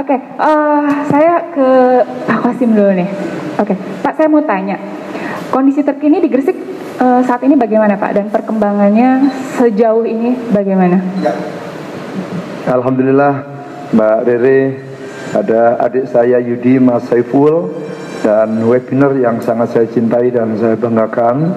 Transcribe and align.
Oke, 0.00 0.16
eh, 0.16 0.84
saya 1.12 1.52
ke 1.52 1.68
Pak 2.24 2.38
Kosim 2.40 2.72
dulu 2.72 2.88
nih. 2.96 3.04
Oke, 3.60 3.76
Pak 4.00 4.16
saya 4.16 4.32
mau 4.32 4.40
tanya, 4.48 4.80
kondisi 5.52 5.84
terkini 5.84 6.24
di 6.24 6.32
Gresik 6.32 6.56
eh, 6.96 7.20
saat 7.28 7.44
ini 7.44 7.52
bagaimana 7.52 8.00
Pak 8.00 8.16
dan 8.16 8.26
perkembangannya 8.32 9.28
sejauh 9.60 10.08
ini 10.08 10.32
bagaimana? 10.56 11.04
Alhamdulillah 12.64 13.44
Mbak 13.92 14.18
Rere 14.24 14.60
ada 15.36 15.76
adik 15.84 16.08
saya 16.08 16.40
Yudi 16.40 16.80
Mas 16.80 17.04
Saiful 17.04 17.68
dan 18.24 18.56
webinar 18.64 19.12
yang 19.20 19.36
sangat 19.44 19.76
saya 19.76 19.84
cintai 19.84 20.32
dan 20.32 20.56
saya 20.56 20.80
banggakan. 20.80 21.52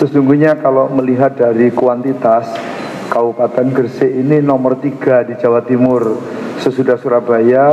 Sesungguhnya 0.00 0.56
kalau 0.56 0.88
melihat 0.88 1.36
dari 1.36 1.68
kuantitas 1.68 2.48
Kabupaten 3.12 3.76
Gresik 3.76 4.08
ini 4.08 4.40
nomor 4.40 4.80
tiga 4.80 5.20
di 5.20 5.36
Jawa 5.36 5.60
Timur 5.68 6.16
sesudah 6.62 6.94
Surabaya, 6.94 7.66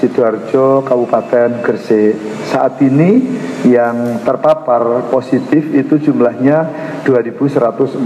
Sidoarjo, 0.00 0.80
Kabupaten 0.80 1.60
Gresik. 1.60 2.16
Saat 2.48 2.80
ini 2.80 3.20
yang 3.68 4.24
terpapar 4.24 5.12
positif 5.12 5.68
itu 5.76 6.00
jumlahnya 6.00 6.64
2.149 7.04 8.00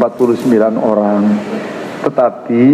orang. 0.74 1.22
Tetapi 2.02 2.64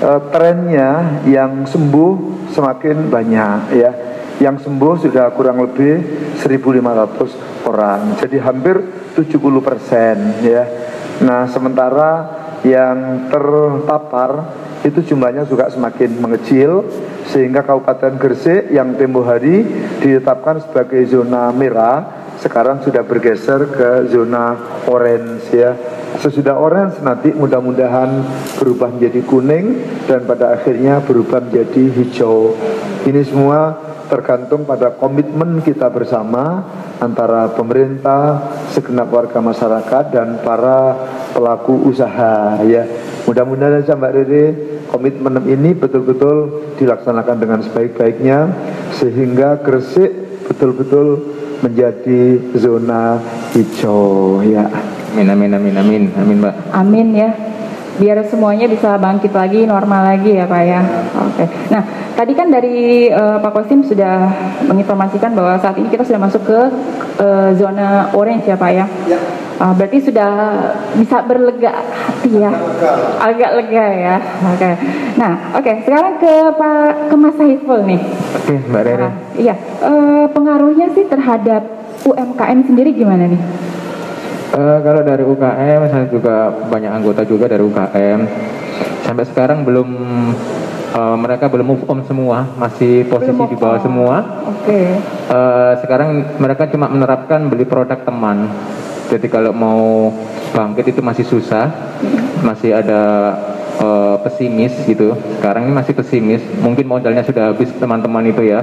eh, 0.00 0.20
trennya 0.32 1.22
yang 1.28 1.68
sembuh 1.68 2.12
semakin 2.56 3.12
banyak 3.12 3.60
ya. 3.76 3.92
Yang 4.40 4.70
sembuh 4.70 4.94
sudah 5.02 5.34
kurang 5.34 5.60
lebih 5.60 5.98
1.500 6.40 7.68
orang. 7.68 8.16
Jadi 8.16 8.36
hampir 8.40 8.76
70 9.12 9.36
persen 9.60 10.16
ya. 10.40 10.62
Nah 11.26 11.50
sementara 11.50 12.38
yang 12.66 13.30
terpapar 13.30 14.30
itu 14.82 15.02
jumlahnya 15.02 15.46
juga 15.46 15.70
semakin 15.70 16.22
mengecil 16.22 16.86
sehingga 17.28 17.66
Kabupaten 17.66 18.18
Gresik 18.18 18.70
yang 18.70 18.94
tempo 18.94 19.26
hari 19.26 19.66
ditetapkan 20.00 20.62
sebagai 20.62 21.02
zona 21.06 21.50
merah 21.50 22.18
sekarang 22.38 22.82
sudah 22.86 23.02
bergeser 23.02 23.66
ke 23.74 23.90
zona 24.14 24.54
orange 24.86 25.50
ya. 25.50 25.74
Sesudah 26.18 26.56
orange 26.56 26.98
nanti 27.04 27.30
mudah-mudahan 27.30 28.24
berubah 28.58 28.90
menjadi 28.96 29.20
kuning 29.28 29.66
dan 30.08 30.24
pada 30.24 30.56
akhirnya 30.56 31.04
berubah 31.04 31.44
menjadi 31.44 31.84
hijau. 31.94 32.56
Ini 33.04 33.20
semua 33.22 33.76
tergantung 34.08 34.64
pada 34.64 34.96
komitmen 34.96 35.60
kita 35.60 35.92
bersama 35.92 36.64
antara 36.98 37.52
pemerintah, 37.54 38.50
segenap 38.72 39.12
warga 39.12 39.38
masyarakat 39.38 40.04
dan 40.10 40.40
para 40.42 40.96
pelaku 41.36 41.86
usaha 41.86 42.58
ya. 42.64 42.82
Mudah-mudahan 43.28 43.84
saja 43.84 43.94
Mbak 43.94 44.12
Rere 44.16 44.44
komitmen 44.88 45.44
ini 45.46 45.76
betul-betul 45.76 46.66
dilaksanakan 46.80 47.36
dengan 47.36 47.60
sebaik-baiknya 47.62 48.38
sehingga 48.96 49.60
Gresik 49.60 50.10
betul-betul 50.48 51.36
menjadi 51.60 52.40
zona 52.56 53.20
hijau 53.52 54.40
ya. 54.42 54.66
Amin 55.14 55.26
amin 55.32 55.50
amin 55.56 55.74
amin 55.76 56.02
amin 56.16 56.36
Mbak. 56.44 56.54
Amin 56.76 57.08
ya. 57.16 57.30
Biar 57.98 58.22
semuanya 58.30 58.70
bisa 58.70 58.94
bangkit 58.94 59.34
lagi, 59.34 59.66
normal 59.66 60.14
lagi 60.14 60.38
ya 60.38 60.46
Pak 60.46 60.62
ya. 60.62 60.80
Oke. 61.18 61.44
Nah, 61.74 61.82
tadi 62.14 62.32
kan 62.36 62.46
dari 62.46 63.10
eh, 63.10 63.36
Pak 63.42 63.50
Kosim 63.50 63.82
sudah 63.82 64.30
menginformasikan 64.70 65.34
bahwa 65.34 65.58
saat 65.58 65.74
ini 65.82 65.90
kita 65.90 66.06
sudah 66.06 66.22
masuk 66.22 66.46
ke 66.46 66.60
eh, 67.18 67.50
zona 67.58 68.14
orange 68.14 68.46
ya 68.46 68.54
Pak 68.54 68.70
ya. 68.70 68.86
Ah, 69.58 69.74
berarti 69.74 69.98
sudah 69.98 70.30
bisa 70.94 71.18
berlega 71.26 71.82
hati 71.82 72.38
ya. 72.38 72.54
Agak 73.18 73.58
lega 73.58 73.86
ya. 73.90 74.16
Oke. 74.54 74.70
Nah, 75.18 75.58
oke. 75.58 75.72
Sekarang 75.82 76.22
ke 76.22 76.32
Pak 76.54 77.10
ke 77.10 77.14
Mas 77.18 77.34
Saiful 77.34 77.82
nih. 77.82 77.98
Oke 78.38 78.54
Mbak 78.70 78.82
Rere. 78.86 79.02
Nah, 79.10 79.14
iya. 79.34 79.58
Eh, 79.82 80.24
pengaruhnya 80.30 80.94
sih 80.94 81.10
terhadap 81.10 81.66
UMKM 82.06 82.70
sendiri 82.70 82.94
gimana 82.94 83.26
nih? 83.26 83.42
Eh, 84.48 84.78
kalau 84.80 85.04
dari 85.04 85.20
UKM 85.20 85.80
saya 85.92 86.06
juga 86.08 86.48
banyak 86.48 86.88
anggota 86.88 87.20
juga 87.28 87.44
dari 87.52 87.60
UKM. 87.60 88.20
Sampai 89.04 89.24
sekarang 89.28 89.60
belum 89.68 89.88
eh, 90.96 91.16
mereka 91.20 91.52
belum 91.52 91.66
move 91.68 91.84
on 91.84 92.00
semua, 92.08 92.48
masih 92.56 93.04
posisi 93.12 93.36
di 93.52 93.56
bawah 93.60 93.80
semua. 93.84 94.16
Oke. 94.48 94.96
Eh, 95.28 95.72
sekarang 95.84 96.40
mereka 96.40 96.64
cuma 96.72 96.88
menerapkan 96.88 97.44
beli 97.52 97.68
produk 97.68 98.00
teman. 98.00 98.48
Jadi 99.12 99.28
kalau 99.28 99.52
mau 99.52 100.12
bangkit 100.56 100.96
itu 100.96 101.00
masih 101.04 101.28
susah, 101.28 101.68
masih 102.40 102.72
ada 102.72 103.00
eh, 103.84 104.07
pesimis 104.28 104.76
gitu. 104.84 105.16
Sekarang 105.40 105.66
ini 105.66 105.72
masih 105.72 105.96
pesimis. 105.96 106.44
Mungkin 106.60 106.84
modalnya 106.84 107.24
sudah 107.24 107.50
habis 107.50 107.72
teman-teman 107.80 108.28
itu 108.28 108.44
ya. 108.44 108.60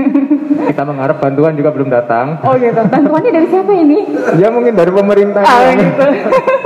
Kita 0.72 0.82
mengharap 0.82 1.20
bantuan 1.22 1.54
juga 1.54 1.70
belum 1.70 1.92
datang. 1.92 2.40
Oh 2.42 2.56
gitu. 2.56 2.80
Bantuannya 2.80 3.30
dari 3.30 3.46
siapa 3.52 3.72
ini? 3.76 3.98
Ya 4.40 4.48
mungkin 4.48 4.74
dari 4.74 4.90
pemerintah. 4.90 5.44
Ah, 5.44 5.70
gitu. 5.76 6.06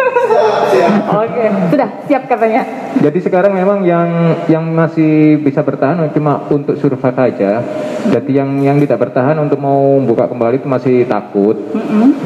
Oke, 1.11 1.45
sudah 1.71 1.89
siap 2.07 2.23
katanya. 2.27 2.63
Jadi 2.99 3.19
sekarang 3.23 3.53
memang 3.55 3.87
yang 3.87 4.35
yang 4.51 4.65
masih 4.75 5.39
bisa 5.39 5.63
bertahan 5.63 6.03
cuma 6.11 6.43
untuk 6.51 6.75
survive 6.79 7.19
aja. 7.19 7.63
Jadi 8.11 8.33
yang 8.35 8.51
yang 8.65 8.77
tidak 8.81 8.99
bertahan 8.99 9.37
untuk 9.39 9.61
mau 9.61 10.01
buka 10.03 10.27
kembali 10.27 10.65
itu 10.65 10.69
masih 10.69 10.97
takut. 11.07 11.55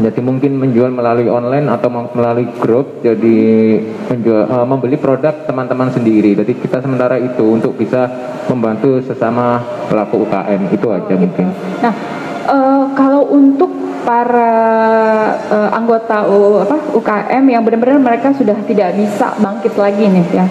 Jadi 0.00 0.20
mungkin 0.24 0.56
menjual 0.56 0.90
melalui 0.94 1.28
online 1.28 1.68
atau 1.68 1.88
melalui 1.90 2.48
grup. 2.56 3.04
Jadi 3.04 3.36
menjual 4.08 4.42
eh, 4.48 4.66
membeli 4.66 4.96
produk 4.96 5.34
teman-teman 5.44 5.92
sendiri. 5.92 6.32
Jadi 6.38 6.52
kita 6.56 6.80
sementara 6.80 7.20
itu 7.20 7.44
untuk 7.44 7.76
bisa 7.76 8.08
membantu 8.48 9.00
sesama 9.04 9.60
pelaku 9.88 10.24
UKM 10.24 10.60
itu 10.72 10.86
aja 10.88 11.14
mungkin. 11.16 11.46
Nah, 11.82 11.94
eh, 12.48 12.84
kalau 12.96 13.28
untuk 13.28 13.83
para 14.04 14.52
eh, 15.50 15.70
anggota 15.72 16.28
U- 16.28 16.62
apa, 16.62 16.76
UKM 16.94 17.44
yang 17.48 17.64
benar-benar 17.64 17.98
mereka 17.98 18.30
sudah 18.36 18.54
tidak 18.68 18.94
bisa 18.94 19.32
bangkit 19.40 19.74
lagi 19.74 20.04
nih 20.06 20.26
ya. 20.30 20.46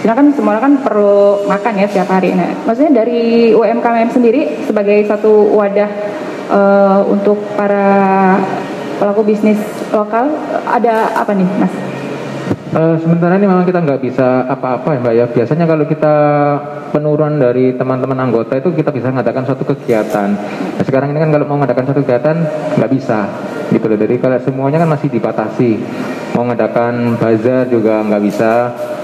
Karena 0.00 0.14
kan 0.16 0.26
semua 0.32 0.56
kan 0.56 0.80
perlu 0.80 1.44
makan 1.44 1.72
ya 1.76 1.86
setiap 1.88 2.08
hari. 2.08 2.32
Nah, 2.32 2.56
maksudnya 2.64 3.04
dari 3.04 3.52
UMKM 3.52 4.08
sendiri 4.08 4.64
sebagai 4.64 5.04
satu 5.08 5.52
wadah 5.56 5.90
eh, 6.48 7.00
untuk 7.08 7.40
para 7.56 8.38
pelaku 9.00 9.24
bisnis 9.24 9.60
lokal 9.96 10.28
ada 10.68 11.16
apa 11.16 11.32
nih, 11.32 11.48
Mas? 11.56 11.89
Eh, 12.70 12.96
sementara 13.02 13.34
ini 13.34 13.50
memang 13.50 13.66
kita 13.66 13.82
nggak 13.82 13.98
bisa 13.98 14.46
apa-apa 14.46 14.94
ya 14.94 15.02
mbak 15.02 15.14
ya. 15.18 15.26
Biasanya 15.26 15.66
kalau 15.66 15.82
kita 15.90 16.14
penurunan 16.94 17.34
dari 17.34 17.74
teman-teman 17.74 18.30
anggota 18.30 18.54
itu 18.62 18.70
kita 18.70 18.94
bisa 18.94 19.10
mengadakan 19.10 19.42
suatu 19.42 19.66
kegiatan. 19.74 20.30
Nah, 20.78 20.84
sekarang 20.86 21.10
ini 21.10 21.18
kan 21.18 21.34
kalau 21.34 21.50
mau 21.50 21.58
mengadakan 21.58 21.90
suatu 21.90 22.06
kegiatan 22.06 22.36
nggak 22.78 22.90
bisa 22.94 23.26
gitu 23.74 23.90
loh. 23.90 23.98
Jadi 23.98 24.14
kalau 24.22 24.38
semuanya 24.38 24.78
kan 24.86 24.88
masih 24.94 25.10
dibatasi. 25.10 25.70
Mau 26.38 26.46
mengadakan 26.46 27.18
bazar 27.18 27.66
juga 27.66 28.06
nggak 28.06 28.22
bisa, 28.22 28.52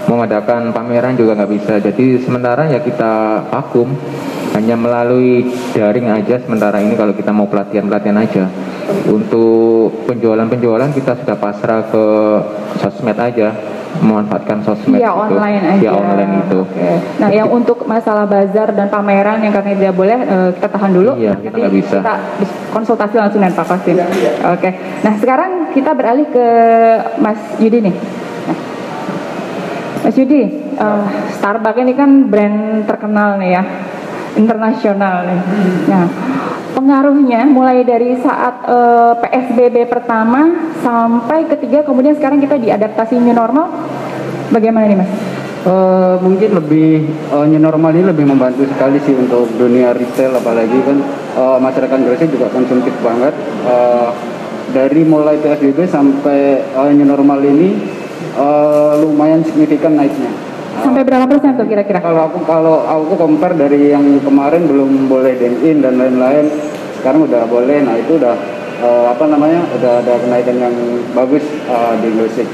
mau 0.07 0.23
mengadakan 0.23 0.71
pameran 0.71 1.19
juga 1.19 1.35
nggak 1.35 1.51
bisa. 1.51 1.75
Jadi 1.83 2.23
sementara 2.23 2.71
ya 2.71 2.79
kita 2.79 3.43
vakum 3.51 3.99
hanya 4.57 4.73
melalui 4.73 5.45
daring 5.77 6.09
aja 6.09 6.41
sementara 6.41 6.81
ini 6.81 6.97
kalau 6.97 7.13
kita 7.13 7.29
mau 7.29 7.45
pelatihan-pelatihan 7.45 8.17
aja. 8.17 8.45
Untuk 9.05 10.09
penjualan-penjualan 10.09 10.97
kita 10.97 11.13
sudah 11.21 11.37
pasrah 11.37 11.85
ke 11.93 12.05
sosmed 12.81 13.21
aja, 13.21 13.53
memanfaatkan 14.01 14.65
sosmed 14.65 14.97
itu. 14.97 15.05
online 15.05 15.77
aja. 15.77 15.81
Via 15.85 15.93
online 15.93 16.33
itu. 16.41 16.61
Oke. 16.65 16.89
Nah, 17.21 17.29
yang 17.29 17.49
untuk 17.53 17.85
masalah 17.85 18.25
bazar 18.25 18.73
dan 18.73 18.89
pameran 18.89 19.45
yang 19.45 19.53
katanya 19.53 19.77
tidak 19.77 19.97
boleh, 19.99 20.19
eh, 20.25 20.49
kita 20.57 20.69
tahan 20.73 20.91
dulu. 20.97 21.13
Iya, 21.21 21.35
kita 21.37 21.57
nggak 21.61 21.75
bisa. 21.77 21.97
Kita 22.01 22.15
konsultasi 22.73 23.15
langsung 23.21 23.41
dengan 23.45 23.57
Pak 23.61 23.67
Kosim. 23.69 23.97
Oke. 24.57 24.71
Nah, 25.05 25.15
sekarang 25.21 25.51
kita 25.77 25.91
beralih 25.93 26.27
ke 26.33 26.47
Mas 27.21 27.41
Yudi 27.61 27.93
nih. 27.93 27.95
Nah, 28.49 28.59
Mas 30.01 30.17
Yudi, 30.17 30.43
eh, 30.81 31.05
Starbucks 31.37 31.81
ini 31.85 31.93
kan 31.93 32.11
brand 32.33 32.89
terkenal 32.89 33.37
nih 33.37 33.51
ya, 33.61 33.63
internasional 34.37 35.27
nih. 35.27 35.41
Nah, 35.91 36.05
pengaruhnya 36.77 37.49
mulai 37.49 37.83
dari 37.83 38.15
saat 38.21 38.63
eh, 38.69 39.13
PSBB 39.21 39.89
pertama 39.89 40.73
sampai 40.85 41.49
ketiga, 41.51 41.83
kemudian 41.83 42.15
sekarang 42.15 42.39
kita 42.39 42.61
diadaptasi 42.61 43.17
new 43.19 43.35
normal, 43.35 43.73
bagaimana 44.53 44.87
nih 44.87 44.99
Mas? 45.01 45.13
Eh, 45.67 46.15
mungkin 46.23 46.55
lebih 46.55 47.11
eh, 47.11 47.47
new 47.51 47.59
normal 47.59 47.91
ini 47.91 48.07
lebih 48.07 48.23
membantu 48.23 48.63
sekali 48.71 49.03
sih 49.03 49.19
untuk 49.19 49.51
dunia 49.59 49.91
retail 49.91 50.39
apalagi 50.39 50.79
kan 50.87 51.03
eh, 51.35 51.59
masyarakat 51.59 51.99
Gresik 52.07 52.31
juga 52.31 52.47
konsumtif 52.55 52.95
banget 53.03 53.35
Eh, 53.67 54.11
dari 54.71 55.03
mulai 55.03 55.43
PSBB 55.43 55.91
sampai 55.91 56.63
eh, 56.63 56.91
new 56.95 57.03
normal 57.03 57.43
ini 57.43 57.75
eh, 58.39 58.93
lumayan 59.03 59.43
signifikan 59.43 59.99
naiknya 59.99 60.31
Sampai 60.77 61.03
berapa 61.03 61.25
persen 61.25 61.55
tuh 61.55 61.67
kira-kira? 61.67 61.99
kalau 61.99 62.23
aku 62.27 62.39
kalau 62.45 62.77
aku 62.83 63.15
compare 63.17 63.55
dari 63.55 63.91
yang 63.91 64.21
kemarin 64.21 64.65
belum 64.65 65.07
boleh 65.07 65.35
dine 65.35 65.59
in 65.63 65.77
dan 65.81 65.97
lain-lain 65.97 66.47
sekarang 66.99 67.25
udah 67.25 67.43
boleh. 67.47 67.81
Nah 67.81 67.97
itu 67.97 68.17
udah 68.17 68.35
eh, 68.79 69.07
apa 69.09 69.25
namanya 69.27 69.61
udah 69.73 69.93
ada 70.01 70.15
kenaikan 70.19 70.57
yang 70.59 70.75
bagus 71.13 71.43
eh, 71.65 71.95
di 72.01 72.09
Gresik 72.13 72.49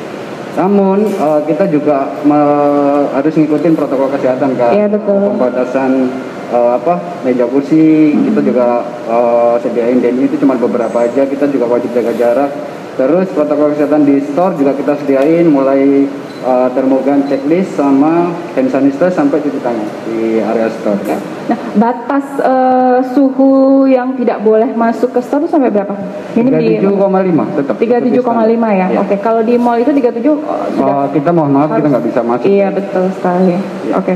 namun 0.52 1.08
eh, 1.08 1.40
kita 1.48 1.64
juga 1.66 2.12
me- 2.22 3.08
harus 3.10 3.32
ngikutin 3.32 3.72
protokol 3.72 4.12
kesehatan 4.12 4.52
kan 4.52 4.69
Iya, 4.70 4.84
betul. 4.86 5.32
pembatasan 5.32 6.12
eh, 6.52 6.70
apa 6.76 6.94
meja 7.24 7.48
kursi 7.48 8.12
kita 8.12 8.40
juga 8.44 8.84
eh, 9.08 9.54
sediain 9.58 9.96
dan 9.98 10.14
itu 10.14 10.36
cuma 10.36 10.52
beberapa 10.54 10.92
aja. 11.00 11.24
Kita 11.24 11.48
juga 11.48 11.66
wajib 11.66 11.90
jaga 11.92 12.12
jarak 12.12 12.50
terus 12.92 13.26
protokol 13.32 13.72
kesehatan 13.72 14.04
di 14.04 14.20
store 14.22 14.54
juga 14.54 14.72
kita 14.76 14.92
sediain 15.00 15.48
mulai 15.48 16.04
eh, 16.42 16.68
termogan 16.72 17.24
checklist 17.24 17.74
sama 17.74 18.28
hand 18.52 18.68
sanitizer 18.68 19.08
sampai 19.08 19.40
cuci 19.40 19.60
tangan 19.60 19.88
di 20.04 20.38
area 20.38 20.68
store 20.70 21.00
Nah, 21.42 21.58
batas 21.74 22.22
eh, 22.38 22.98
suhu 23.12 23.84
yang 23.84 24.14
tidak 24.14 24.40
boleh 24.40 24.70
masuk 24.72 25.10
ke 25.10 25.20
store 25.20 25.42
itu 25.42 25.50
sampai 25.50 25.74
berapa? 25.74 25.90
Ini 26.32 26.48
di 26.54 26.66
37,5 26.78 27.58
tetap 27.58 27.74
37,5 27.76 28.22
ya. 28.70 28.86
Iya. 28.88 29.00
Oke, 29.02 29.16
kalau 29.18 29.42
di 29.42 29.58
mall 29.58 29.82
itu 29.82 29.90
37 29.90 30.22
oh, 30.22 30.38
sudah 30.78 30.94
Oh, 31.02 31.06
kita 31.10 31.28
mohon 31.34 31.50
maaf 31.50 31.68
kita 31.68 31.76
harus- 31.76 31.90
nggak 31.90 32.04
bisa 32.06 32.20
masuk 32.22 32.46
Iya 32.46 32.68
betul 32.70 33.04
sekali. 33.10 33.56
Iya. 33.58 33.94
Oke. 33.98 34.14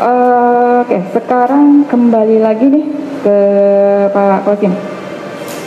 Eh, 0.00 0.76
Oke, 0.80 0.96
sekarang 1.12 1.84
kembali 1.92 2.40
lagi 2.40 2.66
nih 2.72 2.84
ke 3.20 3.36
Pak 4.10 4.48
Kosim. 4.48 4.72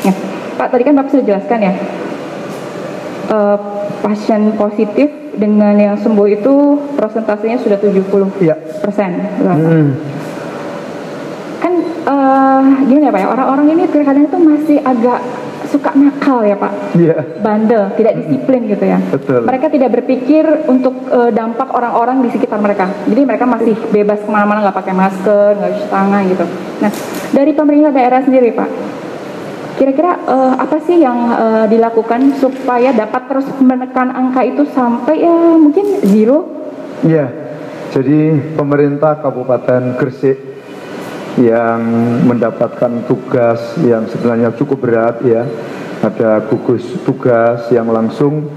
Ya, 0.01 0.13
Pak 0.57 0.67
tadi 0.73 0.83
kan 0.83 0.97
Bapak 0.97 1.13
sudah 1.13 1.25
jelaskan 1.29 1.59
ya. 1.61 1.73
Eh, 3.25 3.57
pasien 3.99 4.53
positif 4.53 5.09
dengan 5.33 5.73
yang 5.73 5.95
sembuh 5.95 6.27
itu 6.27 6.53
persentasenya 6.93 7.57
sudah 7.57 7.77
70 7.77 8.29
Iya. 8.37 8.55
persen. 8.79 9.11
Hmm. 9.39 9.87
Kan 11.57 11.73
eh, 11.83 12.61
gimana 12.85 13.05
ya 13.07 13.11
Pak 13.11 13.21
ya, 13.21 13.27
orang-orang 13.29 13.65
ini 13.71 13.83
terkadang 13.87 14.27
tuh 14.27 14.39
masih 14.39 14.77
agak 14.79 15.19
suka 15.65 15.89
nakal 15.97 16.45
ya 16.45 16.53
Pak 16.53 16.93
Iya. 16.93 17.17
bandel, 17.41 17.89
tidak 17.97 18.13
disiplin 18.15 18.69
gitu 18.69 18.85
ya. 18.85 19.01
Betul. 19.09 19.41
Mereka 19.41 19.73
tidak 19.73 19.89
berpikir 19.91 20.45
untuk 20.67 20.93
eh, 21.09 21.31
dampak 21.33 21.73
orang-orang 21.73 22.21
di 22.21 22.29
sekitar 22.29 22.61
mereka. 22.61 22.93
Jadi 23.09 23.21
mereka 23.23 23.45
masih 23.47 23.73
bebas 23.89 24.21
ke 24.21 24.29
mana-mana 24.29 24.61
nggak 24.61 24.77
pakai 24.77 24.93
masker, 24.93 25.57
nggak 25.57 25.71
cuci 25.73 25.87
tangan 25.89 26.21
gitu. 26.29 26.45
Nah, 26.77 26.91
dari 27.33 27.51
pemerintah 27.51 27.89
daerah 27.89 28.21
sendiri 28.21 28.53
Pak, 28.53 28.69
kira-kira 29.77 30.19
eh, 30.25 30.53
apa 30.59 30.77
sih 30.85 31.01
yang 31.01 31.19
eh, 31.33 31.65
dilakukan 31.69 32.37
supaya 32.37 32.93
dapat 32.93 33.21
terus 33.29 33.47
menekan 33.59 34.13
angka 34.13 34.41
itu 34.45 34.63
sampai 34.71 35.23
ya 35.23 35.37
mungkin 35.57 35.85
zero? 36.05 36.39
Iya, 37.03 37.27
jadi 37.91 38.39
pemerintah 38.55 39.19
Kabupaten 39.19 39.99
Gresik 39.99 40.39
yang 41.41 41.81
mendapatkan 42.29 43.09
tugas 43.09 43.59
yang 43.81 44.05
sebenarnya 44.05 44.53
cukup 44.53 44.85
berat 44.85 45.19
ya, 45.25 45.43
ada 46.05 46.45
gugus 46.45 46.85
tugas 47.03 47.67
yang 47.73 47.89
langsung 47.89 48.47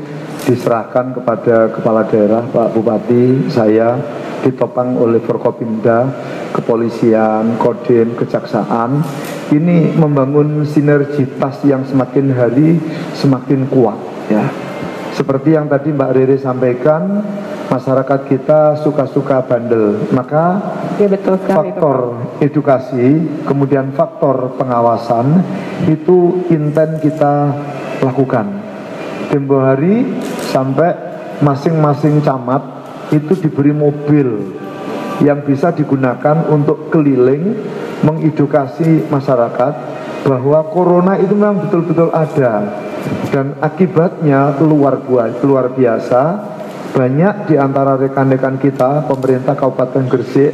diserahkan 0.46 1.16
kepada 1.16 1.74
kepala 1.74 2.06
daerah 2.06 2.44
Pak 2.46 2.76
Bupati, 2.76 3.50
saya 3.50 3.98
ditopang 4.46 4.94
oleh 4.94 5.18
Forkopimda, 5.18 6.06
kepolisian, 6.54 7.58
kodim, 7.58 8.14
kejaksaan. 8.14 9.02
Ini 9.50 9.98
membangun 9.98 10.62
sinergitas 10.62 11.66
yang 11.66 11.82
semakin 11.82 12.30
hari 12.30 12.78
semakin 13.18 13.66
kuat 13.66 13.98
ya. 14.30 14.46
Seperti 15.16 15.56
yang 15.56 15.66
tadi 15.66 15.96
Mbak 15.96 16.12
Riri 16.12 16.36
sampaikan, 16.36 17.24
masyarakat 17.72 18.20
kita 18.28 18.76
suka-suka 18.84 19.42
bandel. 19.48 20.12
Maka 20.12 20.60
Ya 21.00 21.08
betul 21.08 21.40
sekali 21.40 21.72
itu. 21.72 21.80
faktor 21.80 21.98
edukasi, 22.44 23.06
kemudian 23.48 23.96
faktor 23.96 24.54
pengawasan 24.60 25.40
itu 25.88 26.44
intent 26.52 27.00
kita 27.00 27.48
lakukan. 28.04 28.60
Tempo 29.32 29.56
hari 29.56 30.04
sampai 30.52 30.92
masing-masing 31.40 32.20
camat 32.20 32.62
itu 33.14 33.32
diberi 33.38 33.70
mobil 33.70 34.28
yang 35.24 35.44
bisa 35.46 35.72
digunakan 35.72 36.44
untuk 36.50 36.92
keliling 36.92 37.56
mengedukasi 38.04 39.08
masyarakat 39.08 39.72
bahwa 40.26 40.60
corona 40.74 41.16
itu 41.16 41.32
memang 41.32 41.66
betul-betul 41.68 42.12
ada. 42.12 42.84
Dan 43.30 43.54
akibatnya 43.62 44.58
luar 44.58 44.98
luar 45.40 45.70
biasa 45.72 46.22
banyak 46.96 47.52
di 47.52 47.54
antara 47.60 47.94
rekan-rekan 47.94 48.58
kita 48.58 49.06
pemerintah 49.06 49.54
Kabupaten 49.54 50.04
Gresik 50.10 50.52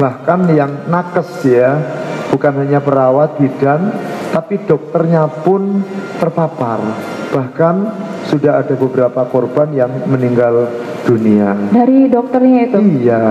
bahkan 0.00 0.48
yang 0.50 0.88
nakes 0.88 1.44
ya 1.44 1.76
bukan 2.32 2.64
hanya 2.64 2.80
perawat 2.80 3.36
bidan 3.36 3.92
tapi 4.32 4.64
dokternya 4.64 5.28
pun 5.44 5.84
terpapar. 6.16 6.80
Bahkan 7.32 7.74
sudah 8.32 8.64
ada 8.64 8.72
beberapa 8.72 9.28
korban 9.28 9.68
yang 9.76 9.92
meninggal 10.08 10.72
dunia 11.06 11.54
Dari 11.70 12.06
dokternya 12.06 12.60
itu. 12.70 12.78
Iya, 13.02 13.26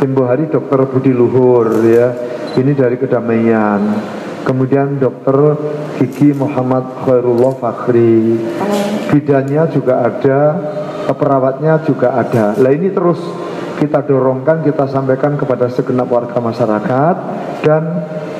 tempo 0.00 0.24
hari 0.26 0.48
dokter 0.48 0.82
Budi 0.88 1.12
Luhur 1.12 1.84
ya, 1.84 2.12
ini 2.56 2.72
dari 2.72 2.96
kedamaian. 2.96 3.80
Kemudian 4.42 4.98
dokter 4.98 5.54
Gigi 6.02 6.34
Muhammad 6.34 7.06
Khairullah 7.06 7.54
Fakhri, 7.62 8.42
bidannya 9.14 9.70
juga 9.70 10.02
ada, 10.02 10.40
perawatnya 11.14 11.78
juga 11.86 12.18
ada. 12.18 12.58
Lah 12.58 12.72
ini 12.74 12.90
terus 12.90 13.22
kita 13.78 14.02
dorongkan, 14.02 14.66
kita 14.66 14.90
sampaikan 14.90 15.38
kepada 15.38 15.70
segenap 15.70 16.10
warga 16.10 16.42
masyarakat 16.42 17.16
dan 17.62 17.82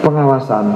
pengawasan. 0.02 0.74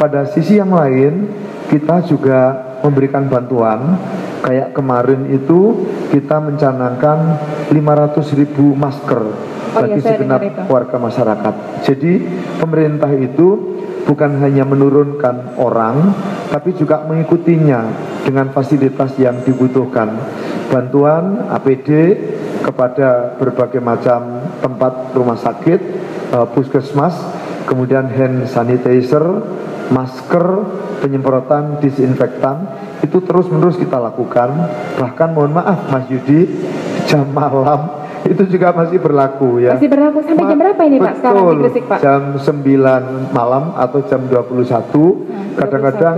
Pada 0.00 0.24
sisi 0.32 0.56
yang 0.56 0.72
lain, 0.72 1.28
kita 1.68 2.00
juga 2.08 2.56
memberikan 2.80 3.28
bantuan 3.28 4.00
kayak 4.44 4.76
kemarin 4.76 5.32
itu 5.32 5.88
kita 6.12 6.36
mencanangkan 6.36 7.40
500 7.72 8.38
ribu 8.38 8.76
masker 8.76 9.54
Oh 9.74 9.82
iya, 9.82 9.98
bagi 9.98 10.00
saya 10.06 10.14
segenap 10.22 10.70
warga 10.70 10.96
masyarakat. 11.02 11.54
Jadi 11.82 12.12
pemerintah 12.62 13.10
itu 13.10 13.74
bukan 14.06 14.38
hanya 14.38 14.62
menurunkan 14.62 15.58
orang, 15.58 16.14
tapi 16.46 16.78
juga 16.78 17.02
mengikutinya 17.10 17.82
dengan 18.22 18.54
fasilitas 18.54 19.18
yang 19.18 19.42
dibutuhkan. 19.42 20.14
Bantuan 20.70 21.50
APD 21.50 21.88
kepada 22.62 23.34
berbagai 23.34 23.82
macam 23.82 24.46
tempat 24.62 25.10
rumah 25.10 25.42
sakit, 25.42 25.80
eh, 26.30 26.46
puskesmas, 26.54 27.18
kemudian 27.66 28.06
hand 28.06 28.46
sanitizer, 28.46 29.42
masker, 29.92 30.46
penyemprotan 31.04 31.82
disinfektan 31.82 32.56
itu 33.04 33.20
terus 33.20 33.50
menerus 33.52 33.76
kita 33.76 34.00
lakukan. 34.00 34.48
Bahkan 34.96 35.28
mohon 35.36 35.52
maaf 35.52 35.90
Mas 35.92 36.08
Yudi, 36.08 36.48
jam 37.04 37.28
malam 37.32 38.04
itu 38.32 38.48
juga 38.48 38.72
masih 38.72 38.96
berlaku 38.96 39.60
ya. 39.60 39.76
Masih 39.76 39.90
berlaku 39.92 40.24
sampai 40.24 40.44
jam 40.48 40.58
berapa 40.58 40.82
ini 40.88 40.96
Pak 40.96 41.14
sekarang 41.20 41.36
di 41.36 41.44
Betul, 41.44 41.60
Gresik 41.60 41.84
Pak? 41.84 41.98
jam 42.00 42.22
9 42.40 43.36
malam 43.36 43.64
atau 43.76 43.98
jam 44.08 44.20
21 44.32 45.54
Kadang-kadang 45.54 46.16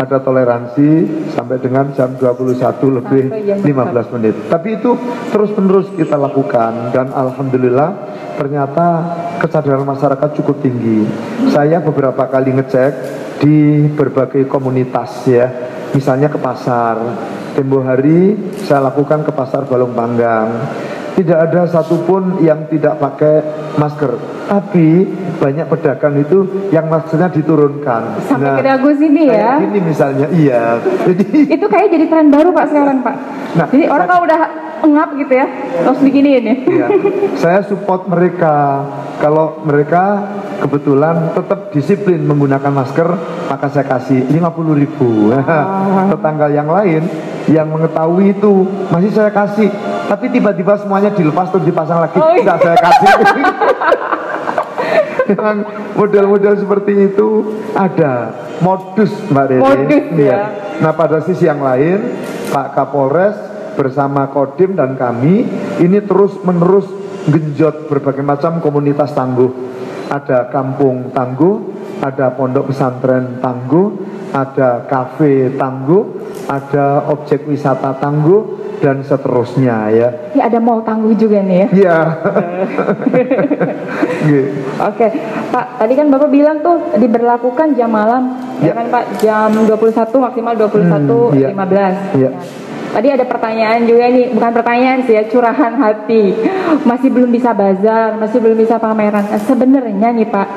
ada 0.00 0.16
toleransi 0.22 0.90
sampai 1.36 1.56
dengan 1.60 1.92
jam 1.92 2.14
21 2.16 2.96
lebih 3.02 3.24
Sampai 3.28 3.44
jam 3.44 3.58
15 3.60 4.14
menit 4.16 4.34
Tapi 4.48 4.68
itu 4.80 4.90
terus 5.34 5.50
menerus 5.58 5.90
kita 5.92 6.16
lakukan 6.16 6.94
Dan 6.94 7.12
Alhamdulillah 7.12 7.90
ternyata 8.38 8.86
kesadaran 9.38 9.86
masyarakat 9.86 10.30
cukup 10.42 10.60
tinggi 10.60 11.06
Saya 11.50 11.80
beberapa 11.80 12.26
kali 12.26 12.52
ngecek 12.54 12.92
di 13.38 13.88
berbagai 13.94 14.44
komunitas 14.50 15.24
ya 15.26 15.46
Misalnya 15.94 16.28
ke 16.28 16.38
pasar 16.38 16.98
Tempo 17.56 17.82
hari 17.82 18.36
saya 18.66 18.92
lakukan 18.92 19.24
ke 19.26 19.32
pasar 19.34 19.66
Balong 19.66 19.94
Panggang 19.96 20.48
tidak 21.18 21.50
ada 21.50 21.66
satupun 21.66 22.38
yang 22.46 22.70
tidak 22.70 22.94
pakai 23.02 23.42
masker. 23.74 24.14
Tapi 24.46 25.02
banyak 25.42 25.66
pedagang 25.66 26.14
itu 26.14 26.70
yang 26.70 26.86
maskernya 26.86 27.26
diturunkan. 27.34 28.22
Sampai 28.22 28.62
ke 28.62 28.62
dagu 28.62 28.94
sini 28.94 29.26
ya. 29.26 29.58
Gini 29.58 29.82
misalnya, 29.82 30.30
iya. 30.30 30.78
Jadi 30.78 31.50
Itu 31.50 31.66
kayak 31.66 31.90
jadi 31.90 32.06
tren 32.06 32.30
baru 32.30 32.54
Pak 32.54 32.70
sekarang 32.70 33.02
Pak. 33.02 33.14
Nah, 33.58 33.66
Jadi 33.66 33.84
orang 33.90 34.06
kalau 34.06 34.22
udah 34.30 34.40
ngap 34.84 35.10
gitu 35.16 35.32
ya, 35.32 35.46
terus 35.82 35.98
beginiin 35.98 36.44
ya. 36.44 36.56
ya, 36.66 36.86
saya 37.42 37.60
support 37.66 38.06
mereka. 38.06 38.84
Kalau 39.18 39.58
mereka 39.66 40.30
kebetulan 40.62 41.34
tetap 41.34 41.74
disiplin 41.74 42.22
menggunakan 42.22 42.70
masker, 42.70 43.08
maka 43.50 43.66
saya 43.66 43.82
kasih 43.82 44.30
50 44.30 44.38
ribu. 44.78 45.34
Tetangga 46.14 46.46
yang 46.54 46.70
lain 46.70 47.02
yang 47.50 47.66
mengetahui 47.66 48.36
itu 48.36 48.62
masih 48.92 49.10
saya 49.10 49.34
kasih, 49.34 49.66
tapi 50.06 50.30
tiba-tiba 50.30 50.78
semuanya 50.78 51.10
dilepas 51.10 51.50
terus 51.50 51.66
dipasang 51.66 51.98
lagi, 51.98 52.14
Oh, 52.20 52.30
iya. 52.30 52.44
tidak 52.44 52.58
saya 52.62 52.76
kasih. 52.78 53.08
Memang 55.28 55.56
model-model 55.92 56.54
seperti 56.56 57.12
itu 57.12 57.28
ada 57.76 58.32
modus 58.64 59.12
Mbak 59.28 59.44
Dede. 59.44 59.60
Modus, 59.60 60.04
Iya. 60.16 60.24
ya. 60.24 60.38
Nah 60.80 60.92
pada 60.96 61.20
sisi 61.20 61.44
yang 61.44 61.60
lain 61.60 62.16
Pak 62.48 62.72
Kapolres 62.72 63.36
bersama 63.78 64.26
Kodim 64.34 64.74
dan 64.74 64.98
kami 64.98 65.46
ini 65.78 65.98
terus 66.02 66.34
menerus 66.42 66.90
genjot 67.30 67.86
berbagai 67.86 68.26
macam 68.26 68.58
komunitas 68.58 69.14
tangguh. 69.14 69.70
Ada 70.10 70.50
kampung 70.50 71.14
tangguh, 71.14 71.62
ada 72.02 72.34
pondok 72.34 72.74
pesantren 72.74 73.38
tangguh, 73.38 73.94
ada 74.34 74.82
kafe 74.90 75.54
tangguh, 75.54 76.02
ada 76.50 77.06
objek 77.12 77.46
wisata 77.46 77.94
tangguh 78.02 78.58
dan 78.80 79.02
seterusnya 79.04 79.90
ya. 79.90 80.08
Ya 80.32 80.42
ada 80.48 80.58
mall 80.62 80.80
tangguh 80.82 81.12
juga 81.18 81.42
nih 81.44 81.58
ya. 81.58 81.68
Iya. 81.74 81.98
Nggih. 84.24 84.44
Oke, 84.88 85.06
Pak, 85.50 85.66
tadi 85.82 85.92
kan 85.98 86.06
Bapak 86.08 86.30
bilang 86.30 86.62
tuh 86.62 86.78
diberlakukan 86.96 87.74
jam 87.74 87.90
malam, 87.90 88.38
ya, 88.62 88.70
Ya. 88.70 88.72
kan 88.78 88.86
Pak, 88.88 89.04
jam 89.20 89.50
21 89.66 90.18
maksimal 90.18 90.54
21.15. 90.56 90.72
Hmm, 90.88 91.36
iya. 91.36 91.48
Iya. 92.16 92.30
Tadi 92.88 93.08
ada 93.12 93.24
pertanyaan 93.28 93.84
juga 93.84 94.08
nih, 94.08 94.32
bukan 94.32 94.52
pertanyaan 94.52 95.00
sih 95.04 95.14
ya, 95.14 95.28
curahan 95.28 95.76
hati. 95.76 96.34
Masih 96.88 97.08
belum 97.12 97.30
bisa 97.30 97.52
bazar, 97.52 98.16
masih 98.16 98.38
belum 98.40 98.56
bisa 98.56 98.80
pameran. 98.80 99.28
Nah, 99.28 99.42
sebenarnya 99.44 100.08
nih 100.14 100.28
Pak, 100.28 100.48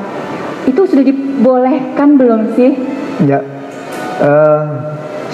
itu 0.72 0.82
sudah 0.88 1.04
dibolehkan 1.04 2.16
belum 2.16 2.56
sih? 2.56 2.72
Ya, 3.28 3.44
eh, 4.24 4.64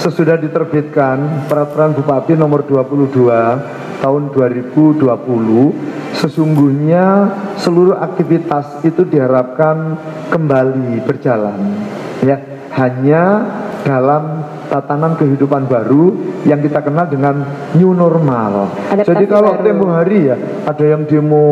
sesudah 0.02 0.38
diterbitkan 0.42 1.48
Peraturan 1.50 1.94
Bupati 1.94 2.34
Nomor 2.34 2.66
22 2.66 3.62
tahun 4.02 4.30
2020, 4.34 5.74
sesungguhnya 6.18 7.34
seluruh 7.58 7.98
aktivitas 7.98 8.86
itu 8.86 9.06
diharapkan 9.06 9.98
kembali 10.30 11.02
berjalan. 11.06 11.58
Ya, 12.22 12.42
hanya 12.78 13.24
dalam 13.82 14.46
tatanan 14.68 15.16
kehidupan 15.16 15.66
baru 15.66 16.12
yang 16.44 16.60
kita 16.60 16.80
kenal 16.80 17.06
dengan 17.06 17.44
new 17.74 17.92
normal. 17.92 18.68
Adaptasi 18.88 19.08
Jadi 19.08 19.26
kalau 19.26 19.52
baru. 19.54 19.64
tempo 19.64 19.86
hari 19.88 20.18
ya 20.26 20.36
ada 20.64 20.86
yang 20.86 21.04
demo 21.04 21.48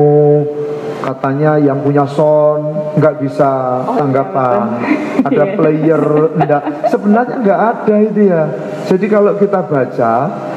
katanya 0.98 1.56
yang 1.56 1.80
punya 1.80 2.02
sound 2.04 2.66
nggak 2.98 3.22
bisa 3.22 3.52
Oh, 3.84 3.94
tanggapan 3.96 4.58
iya, 4.82 5.22
ada 5.22 5.44
Iya. 5.44 5.54
player 5.58 6.02
enggak 6.34 6.62
sebenarnya 6.88 7.36
nggak 7.40 7.60
ada 7.62 7.96
itu 8.02 8.22
ya 8.26 8.44
jadi 8.86 9.06
kalau 9.08 9.34
kita 9.36 9.62
baca 9.62 10.14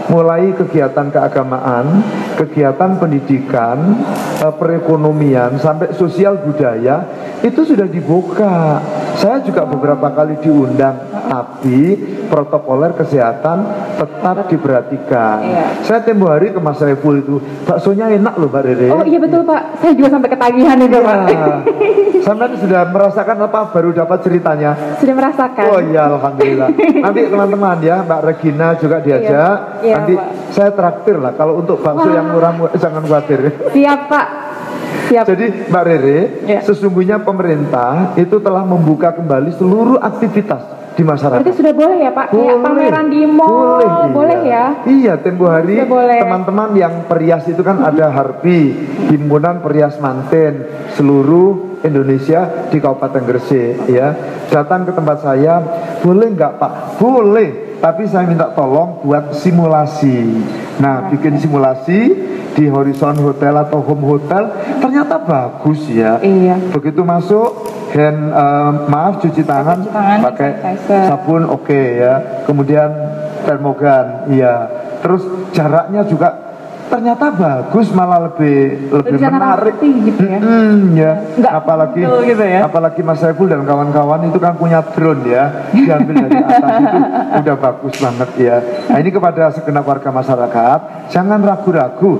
mulai 0.06 0.52
kegiatan 0.52 1.08
keagamaan 1.08 2.00
kegiatan 2.34 2.96
pendidikan 2.96 3.76
eh, 4.38 4.54
perekonomian 4.54 5.56
sampai 5.56 5.92
sosial 5.92 6.38
budaya 6.38 7.04
itu 7.40 7.62
sudah 7.62 7.86
dibuka 7.86 8.82
saya 9.14 9.38
juga 9.40 9.62
beberapa 9.64 10.10
kali 10.10 10.38
diundang 10.38 10.94
tapi 11.28 11.94
protokoler 12.26 12.94
kesehatan 12.94 13.58
tetap 13.94 14.48
diperhatikan 14.48 15.36
Iya. 15.38 15.64
saya 15.82 16.00
tempo 16.00 16.26
hari 16.26 16.50
ke 16.50 16.58
Mas 16.58 16.78
Saiful 16.78 17.20
itu 17.20 17.36
baksonya 17.64 18.08
enak 18.10 18.34
loh 18.34 18.48
Mbak 18.48 18.62
Rere 18.62 18.88
Oh 18.90 19.04
iya 19.04 19.18
betul 19.18 19.42
Pak, 19.42 19.78
saya 19.78 19.92
juga 19.92 20.08
sampai 20.10 20.30
ketagihan 20.30 20.76
itu 20.78 20.98
Pak. 20.98 21.16
Ya. 21.28 21.56
Sampai 22.18 22.52
sudah 22.56 22.82
merasakan 22.88 23.36
apa 23.40 23.60
baru 23.70 23.90
dapat 23.92 24.18
ceritanya 24.20 24.70
Sudah 24.96 25.14
merasakan. 25.14 25.64
Oh 25.68 25.80
iya 25.80 26.02
alhamdulillah. 26.06 26.68
Nanti 26.76 27.20
teman-teman 27.26 27.76
ya 27.80 27.96
Mbak 28.02 28.17
Regina 28.20 28.74
juga 28.74 28.98
diajak. 28.98 29.80
Iya, 29.80 29.94
Nanti 29.94 30.12
Pak. 30.14 30.26
saya 30.50 30.70
traktir 30.70 31.16
lah 31.16 31.32
kalau 31.32 31.58
untuk 31.58 31.78
bakso 31.78 32.04
Wah. 32.04 32.14
yang 32.14 32.26
murah 32.30 32.52
mu- 32.52 32.72
jangan 32.74 33.02
khawatir. 33.02 33.40
Siap 33.70 34.00
Pak. 34.06 34.26
Siap. 35.08 35.24
Jadi 35.24 35.46
Mbak 35.68 35.82
Rere, 35.82 36.18
Iya. 36.44 36.60
sesungguhnya 36.62 37.16
pemerintah 37.18 38.12
itu 38.14 38.36
telah 38.38 38.60
membuka 38.60 39.08
kembali 39.10 39.56
seluruh 39.56 39.96
aktivitas 39.96 40.60
di 40.92 41.02
masyarakat. 41.02 41.40
Berarti 41.40 41.54
sudah 41.54 41.72
boleh 41.72 41.98
ya 41.98 42.10
Pak? 42.10 42.26
Kayak 42.28 42.56
pameran 42.58 43.06
di 43.06 43.22
mall, 43.24 43.78
iya. 43.78 44.10
boleh 44.10 44.38
ya? 44.44 44.64
Iya, 44.84 45.12
tempo 45.16 45.46
hari 45.46 45.80
boleh. 45.80 46.18
teman-teman 46.18 46.74
yang 46.74 47.06
perias 47.06 47.46
itu 47.46 47.62
kan 47.62 47.80
ada 47.80 48.10
Harpi, 48.10 48.74
himpunan 49.06 49.62
perias 49.62 49.96
manten 49.96 50.66
seluruh 50.92 51.80
Indonesia 51.80 52.66
di 52.66 52.76
Kabupaten 52.76 53.22
Gresik 53.22 53.86
ya. 53.86 54.12
Datang 54.50 54.84
ke 54.84 54.92
tempat 54.92 55.22
saya, 55.22 55.62
boleh 56.02 56.34
nggak 56.34 56.52
Pak? 56.58 56.72
Boleh, 56.98 57.67
tapi 57.78 58.06
saya 58.10 58.26
minta 58.26 58.50
tolong 58.52 59.02
buat 59.02 59.34
simulasi. 59.34 60.42
Nah, 60.82 61.10
bikin 61.10 61.38
simulasi 61.38 61.98
di 62.58 62.66
Horizon 62.66 63.22
Hotel 63.22 63.54
atau 63.54 63.78
Home 63.86 64.04
Hotel 64.18 64.50
ternyata 64.82 65.14
bagus 65.22 65.86
ya. 65.86 66.18
Iya. 66.18 66.58
Begitu 66.74 67.06
masuk 67.06 67.70
hand 67.94 68.34
eh, 68.34 68.72
maaf 68.90 69.22
cuci 69.22 69.42
tangan, 69.46 69.86
Cuci 69.86 69.94
tangan, 69.94 70.18
pakai 70.26 70.50
sanitizer. 70.58 71.02
sabun 71.06 71.42
oke 71.46 71.82
ya. 72.02 72.42
Kemudian 72.44 72.90
termogan 73.46 74.26
iya. 74.34 74.66
Terus 74.98 75.22
jaraknya 75.54 76.02
juga 76.02 76.47
ternyata 76.88 77.30
bagus 77.30 77.92
malah 77.92 78.32
lebih 78.32 78.88
lebih 78.90 79.20
bisa 79.20 79.28
menarik. 79.28 79.74
gitu 79.78 80.22
ya. 80.24 80.38
Mm, 80.40 80.78
ya. 80.96 81.12
Nggak 81.38 81.54
apalagi 81.60 82.00
gitu 82.02 82.44
ya. 82.44 82.60
apalagi 82.64 83.00
Mas 83.04 83.20
Saiful 83.20 83.46
dan 83.46 83.62
kawan-kawan 83.68 84.26
itu 84.26 84.38
kan 84.40 84.56
punya 84.56 84.80
drone 84.82 85.22
ya. 85.28 85.70
Diambil 85.70 86.14
dari 86.26 86.38
atas 86.42 86.74
itu 86.80 86.98
udah 87.44 87.56
bagus 87.60 87.94
banget 88.00 88.30
ya. 88.40 88.56
Nah, 88.88 88.98
ini 88.98 89.10
kepada 89.12 89.42
segenap 89.52 89.84
warga 89.84 90.10
masyarakat, 90.10 90.80
jangan 91.12 91.40
ragu-ragu 91.44 92.12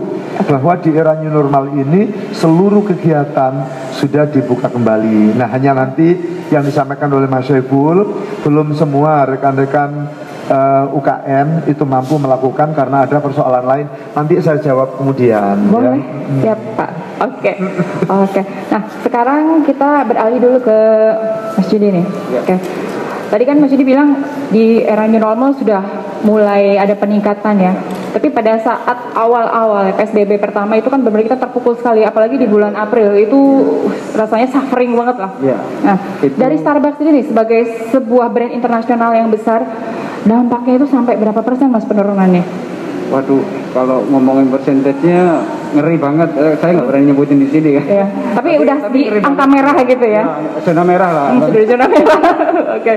bahwa 0.45 0.73
di 0.79 0.91
era 0.95 1.17
new 1.19 1.33
normal 1.33 1.73
ini 1.75 2.33
seluruh 2.37 2.85
kegiatan 2.87 3.53
sudah 3.97 4.31
dibuka 4.31 4.71
kembali. 4.71 5.35
Nah, 5.35 5.51
hanya 5.51 5.75
nanti 5.75 6.15
yang 6.53 6.63
disampaikan 6.65 7.11
oleh 7.11 7.27
Mas 7.27 7.49
Saiful 7.49 8.25
belum 8.45 8.73
semua 8.77 9.27
rekan-rekan 9.27 9.91
eh, 10.49 10.85
UKM 10.97 11.69
itu 11.69 11.85
mampu 11.85 12.17
melakukan 12.17 12.73
karena 12.73 13.05
ada 13.05 13.21
persoalan 13.21 13.65
lain. 13.65 13.87
Nanti 14.17 14.41
saya 14.41 14.59
jawab 14.59 14.97
kemudian. 14.97 15.69
Boleh, 15.69 16.01
ya. 16.43 16.53
siap 16.53 16.61
Pak. 16.75 16.91
Oke, 17.19 17.53
oke. 18.09 18.43
Nah 18.71 18.83
sekarang 19.03 19.63
kita 19.67 20.07
beralih 20.07 20.39
dulu 20.39 20.59
ke 20.63 20.79
Mas 21.59 21.67
Judi 21.69 21.89
nih. 21.91 22.07
Oke. 22.43 22.57
Tadi 23.29 23.45
kan 23.45 23.61
Mas 23.61 23.69
Judi 23.69 23.85
bilang 23.85 24.25
di 24.49 24.81
era 24.81 25.05
new 25.05 25.21
normal 25.21 25.53
sudah 25.53 26.09
mulai 26.25 26.81
ada 26.81 26.95
peningkatan 26.97 27.55
ya. 27.61 27.73
Tapi 28.09 28.33
pada 28.33 28.57
saat 28.59 29.13
awal-awal 29.15 29.93
PSBB 29.95 30.41
pertama 30.41 30.81
itu 30.81 30.89
kan 30.89 31.05
benar-benar 31.05 31.29
kita 31.29 31.39
terpukul 31.39 31.77
sekali, 31.77 32.03
apalagi 32.03 32.41
di 32.41 32.49
bulan 32.49 32.73
April 32.75 33.15
itu 33.15 33.41
rasanya 34.17 34.49
suffering 34.49 34.97
banget 34.97 35.17
lah. 35.21 35.31
Iya. 35.39 35.59
Nah, 35.85 35.97
Itu- 36.25 36.39
dari 36.41 36.57
Starbucks 36.57 36.99
ini 37.05 37.23
sebagai 37.29 37.61
sebuah 37.93 38.33
brand 38.33 38.53
internasional 38.57 39.13
yang 39.13 39.29
besar, 39.29 39.61
dampaknya 40.29 40.73
itu 40.79 40.87
sampai 40.93 41.17
berapa 41.17 41.41
persen 41.41 41.73
mas 41.73 41.89
penurunannya? 41.89 42.45
Waduh, 43.09 43.41
kalau 43.73 44.05
ngomongin 44.13 44.53
persentasenya 44.53 45.41
ngeri 45.73 45.97
banget. 45.97 46.29
Eh, 46.37 46.55
saya 46.61 46.77
nggak 46.77 46.89
berani 46.93 47.05
nyebutin 47.09 47.41
di 47.41 47.49
sini 47.49 47.81
ya. 47.81 47.83
Ya, 48.05 48.07
tapi, 48.37 48.61
udah 48.61 48.77
tapi 48.85 49.09
di 49.09 49.21
angka 49.25 49.49
banget. 49.49 49.55
merah 49.57 49.77
gitu 49.81 50.07
ya. 50.07 50.23
Nah, 50.29 50.61
zona 50.61 50.83
merah 50.85 51.11
lah. 51.17 51.27
Hmm, 51.33 51.41
sudah 51.49 51.65
zona 51.65 51.87
merah. 51.89 52.21
Oke. 52.77 52.95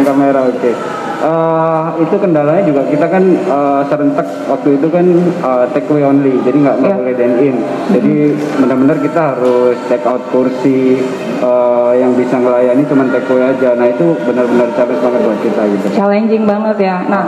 Angka 0.00 0.12
merah, 0.16 0.42
oke. 0.48 0.72
Eh, 1.20 1.86
itu 2.00 2.16
kendalanya 2.16 2.64
juga 2.64 2.80
kita 2.88 3.04
kan 3.04 3.20
eh, 3.36 3.80
serentak 3.92 4.24
waktu 4.48 4.80
itu 4.80 4.88
kan 4.88 5.04
eh, 5.20 5.64
take 5.76 5.84
away 5.92 6.00
only, 6.00 6.40
jadi 6.40 6.56
nggak 6.56 6.76
Iya. 6.80 6.96
boleh 6.96 7.12
dine 7.12 7.36
in. 7.44 7.56
Jadi 7.92 8.14
benar-benar 8.56 8.96
kita 9.04 9.20
harus 9.36 9.76
take 9.84 10.08
out 10.08 10.24
kursi 10.32 10.96
eh, 11.44 11.92
yang 12.00 12.16
bisa 12.16 12.40
ngelayani 12.40 12.88
cuma 12.88 13.04
take 13.12 13.28
away 13.28 13.52
aja. 13.52 13.76
Nah 13.76 13.92
itu 13.92 14.16
benar-benar 14.24 14.72
challenge 14.72 15.02
banget 15.04 15.20
buat 15.20 15.40
kita 15.44 15.62
gitu. 15.68 15.86
Challenging 15.92 16.44
banget 16.48 16.76
ya. 16.80 16.96
Nah, 17.04 17.24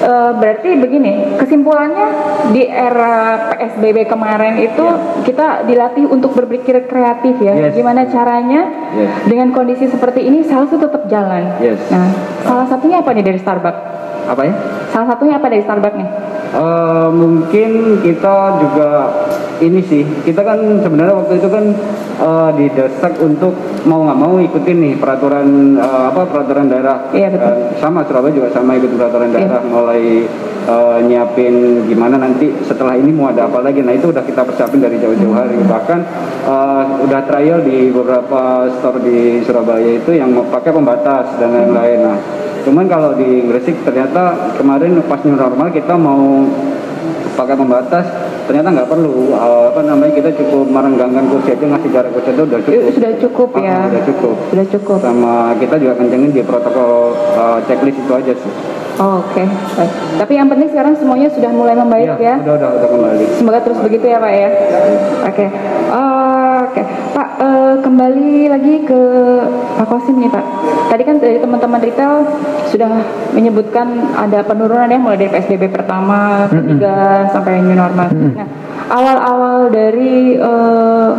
eh, 0.00 0.30
berarti 0.34 0.70
begini, 0.76 1.36
kesimpulannya 1.36 2.08
di 2.50 2.64
era 2.64 3.52
PSBB 3.52 4.08
kemarin 4.08 4.56
itu 4.58 4.84
kita 5.22 5.64
dilatih 5.64 6.08
untuk 6.08 6.32
berpikir 6.32 6.88
kreatif 6.88 7.36
ya. 7.38 7.52
Yes. 7.54 7.76
Gimana 7.76 8.08
caranya 8.08 8.66
Yes. 8.96 9.12
dengan 9.28 9.52
kondisi 9.52 9.86
seperti 9.86 10.26
ini 10.26 10.42
sales 10.42 10.72
tetap 10.72 11.06
jalan. 11.06 11.60
Yes. 11.60 11.78
Nah, 11.92 12.08
salah 12.42 12.66
satunya 12.66 13.04
apa 13.04 13.12
nih 13.14 13.24
dari 13.24 13.38
Starbucks? 13.38 13.80
Apa 14.26 14.42
ya? 14.46 14.54
Salah 14.90 15.06
satunya 15.14 15.38
apa 15.38 15.46
dari 15.46 15.62
Starbucks 15.62 15.96
nih? 15.96 16.08
Eh, 16.50 17.08
mungkin 17.14 17.70
kita 18.02 18.36
juga 18.58 18.90
ini 19.60 19.80
sih 19.84 20.02
kita 20.24 20.40
kan 20.40 20.58
sebenarnya 20.80 21.14
waktu 21.14 21.36
itu 21.36 21.48
kan 21.52 21.64
eh, 22.20 22.50
didesak 22.56 23.20
untuk 23.20 23.52
mau 23.84 24.04
nggak 24.04 24.18
mau 24.18 24.40
ikutin 24.40 24.76
nih 24.80 24.94
peraturan 24.96 25.76
eh, 25.76 26.04
apa 26.10 26.24
peraturan 26.28 26.66
daerah. 26.68 27.12
Iya, 27.12 27.28
betul. 27.32 27.48
Eh, 27.48 27.56
sama 27.76 28.00
Surabaya 28.04 28.32
juga 28.32 28.48
sama 28.52 28.76
ikut 28.76 28.90
peraturan 28.96 29.28
Iya. 29.30 29.36
daerah 29.36 29.60
mulai 29.64 30.24
eh, 30.64 30.98
nyiapin 31.04 31.84
gimana 31.84 32.16
nanti 32.16 32.52
setelah 32.64 32.96
ini 32.96 33.12
mau 33.12 33.28
ada 33.28 33.46
apa 33.48 33.60
lagi. 33.60 33.84
Nah 33.84 33.92
itu 33.92 34.08
udah 34.08 34.24
kita 34.24 34.44
persiapin 34.44 34.80
dari 34.80 34.96
jauh-jauh 34.96 35.36
hari. 35.36 35.60
Bahkan 35.60 35.98
eh, 36.48 36.84
udah 37.04 37.20
trial 37.28 37.60
di 37.60 37.92
beberapa 37.92 38.68
store 38.80 39.00
di 39.04 39.44
Surabaya 39.44 40.00
itu 40.00 40.10
yang 40.16 40.32
mau 40.32 40.48
pakai 40.48 40.72
pembatas 40.72 41.36
dan 41.36 41.52
lain-lain. 41.52 42.00
Nah 42.00 42.18
cuman 42.60 42.84
kalau 42.92 43.16
di 43.16 43.48
Gresik 43.48 43.80
ternyata 43.88 44.52
kemarin 44.60 45.00
pas 45.08 45.20
new 45.24 45.32
normal 45.32 45.72
kita 45.72 45.96
mau 45.96 46.44
pakai 47.32 47.56
pembatas 47.56 48.04
ternyata 48.50 48.68
nggak 48.72 48.88
perlu 48.88 49.14
Eh, 49.30 49.64
apa 49.70 49.80
namanya 49.80 50.12
kita 50.12 50.30
cukup 50.34 50.66
merenggangkan 50.66 51.24
kursi 51.24 51.50
aja 51.52 51.66
ngasih 51.68 51.90
jarak 51.90 52.10
kursi 52.10 52.30
itu 52.30 52.42
udah 52.42 52.58
cukup 52.60 52.74
Eh, 52.76 52.92
Sudah 52.92 53.12
cukup 53.16 53.48
Ah, 53.52 53.62
ya. 53.62 53.78
sudah 53.86 54.02
cukup 54.04 54.34
Sudah 54.50 54.66
cukup. 54.68 54.98
sama 55.00 55.34
kita 55.54 55.74
juga 55.76 55.94
kencengin 55.96 56.30
di 56.30 56.42
protokol 56.42 56.92
eh, 57.14 57.58
checklist 57.64 57.96
itu 57.96 58.12
aja 58.12 58.34
sih 58.34 58.52
Oh, 58.98 59.24
Oke, 59.24 59.40
baik. 59.72 59.92
Tapi 60.20 60.32
yang 60.34 60.44
penting 60.46 60.68
sekarang 60.68 60.92
semuanya 60.92 61.24
sudah 61.26 61.48
mulai 61.50 61.72
membaik 61.72 62.20
ya. 62.20 62.36
udah 62.36 62.52
udah 62.52 62.68
udah 62.74 62.88
kembali 62.90 63.24
Semoga 63.32 63.58
terus 63.62 63.80
begitu 63.80 64.04
ya 64.04 64.18
Pak 64.18 64.32
ya. 64.34 64.50
Oke, 65.24 65.46
Oh, 65.88 66.39
oke 66.60 66.82
Pak 67.16 67.28
eh, 67.40 67.74
kembali 67.80 68.32
lagi 68.52 68.74
ke 68.84 69.00
Pak 69.80 69.86
Kosim 69.88 70.20
nih 70.20 70.30
Pak. 70.30 70.44
Tadi 70.92 71.02
kan 71.06 71.16
dari 71.16 71.38
teman-teman 71.40 71.80
retail 71.80 72.26
sudah 72.68 73.00
menyebutkan 73.32 74.14
ada 74.14 74.44
penurunan 74.44 74.90
ya 74.90 74.98
mulai 74.98 75.18
dari 75.18 75.30
PSBB 75.32 75.72
pertama, 75.72 76.46
ketiga 76.50 77.26
sampai 77.32 77.64
new 77.64 77.74
normal. 77.74 78.08
Nah 78.12 78.48
awal-awal 78.90 79.70
dari 79.70 80.36
eh, 80.36 81.10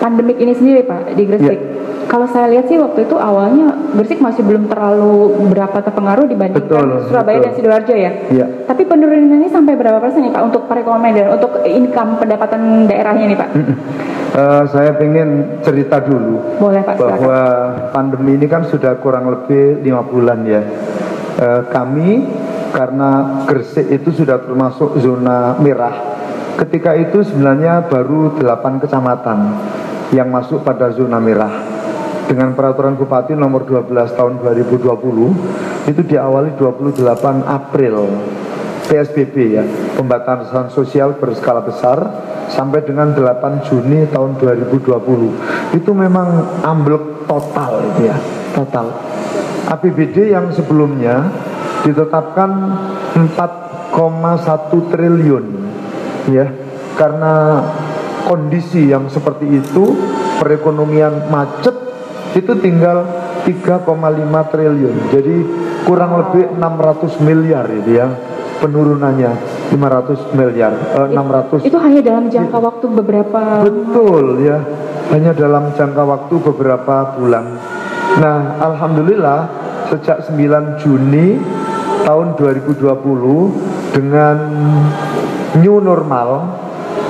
pandemik 0.00 0.38
ini 0.40 0.52
sendiri 0.56 0.80
Pak 0.86 1.12
di 1.18 1.22
Gresik. 1.28 1.60
Ya. 1.60 1.79
Kalau 2.10 2.26
saya 2.26 2.50
lihat 2.50 2.66
sih 2.66 2.74
waktu 2.74 3.06
itu 3.06 3.14
awalnya 3.14 3.70
Gresik 3.94 4.18
masih 4.18 4.42
belum 4.42 4.66
terlalu 4.66 5.30
berapa 5.54 5.78
terpengaruh 5.78 6.26
dibandingkan 6.26 6.66
Betul, 6.66 7.06
Surabaya 7.06 7.38
betul. 7.38 7.46
dan 7.46 7.52
Sidoarjo 7.54 7.94
ya. 7.94 8.12
Iya. 8.34 8.46
Tapi 8.66 8.82
penurunannya 8.82 9.46
sampai 9.46 9.78
berapa 9.78 10.02
persen 10.02 10.26
nih 10.26 10.34
Pak 10.34 10.42
untuk 10.42 10.66
perekonomian 10.66 11.14
dan 11.14 11.38
untuk 11.38 11.62
income 11.62 12.18
pendapatan 12.18 12.90
daerahnya 12.90 13.30
nih 13.30 13.38
Pak? 13.38 13.48
Eh, 14.30 14.62
saya 14.70 14.94
ingin 15.02 15.58
cerita 15.62 15.98
dulu 16.02 16.62
Boleh 16.62 16.86
Pak 16.86 16.98
silakan. 16.98 17.10
bahwa 17.18 17.40
pandemi 17.90 18.38
ini 18.38 18.46
kan 18.46 18.62
sudah 18.66 18.98
kurang 18.98 19.30
lebih 19.30 19.82
lima 19.82 20.02
bulan 20.02 20.42
ya. 20.46 20.62
Eh, 21.38 21.62
kami 21.70 22.26
karena 22.70 23.42
Gresik 23.46 23.86
itu 23.86 24.10
sudah 24.10 24.38
termasuk 24.42 24.98
zona 24.98 25.58
merah. 25.58 25.94
Ketika 26.58 26.94
itu 26.94 27.22
sebenarnya 27.22 27.86
baru 27.86 28.34
8 28.38 28.82
kecamatan 28.82 29.38
yang 30.10 30.30
masuk 30.30 30.66
pada 30.66 30.90
zona 30.90 31.18
merah. 31.18 31.79
Dengan 32.30 32.54
peraturan 32.54 32.94
Bupati 32.94 33.34
nomor 33.34 33.66
12 33.66 33.90
tahun 34.14 34.38
2020 34.38 35.90
itu 35.90 36.00
diawali 36.06 36.54
28 36.54 37.02
April 37.42 38.06
PSBB 38.86 39.34
ya, 39.58 39.66
pembatasan 39.98 40.70
sosial 40.70 41.18
berskala 41.18 41.66
besar 41.66 41.98
sampai 42.46 42.86
dengan 42.86 43.10
8 43.18 43.66
Juni 43.66 44.06
tahun 44.14 44.38
2020. 44.38 45.74
Itu 45.74 45.90
memang 45.90 46.62
ambluk 46.62 47.26
total 47.26 47.82
itu 47.98 48.06
ya, 48.06 48.14
total. 48.54 48.94
APBD 49.66 50.30
yang 50.30 50.54
sebelumnya 50.54 51.34
ditetapkan 51.82 52.50
4,1 53.26 54.90
triliun 54.94 55.46
ya 56.30 56.46
karena 56.94 57.58
kondisi 58.30 58.86
yang 58.86 59.10
seperti 59.10 59.50
itu 59.50 59.98
perekonomian 60.38 61.26
macet 61.26 61.89
itu 62.34 62.52
tinggal 62.62 63.06
3,5 63.42 63.86
triliun. 64.52 64.96
Jadi 65.10 65.36
kurang 65.84 66.20
lebih 66.20 66.54
600 66.54 67.26
miliar 67.26 67.66
itu 67.72 67.90
ya 67.98 68.06
penurunannya. 68.60 69.60
500 69.70 70.34
miliar 70.34 70.72
eh, 70.74 71.08
600 71.14 71.62
Itu 71.70 71.78
hanya 71.78 72.02
dalam 72.02 72.26
jangka 72.26 72.58
waktu 72.58 72.86
beberapa 72.90 73.62
Betul 73.62 74.42
ya, 74.42 74.58
hanya 75.14 75.30
dalam 75.30 75.70
jangka 75.70 76.02
waktu 76.02 76.34
beberapa 76.42 77.14
bulan. 77.14 77.54
Nah, 78.18 78.58
alhamdulillah 78.58 79.40
sejak 79.94 80.26
9 80.26 80.82
Juni 80.82 81.38
tahun 82.02 82.34
2020 82.34 83.94
dengan 83.94 84.36
new 85.62 85.78
normal 85.78 86.58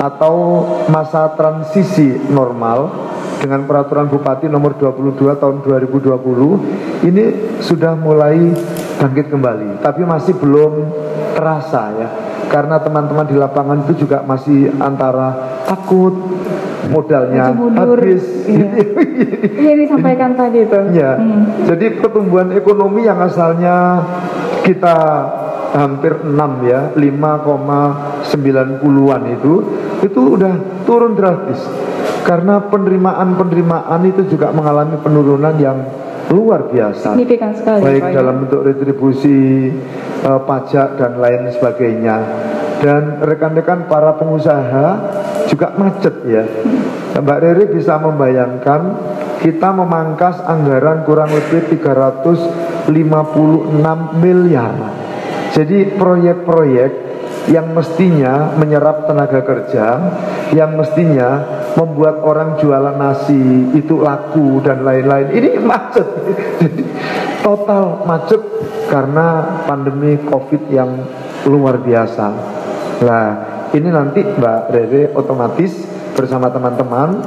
atau 0.01 0.65
masa 0.89 1.33
transisi 1.37 2.17
normal 2.29 3.10
dengan 3.41 3.65
peraturan 3.65 4.05
Bupati 4.05 4.45
nomor 4.45 4.77
22 4.77 5.17
tahun 5.41 5.65
2020 5.65 7.09
ini 7.09 7.57
sudah 7.57 7.97
mulai 7.97 8.53
bangkit 9.01 9.33
kembali, 9.33 9.81
tapi 9.81 10.05
masih 10.05 10.37
belum 10.37 10.93
terasa 11.33 11.89
ya. 11.97 12.09
Karena 12.51 12.83
teman-teman 12.83 13.23
di 13.25 13.33
lapangan 13.39 13.79
itu 13.87 14.03
juga 14.05 14.21
masih 14.27 14.75
antara 14.77 15.57
takut 15.65 16.13
modalnya 16.91 17.55
habis. 17.55 18.21
iya. 18.51 18.69
Iya 19.41 19.73
disampaikan 19.87 20.37
tadi 20.37 20.67
itu. 20.67 20.75
Ya, 20.93 21.17
jadi 21.65 21.97
pertumbuhan 21.97 22.51
ekonomi 22.53 23.07
yang 23.07 23.17
asalnya 23.23 24.03
kita 24.67 24.97
hampir 25.71 26.27
6 26.27 26.67
ya, 26.67 26.91
5,90-an 26.93 29.21
itu 29.31 29.63
itu 30.03 30.21
udah 30.35 30.80
turun 30.91 31.15
drastis. 31.15 31.63
Karena 32.27 32.59
penerimaan-penerimaan 32.67 34.03
itu 34.11 34.27
juga 34.35 34.51
mengalami 34.51 34.99
penurunan 34.99 35.55
yang 35.55 35.79
luar 36.27 36.67
biasa. 36.67 37.15
Signifikan 37.15 37.55
sekali 37.55 37.79
Baik 37.79 38.03
Pak, 38.03 38.11
dalam 38.11 38.35
bentuk 38.43 38.61
retribusi 38.67 39.71
eh, 40.21 40.41
pajak 40.43 40.99
dan 40.99 41.15
lain 41.17 41.47
sebagainya. 41.55 42.17
Dan 42.81 43.23
rekan-rekan 43.23 43.87
para 43.87 44.19
pengusaha 44.19 44.87
juga 45.47 45.67
macet 45.77 46.15
ya. 46.25 46.43
Mbak 47.21 47.39
Riri 47.43 47.65
bisa 47.77 48.01
membayangkan 48.01 48.81
kita 49.43 49.69
memangkas 49.69 50.41
anggaran 50.41 51.05
kurang 51.05 51.29
lebih 51.29 51.69
356 51.77 52.89
miliar. 54.17 54.73
Jadi 55.51 55.93
proyek-proyek 55.93 57.10
yang 57.49 57.73
mestinya 57.73 58.53
menyerap 58.53 59.09
tenaga 59.09 59.41
kerja, 59.41 59.85
yang 60.53 60.77
mestinya 60.77 61.41
membuat 61.73 62.21
orang 62.21 62.59
jualan 62.61 62.93
nasi 62.99 63.71
itu 63.73 63.97
laku 64.03 64.61
dan 64.61 64.85
lain-lain. 64.85 65.33
Ini 65.33 65.49
macet. 65.63 66.05
Jadi 66.61 66.83
total 67.41 68.05
macet 68.05 68.41
karena 68.91 69.61
pandemi 69.65 70.19
Covid 70.21 70.69
yang 70.69 71.01
luar 71.49 71.81
biasa. 71.81 72.27
Nah, 73.01 73.27
ini 73.73 73.89
nanti 73.89 74.21
Mbak 74.21 74.61
Rere 74.69 75.03
otomatis 75.17 75.73
bersama 76.13 76.53
teman-teman 76.53 77.23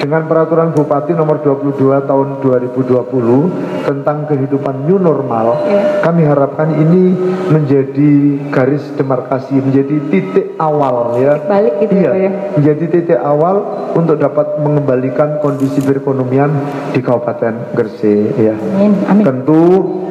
dengan 0.00 0.24
peraturan 0.24 0.72
Bupati 0.72 1.12
nomor 1.12 1.44
22 1.44 1.76
tahun 2.08 2.40
2020 2.40 3.84
tentang 3.84 4.24
kehidupan 4.24 4.88
new 4.88 4.96
normal, 4.96 5.60
Iya. 5.68 6.00
kami 6.00 6.24
harapkan 6.24 6.72
ini 6.72 7.12
menjadi 7.52 8.40
garis 8.48 8.80
demarkasi, 8.96 9.60
menjadi 9.60 10.00
titik 10.08 10.56
awal 10.56 11.20
ya. 11.20 11.36
Balik 11.44 11.84
gitu 11.84 11.94
ya, 12.00 12.10
iya, 12.16 12.22
ya? 12.26 12.30
menjadi 12.56 12.84
titik 12.88 13.20
awal 13.20 13.60
untuk 13.92 14.16
dapat 14.16 14.56
mengembalikan 14.64 15.36
kondisi 15.44 15.84
perekonomian 15.84 16.48
di 16.96 17.04
Kabupaten 17.04 17.76
Gresik 17.76 18.40
ya. 18.40 18.56
Amin, 18.56 18.96
amin. 19.04 19.24
Tentu 19.28 19.62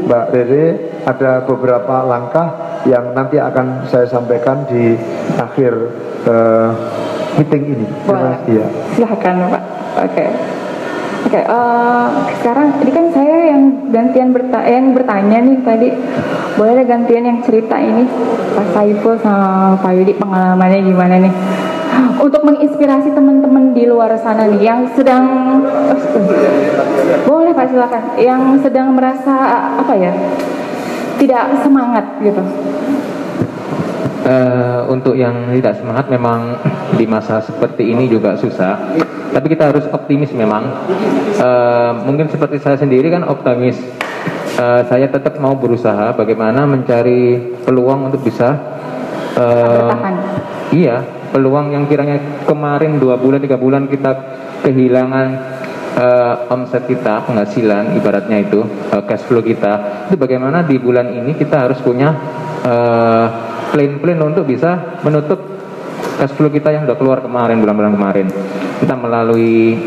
Mbak 0.06 0.26
Rere 0.30 0.66
ada 1.10 1.42
beberapa 1.50 2.06
langkah 2.06 2.48
yang 2.86 3.18
nanti 3.18 3.42
akan 3.42 3.90
saya 3.90 4.06
sampaikan 4.06 4.70
di 4.70 4.94
akhir 5.36 5.74
eh, 6.30 6.70
meeting 7.42 7.64
ini. 7.74 7.86
Terima 7.88 8.06
Boleh. 8.06 8.30
kasih 8.38 8.54
ya. 8.54 8.68
Silahkan 8.94 9.36
Pak. 9.50 9.79
Oke. 9.98 10.26
Oke, 11.20 11.42
eh, 11.46 12.08
sekarang 12.42 12.80
ini 12.80 12.92
kan 12.96 13.06
saya 13.12 13.54
yang 13.54 13.92
gantian 13.92 14.32
berta 14.32 14.64
yang 14.64 14.96
bertanya 14.96 15.38
nih 15.44 15.58
tadi. 15.62 15.90
Boleh 16.56 16.80
deh 16.80 16.88
gantian 16.88 17.28
yang 17.28 17.40
cerita 17.44 17.76
ini 17.78 18.08
Pak 18.56 18.68
Saiful 18.74 19.20
sama 19.20 19.76
Pak 19.78 19.92
Yudi 20.00 20.16
pengalamannya 20.16 20.80
gimana 20.90 21.16
nih? 21.20 21.34
Untuk 22.20 22.42
menginspirasi 22.44 23.12
teman-teman 23.12 23.76
di 23.76 23.84
luar 23.88 24.16
sana 24.20 24.48
nih 24.48 24.64
yang 24.64 24.88
sedang 24.96 25.60
boleh 27.28 27.52
Pak 27.52 27.68
silakan 27.68 28.04
yang 28.20 28.42
sedang 28.64 28.96
merasa 28.96 29.36
apa 29.80 29.94
ya 30.00 30.12
tidak 31.20 31.52
semangat 31.62 32.06
gitu. 32.24 32.42
Eh, 34.30 34.82
untuk 34.94 35.18
yang 35.18 35.50
tidak 35.58 35.82
semangat 35.82 36.06
memang 36.06 36.54
di 36.94 37.10
masa 37.10 37.42
seperti 37.42 37.90
ini 37.90 38.06
juga 38.06 38.38
susah. 38.38 38.78
Tapi 39.34 39.48
kita 39.50 39.74
harus 39.74 39.90
optimis 39.90 40.30
memang. 40.38 40.70
Eh, 41.34 41.92
mungkin 42.06 42.30
seperti 42.30 42.62
saya 42.62 42.78
sendiri 42.78 43.10
kan 43.10 43.26
optimis. 43.26 43.82
Eh, 44.54 44.82
saya 44.86 45.10
tetap 45.10 45.42
mau 45.42 45.58
berusaha 45.58 46.14
bagaimana 46.14 46.70
mencari 46.70 47.42
peluang 47.66 48.14
untuk 48.14 48.22
bisa 48.22 48.78
Bertahan. 49.40 50.16
Iya, 50.76 51.00
peluang 51.32 51.72
yang 51.72 51.88
kiranya 51.88 52.44
kemarin 52.44 53.00
dua 53.00 53.16
bulan 53.16 53.40
tiga 53.40 53.56
bulan 53.56 53.88
kita 53.88 54.12
kehilangan 54.68 55.28
eh, 55.96 56.54
omset 56.54 56.86
kita, 56.86 57.24
penghasilan 57.24 57.96
ibaratnya 57.98 58.46
itu 58.46 58.68
eh, 58.94 59.04
cash 59.08 59.26
flow 59.26 59.42
kita, 59.42 60.06
itu 60.12 60.20
bagaimana 60.20 60.62
di 60.68 60.76
bulan 60.76 61.08
ini 61.08 61.34
kita 61.40 61.66
harus 61.66 61.80
punya 61.80 62.14
eh, 62.68 63.49
plan-plan 63.72 64.20
untuk 64.26 64.46
bisa 64.50 65.00
menutup 65.06 65.40
cash 66.20 66.34
flow 66.36 66.52
kita 66.52 66.76
yang 66.76 66.84
sudah 66.84 66.98
keluar 67.00 67.20
kemarin 67.24 67.64
bulan-bulan 67.64 67.94
kemarin. 67.96 68.28
Kita 68.84 68.96
melalui 69.00 69.80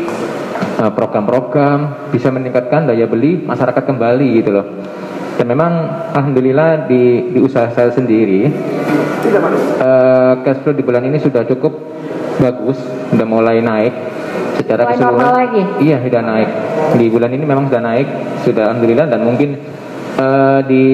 eh, 0.81 0.91
program-program 0.93 2.09
bisa 2.09 2.33
meningkatkan 2.33 2.89
daya 2.89 3.05
beli 3.05 3.41
masyarakat 3.43 3.83
kembali 3.85 4.27
gitu 4.41 4.49
loh. 4.49 4.65
Dan 5.33 5.49
memang 5.49 5.73
alhamdulillah 6.13 6.85
di, 6.85 7.33
di 7.33 7.39
usaha 7.41 7.65
saya 7.73 7.89
sendiri 7.89 8.49
eh, 8.49 10.33
cash 10.41 10.59
flow 10.61 10.73
di 10.73 10.83
bulan 10.85 11.05
ini 11.05 11.17
sudah 11.21 11.45
cukup 11.45 11.73
bagus, 12.41 12.81
sudah 13.13 13.27
mulai 13.29 13.61
naik 13.61 13.93
secara 14.57 14.89
keseluruhan. 14.89 15.33
lagi? 15.33 15.61
Iya 15.81 16.01
sudah 16.01 16.21
naik. 16.21 16.49
Di 16.97 17.05
bulan 17.09 17.29
ini 17.33 17.43
memang 17.45 17.69
sudah 17.69 17.81
naik, 17.81 18.07
sudah 18.45 18.63
alhamdulillah 18.73 19.07
dan 19.09 19.21
mungkin 19.25 19.57
eh, 20.15 20.59
di 20.65 20.85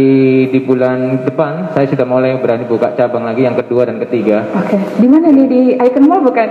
di 0.48 0.60
bulan 0.60 0.98
depan 1.22 1.72
saya 1.72 1.86
sudah 1.86 2.06
mulai 2.06 2.36
berani 2.36 2.64
buka 2.64 2.94
cabang 2.94 3.24
lagi 3.24 3.44
yang 3.44 3.56
kedua 3.56 3.84
dan 3.84 4.00
ketiga. 4.00 4.46
Oke, 4.54 4.78
di 4.96 5.08
mana 5.08 5.28
nih 5.28 5.46
di 5.46 5.62
Icon 5.76 6.06
Mall 6.06 6.22
bukan? 6.22 6.50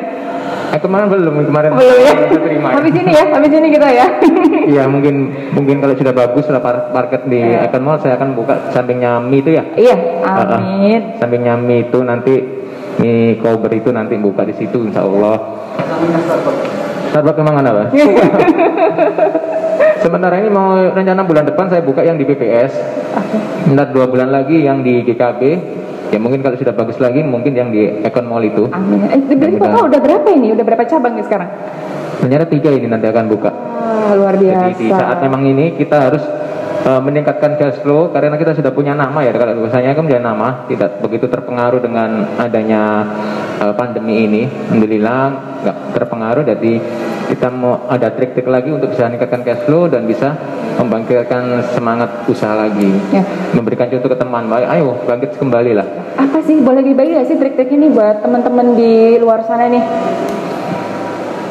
Eh 0.69 0.77
kemarin 0.77 1.09
belum 1.09 1.49
kemarin 1.49 1.71
Belum 1.75 1.97
ya? 1.99 2.13
saya 2.13 2.39
terima. 2.39 2.69
Habis 2.77 2.93
ini 2.93 3.11
ya, 3.11 3.25
habis 3.33 3.51
ini 3.51 3.69
kita 3.71 3.89
ya. 3.89 4.07
Iya 4.69 4.85
mungkin 4.85 5.33
mungkin 5.57 5.81
kalau 5.81 5.97
sudah 5.97 6.13
bagus 6.13 6.45
lah 6.47 6.61
market 6.93 7.25
di 7.25 7.41
Iya. 7.41 7.65
Icon 7.67 7.83
Mall 7.83 7.97
saya 7.99 8.21
akan 8.21 8.37
buka 8.37 8.69
sampingnya 8.69 9.17
mie 9.19 9.41
itu 9.41 9.57
ya. 9.57 9.65
iya, 9.75 9.97
Uh-uh. 10.21 10.61
amin. 10.61 11.17
Sampingnya 11.17 11.57
mie 11.57 11.89
itu 11.89 11.99
nanti 12.01 12.35
mie 13.01 13.41
cover 13.41 13.73
itu 13.73 13.89
nanti 13.89 14.21
buka 14.21 14.45
di 14.45 14.53
situ 14.53 14.85
insya 14.85 15.09
Allah. 15.09 15.41
Starbucks 17.09 17.41
memang 17.41 17.55
mana, 17.57 17.71
Pak? 17.73 17.87
Sementara 19.99 20.39
ini 20.39 20.51
mau 20.51 20.75
rencana 20.75 21.23
bulan 21.27 21.45
depan 21.47 21.67
saya 21.71 21.83
buka 21.83 22.07
yang 22.07 22.17
di 22.19 22.25
PPS. 22.25 22.73
Bentar 23.67 23.91
dua 23.91 24.07
bulan 24.07 24.31
lagi 24.31 24.63
yang 24.63 24.83
di 24.83 25.03
GKB. 25.03 25.43
Ya 26.09 26.17
mungkin 26.17 26.41
kalau 26.41 26.57
sudah 26.57 26.73
bagus 26.73 26.97
lagi 26.97 27.21
mungkin 27.21 27.53
yang 27.53 27.69
di 27.69 28.01
Econ 28.01 28.25
Mall 28.25 28.47
itu. 28.47 28.71
Amin. 28.73 29.05
Eh. 29.13 29.59
Bapak 29.61 29.93
udah 29.93 30.01
berapa 30.01 30.29
ini? 30.33 30.57
Udah 30.57 30.65
berapa 30.65 30.85
cabang 30.89 31.21
nih 31.21 31.25
sekarang? 31.29 31.51
Ternyata 32.19 32.45
tiga 32.49 32.71
ini 32.73 32.87
nanti 32.89 33.07
akan 33.07 33.25
buka. 33.29 33.51
Wah, 33.53 34.13
luar 34.17 34.35
biasa. 34.41 34.73
Jadi 34.73 34.75
di 34.81 34.89
saat 34.91 35.19
memang 35.21 35.43
ini 35.47 35.77
kita 35.77 35.97
harus 36.11 36.25
uh, 36.85 37.01
meningkatkan 37.03 37.57
cash 37.57 37.81
flow 37.83 38.13
karena 38.13 38.37
kita 38.37 38.55
sudah 38.55 38.71
punya 38.71 38.93
nama 38.95 39.19
ya 39.25 39.33
kalau 39.35 39.67
biasanya 39.67 39.97
kan 39.97 40.05
punya 40.07 40.23
nama 40.23 40.49
tidak 40.69 41.01
begitu 41.03 41.27
terpengaruh 41.27 41.81
dengan 41.81 42.29
adanya 42.39 42.83
uh, 43.59 43.73
pandemi 43.75 44.29
ini 44.29 44.43
alhamdulillah 44.47 45.23
nggak 45.65 45.77
terpengaruh 45.97 46.43
jadi 46.47 46.73
kita 47.29 47.49
mau 47.53 47.85
ada 47.93 48.09
trik-trik 48.15 48.49
lagi 48.49 48.73
untuk 48.73 48.95
bisa 48.95 49.05
meningkatkan 49.11 49.43
cash 49.45 49.63
flow 49.69 49.85
dan 49.91 50.09
bisa 50.09 50.33
membangkitkan 50.79 51.75
semangat 51.75 52.09
usaha 52.31 52.55
lagi 52.55 52.89
Ya. 53.11 53.25
memberikan 53.53 53.91
contoh 53.91 54.09
ke 54.15 54.19
teman 54.19 54.47
baik 54.47 54.67
ayo 54.71 54.95
bangkit 55.05 55.37
kembali 55.37 55.73
lah 55.75 55.87
Apa 56.19 56.43
sih? 56.43 56.59
Boleh 56.59 56.83
dibagi 56.83 57.15
gak 57.15 57.29
sih 57.31 57.37
trik-trik 57.39 57.71
ini 57.71 57.95
buat 57.95 58.23
teman-teman 58.23 58.75
di 58.75 59.19
luar 59.23 59.47
sana 59.47 59.71
nih? 59.71 59.83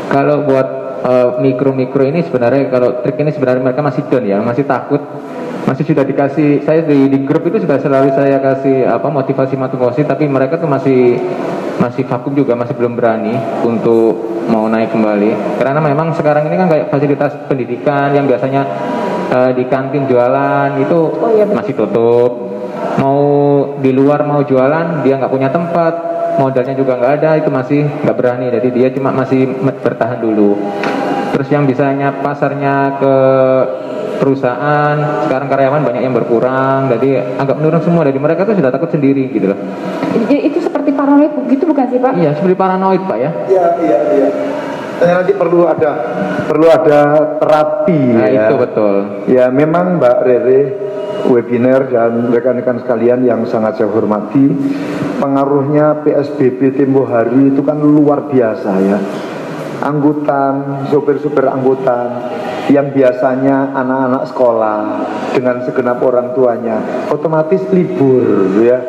Kalau 0.08 0.44
buat 0.44 0.77
eh, 1.04 1.30
mikro-mikro 1.42 2.04
ini 2.06 2.26
sebenarnya 2.26 2.72
kalau 2.72 3.02
trik 3.04 3.20
ini 3.20 3.30
sebenarnya 3.34 3.62
mereka 3.62 3.82
masih 3.86 4.02
down 4.10 4.26
ya, 4.26 4.38
masih 4.42 4.64
takut. 4.66 5.02
Masih 5.68 5.84
sudah 5.84 6.08
dikasih 6.08 6.64
saya 6.64 6.80
di, 6.88 7.12
di 7.12 7.28
grup 7.28 7.44
itu 7.44 7.60
sudah 7.60 7.76
selalu 7.76 8.16
saya 8.16 8.40
kasih 8.40 8.88
apa 8.88 9.12
motivasi 9.12 9.60
motivasi 9.60 10.08
tapi 10.08 10.24
mereka 10.24 10.56
tuh 10.56 10.64
masih 10.72 11.20
masih 11.76 12.08
vakum 12.08 12.32
juga 12.32 12.56
masih 12.56 12.72
belum 12.72 12.96
berani 12.96 13.36
untuk 13.68 14.16
mau 14.48 14.72
naik 14.72 14.96
kembali 14.96 15.60
karena 15.60 15.84
memang 15.84 16.16
sekarang 16.16 16.48
ini 16.48 16.56
kan 16.56 16.68
kayak 16.72 16.88
fasilitas 16.88 17.36
pendidikan 17.52 18.16
yang 18.16 18.24
biasanya 18.24 18.64
eh, 19.28 19.52
di 19.60 19.68
kantin 19.68 20.08
jualan 20.08 20.80
itu 20.80 21.00
Oh, 21.04 21.36
iya, 21.36 21.44
betul. 21.44 21.58
masih 21.60 21.74
tutup 21.76 22.32
mau 23.04 23.22
di 23.84 23.92
luar 23.92 24.24
mau 24.24 24.48
jualan 24.48 25.04
dia 25.04 25.20
nggak 25.20 25.34
punya 25.36 25.52
tempat 25.52 25.94
modalnya 26.38 26.74
juga 26.74 26.96
nggak 26.96 27.14
ada 27.18 27.30
itu 27.36 27.50
masih 27.50 27.82
nggak 28.02 28.16
berani 28.16 28.46
jadi 28.50 28.68
dia 28.70 28.88
cuma 28.90 29.10
masih 29.12 29.46
bertahan 29.82 30.18
dulu 30.18 30.58
terus 31.34 31.48
yang 31.50 31.66
bisanya 31.66 32.14
pasarnya 32.16 32.98
ke 32.98 33.16
perusahaan 34.18 34.96
sekarang 35.26 35.48
karyawan 35.48 35.82
banyak 35.84 36.02
yang 36.02 36.16
berkurang 36.16 36.90
jadi 36.90 37.38
agak 37.38 37.56
menurun 37.56 37.82
semua 37.82 38.02
dari 38.02 38.18
mereka 38.18 38.44
tuh 38.44 38.58
sudah 38.58 38.70
takut 38.70 38.90
sendiri 38.90 39.30
gitu 39.30 39.54
loh 39.54 39.60
Jadi 40.18 40.38
itu 40.44 40.58
seperti 40.60 40.90
paranoid 40.92 41.30
gitu 41.48 41.64
bukan 41.66 41.86
sih 41.88 42.00
Pak? 42.00 42.12
iya 42.16 42.32
seperti 42.34 42.56
paranoid 42.56 43.02
pak 43.04 43.18
ya 43.18 43.30
Iya, 43.46 43.66
iya, 43.80 43.98
iya. 44.12 44.30
Dan 44.98 45.14
nanti 45.14 45.30
perlu 45.32 45.70
ada 45.70 45.92
perlu 46.50 46.66
ada 46.66 47.00
terapi 47.38 48.02
nah 48.18 48.26
ya. 48.26 48.50
itu 48.50 48.56
betul 48.58 48.96
Ya 49.30 49.46
memang 49.48 50.02
Mbak 50.02 50.16
Rere 50.20 50.62
webinar 51.26 51.90
dan 51.90 52.30
rekan-rekan 52.30 52.86
sekalian 52.86 53.26
yang 53.26 53.42
sangat 53.50 53.82
saya 53.82 53.90
hormati 53.90 54.54
pengaruhnya 55.18 56.06
PSBB 56.06 56.78
tempo 56.78 57.04
hari 57.10 57.50
itu 57.50 57.62
kan 57.66 57.82
luar 57.82 58.30
biasa 58.30 58.72
ya. 58.86 59.00
Angkutan 59.78 60.86
sopir-sopir 60.90 61.46
angkutan 61.46 62.10
yang 62.74 62.90
biasanya 62.92 63.78
anak-anak 63.78 64.24
sekolah 64.30 64.80
dengan 65.38 65.62
segenap 65.64 66.02
orang 66.02 66.34
tuanya 66.34 66.78
otomatis 67.10 67.62
libur 67.74 68.58
ya. 68.62 68.80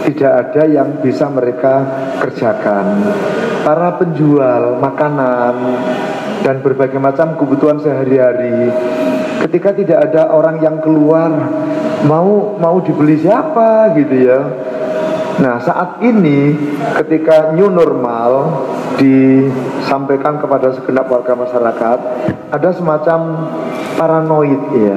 Tidak 0.00 0.32
ada 0.32 0.64
yang 0.64 1.04
bisa 1.04 1.28
mereka 1.28 1.84
kerjakan. 2.24 3.04
Para 3.60 4.00
penjual 4.00 4.80
makanan 4.80 5.54
dan 6.40 6.64
berbagai 6.64 6.96
macam 6.96 7.36
kebutuhan 7.36 7.78
sehari-hari 7.84 8.72
ketika 9.50 9.74
tidak 9.74 9.98
ada 10.06 10.30
orang 10.30 10.62
yang 10.62 10.78
keluar 10.78 11.26
mau 12.06 12.54
mau 12.54 12.78
dibeli 12.78 13.18
siapa 13.18 13.98
gitu 13.98 14.30
ya. 14.30 14.40
Nah 15.42 15.58
saat 15.58 15.98
ini 16.06 16.54
ketika 17.02 17.50
new 17.50 17.66
normal 17.66 18.62
disampaikan 18.94 20.38
kepada 20.38 20.70
segenap 20.78 21.10
warga 21.10 21.34
masyarakat 21.34 21.98
ada 22.54 22.68
semacam 22.70 23.50
paranoid 23.98 24.62
ya. 24.70 24.96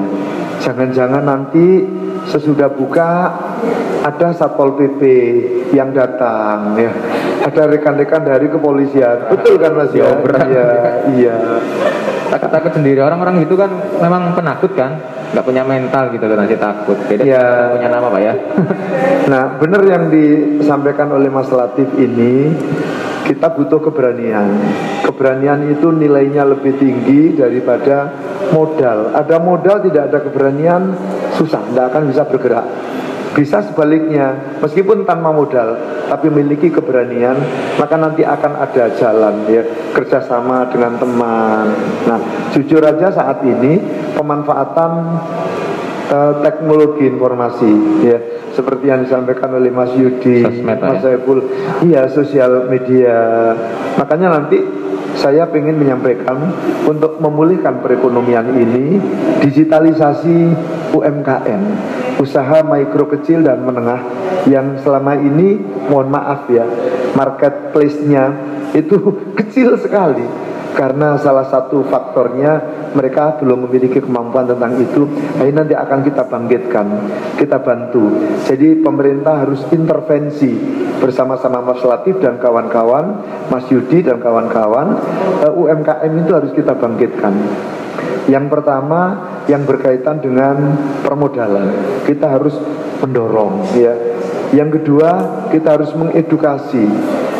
Jangan-jangan 0.61 1.25
nanti 1.25 1.89
sesudah 2.29 2.69
buka 2.69 3.33
ada 4.05 4.37
satpol 4.37 4.77
pp 4.77 5.01
yang 5.73 5.97
datang 5.97 6.77
ya. 6.77 6.93
Ada 7.41 7.73
rekan-rekan 7.73 8.21
dari 8.21 8.53
kepolisian. 8.53 9.33
Betul 9.33 9.57
kan 9.57 9.73
mas? 9.73 9.89
Ya 9.97 10.13
iya 10.45 10.69
iya 11.09 11.37
takut-takut 12.33 12.73
sendiri 12.73 12.97
orang-orang 13.05 13.45
itu 13.45 13.53
kan 13.53 13.69
memang 14.01 14.33
penakut 14.33 14.73
kan 14.73 14.97
nggak 15.33 15.45
punya 15.45 15.61
mental 15.61 16.09
gitu 16.09 16.25
loh 16.25 16.37
nanti 16.37 16.57
takut 16.57 16.97
beda 17.05 17.21
Ya. 17.21 17.77
punya 17.77 17.89
nama 17.93 18.09
pak 18.09 18.21
ya 18.21 18.33
Nah, 19.23 19.55
benar 19.55 19.81
yang 19.87 20.11
disampaikan 20.11 21.07
oleh 21.15 21.31
Mas 21.31 21.47
Latif 21.47 21.87
ini, 21.95 22.51
kita 23.23 23.55
butuh 23.55 23.79
keberanian. 23.79 24.51
Keberanian 25.07 25.71
itu 25.71 25.95
nilainya 25.95 26.43
lebih 26.43 26.75
tinggi 26.75 27.31
daripada 27.31 28.11
modal. 28.51 29.15
Ada 29.15 29.39
modal 29.39 29.79
tidak 29.79 30.11
ada 30.11 30.19
keberanian, 30.27 30.91
susah, 31.39 31.63
tidak 31.71 31.95
akan 31.95 32.11
bisa 32.11 32.27
bergerak. 32.27 32.67
Bisa 33.33 33.65
sebaliknya, 33.65 34.57
meskipun 34.61 35.09
tanpa 35.09 35.33
modal, 35.33 35.73
tapi 36.05 36.29
memiliki 36.29 36.69
keberanian, 36.69 37.33
maka 37.81 37.97
nanti 37.97 38.21
akan 38.21 38.61
ada 38.61 38.93
jalan 38.93 39.49
ya 39.49 39.65
kerjasama 39.93 40.69
dengan 40.69 41.01
teman. 41.01 41.65
Nah, 42.05 42.19
jujur 42.53 42.85
aja 42.85 43.09
saat 43.09 43.41
ini 43.41 43.81
pemanfaatan 44.13 44.91
eh, 46.13 46.33
teknologi 46.45 47.09
informasi 47.09 47.71
ya 48.05 48.19
seperti 48.53 48.85
yang 48.85 49.01
disampaikan 49.01 49.49
oleh 49.57 49.73
Mas 49.73 49.91
Yudi, 49.97 50.45
Sosmed, 50.45 50.77
Pak, 50.77 50.85
Mas 50.85 51.01
ya? 51.01 51.01
Saiful, 51.01 51.39
iya 51.89 52.01
sosial 52.05 52.69
media. 52.69 53.17
Makanya 53.97 54.37
nanti 54.37 54.61
saya 55.17 55.45
ingin 55.53 55.77
menyampaikan 55.77 56.37
untuk 56.85 57.17
memulihkan 57.21 57.81
perekonomian 57.81 58.53
ini 58.53 58.97
digitalisasi 59.41 60.37
UMKM, 60.93 61.61
usaha 62.21 62.61
mikro 62.65 63.09
kecil 63.09 63.45
dan 63.45 63.63
menengah 63.65 64.01
yang 64.49 64.77
selama 64.83 65.17
ini 65.17 65.57
mohon 65.89 66.11
maaf 66.11 66.49
ya 66.51 66.65
marketplace-nya 67.13 68.23
itu 68.73 68.97
kecil 69.39 69.77
sekali. 69.79 70.25
Karena 70.73 71.21
salah 71.21 71.45
satu 71.53 71.85
faktornya 71.85 72.57
mereka 72.97 73.37
belum 73.37 73.69
memiliki 73.69 74.01
kemampuan 74.01 74.49
tentang 74.49 74.73
itu 74.81 75.05
nah, 75.37 75.45
ini 75.45 75.53
nanti 75.53 75.77
akan 75.77 76.01
kita 76.01 76.25
bangkitkan 76.25 76.87
kita 77.37 77.61
bantu. 77.61 78.09
Jadi 78.49 78.81
pemerintah 78.81 79.45
harus 79.45 79.61
intervensi 79.69 80.49
bersama-sama 80.97 81.61
Mas 81.61 81.85
Latif 81.85 82.17
dan 82.17 82.41
kawan-kawan 82.41 83.21
Mas 83.53 83.69
Yudi 83.69 84.01
dan 84.01 84.17
kawan-kawan 84.17 84.97
eh, 85.45 85.53
UMKM 85.53 86.09
itu 86.25 86.31
harus 86.33 86.49
kita 86.57 86.73
bangkitkan 86.73 87.33
yang 88.29 88.47
pertama 88.47 89.19
yang 89.51 89.67
berkaitan 89.67 90.23
dengan 90.23 90.79
permodalan 91.03 91.71
kita 92.07 92.39
harus 92.39 92.55
mendorong 93.03 93.67
ya 93.75 93.93
yang 94.53 94.69
kedua 94.69 95.43
kita 95.49 95.75
harus 95.75 95.91
mengedukasi 95.97 96.85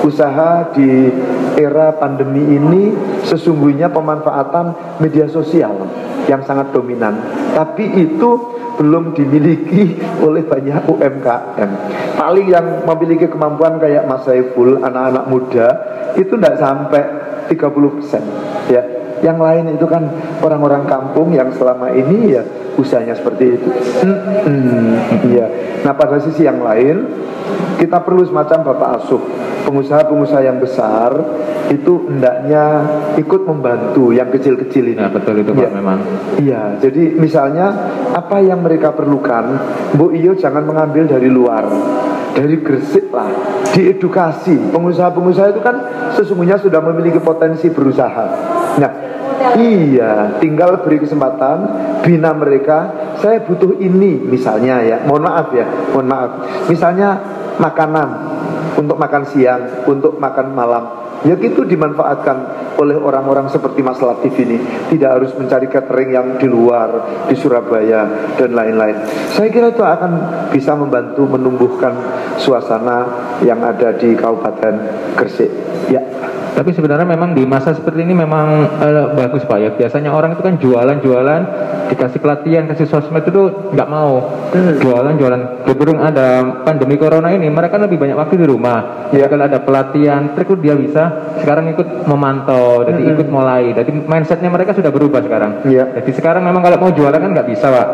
usaha 0.04 0.68
di 0.76 1.08
era 1.56 1.96
pandemi 1.96 2.58
ini 2.58 2.92
sesungguhnya 3.24 3.94
pemanfaatan 3.94 4.98
media 5.00 5.30
sosial 5.30 5.88
yang 6.28 6.44
sangat 6.44 6.74
dominan. 6.76 7.16
Tapi 7.54 8.04
itu 8.04 8.30
belum 8.82 9.14
dimiliki 9.14 9.96
oleh 10.26 10.44
banyak 10.44 10.90
UMKM. 10.90 11.70
Paling 12.18 12.48
yang 12.50 12.66
memiliki 12.84 13.30
kemampuan 13.30 13.78
kayak 13.78 14.10
Mas 14.10 14.26
Saiful, 14.26 14.82
anak-anak 14.82 15.26
muda 15.30 15.68
itu 16.18 16.34
tidak 16.34 16.58
sampai 16.58 17.02
30% 17.54 18.74
ya. 18.74 19.03
Yang 19.24 19.40
lain 19.40 19.64
itu 19.80 19.86
kan 19.88 20.04
orang-orang 20.44 20.84
kampung 20.84 21.32
yang 21.32 21.50
selama 21.56 21.96
ini 21.96 22.36
ya 22.36 22.44
usahanya 22.76 23.16
seperti 23.16 23.56
itu. 23.56 23.70
Hmm, 24.04 25.00
iya. 25.32 25.48
Nah 25.88 25.96
pada 25.96 26.20
sisi 26.20 26.44
yang 26.44 26.60
lain 26.60 27.08
kita 27.80 28.04
perlu 28.04 28.28
semacam 28.28 28.76
bapak 28.76 28.90
asuh 29.00 29.24
pengusaha-pengusaha 29.64 30.44
yang 30.44 30.60
besar 30.60 31.12
itu 31.72 32.06
hendaknya 32.12 32.86
ikut 33.16 33.42
membantu 33.48 34.12
yang 34.12 34.30
kecil-kecil 34.30 34.94
ini. 34.94 35.00
Ya, 35.00 35.10
betul 35.10 35.42
itu, 35.42 35.52
Pak, 35.56 35.72
memang. 35.72 36.00
Iya, 36.38 36.78
jadi 36.84 37.16
misalnya 37.18 37.72
apa 38.14 38.44
yang 38.44 38.62
mereka 38.62 38.92
perlukan, 38.94 39.58
Bu 39.96 40.12
Iyo 40.14 40.36
jangan 40.38 40.68
mengambil 40.68 41.08
dari 41.08 41.32
luar, 41.32 41.66
dari 42.36 42.60
Gresik 42.60 43.10
lah, 43.10 43.32
diedukasi. 43.74 44.70
Pengusaha-pengusaha 44.70 45.48
itu 45.56 45.62
kan 45.64 45.76
sesungguhnya 46.14 46.60
sudah 46.60 46.84
memiliki 46.84 47.18
potensi 47.24 47.72
berusaha. 47.72 48.26
Nah, 48.78 48.92
iya, 49.60 50.38
tinggal 50.40 50.82
beri 50.82 51.04
kesempatan, 51.04 51.58
bina 52.02 52.32
mereka. 52.34 52.92
Saya 53.20 53.44
butuh 53.44 53.78
ini, 53.80 54.20
misalnya 54.24 54.84
ya, 54.84 54.98
mohon 55.04 55.28
maaf 55.28 55.52
ya, 55.52 55.66
mohon 55.92 56.08
maaf. 56.08 56.32
Misalnya 56.68 57.20
makanan 57.58 58.10
untuk 58.78 58.98
makan 58.98 59.24
siang, 59.30 59.86
untuk 59.86 60.18
makan 60.18 60.54
malam. 60.54 60.84
Ya 61.24 61.40
itu 61.40 61.64
dimanfaatkan 61.64 62.38
oleh 62.76 63.00
orang-orang 63.00 63.48
seperti 63.48 63.80
Mas 63.80 63.96
Latif 64.04 64.36
ini. 64.44 64.60
Tidak 64.92 65.08
harus 65.08 65.32
mencari 65.40 65.72
catering 65.72 66.12
yang 66.12 66.28
di 66.36 66.52
luar, 66.52 67.24
di 67.32 67.36
Surabaya 67.40 68.36
dan 68.36 68.52
lain-lain. 68.52 69.08
Saya 69.32 69.48
kira 69.48 69.72
itu 69.72 69.80
akan 69.80 70.12
bisa 70.52 70.76
membantu 70.76 71.24
menumbuhkan 71.24 71.96
suasana 72.36 73.08
yang 73.40 73.64
ada 73.64 73.96
di 73.96 74.12
Kabupaten 74.20 74.76
Gresik. 75.16 75.52
Ya. 75.88 76.04
Tapi 76.54 76.70
sebenarnya 76.70 77.08
memang 77.10 77.34
di 77.34 77.44
masa 77.50 77.74
seperti 77.74 78.06
ini 78.06 78.14
memang 78.14 78.78
eh, 78.78 79.06
bagus 79.18 79.42
Pak 79.44 79.58
ya. 79.58 79.70
Biasanya 79.74 80.14
orang 80.14 80.38
itu 80.38 80.42
kan 80.46 80.56
jualan-jualan, 80.62 81.42
dikasih 81.90 82.20
pelatihan, 82.22 82.70
kasih 82.70 82.86
sosmed 82.86 83.26
itu 83.26 83.74
nggak 83.74 83.90
mau. 83.90 84.30
Jualan-jualan. 84.54 85.66
Keberung 85.66 86.00
ada 86.00 86.62
pandemi 86.62 87.02
corona 87.02 87.34
ini, 87.34 87.50
mereka 87.50 87.82
lebih 87.82 87.98
banyak 87.98 88.14
waktu 88.14 88.38
di 88.38 88.46
rumah. 88.46 89.10
Ya. 89.10 89.26
Kalau 89.26 89.50
ada 89.50 89.60
pelatihan, 89.66 90.38
terus 90.38 90.62
dia 90.62 90.78
bisa 90.78 91.04
sekarang 91.42 91.74
ikut 91.74 92.06
memantau, 92.06 92.86
jadi 92.86 93.02
ikut 93.18 93.28
mulai. 93.34 93.74
Jadi 93.74 93.90
mindsetnya 94.06 94.54
mereka 94.54 94.78
sudah 94.78 94.94
berubah 94.94 95.26
sekarang. 95.26 95.66
Iya. 95.66 95.90
Jadi 95.98 96.12
sekarang 96.14 96.46
memang 96.46 96.62
kalau 96.62 96.78
mau 96.78 96.92
jualan 96.94 97.18
kan 97.18 97.32
nggak 97.34 97.50
bisa 97.50 97.74
Pak. 97.74 97.88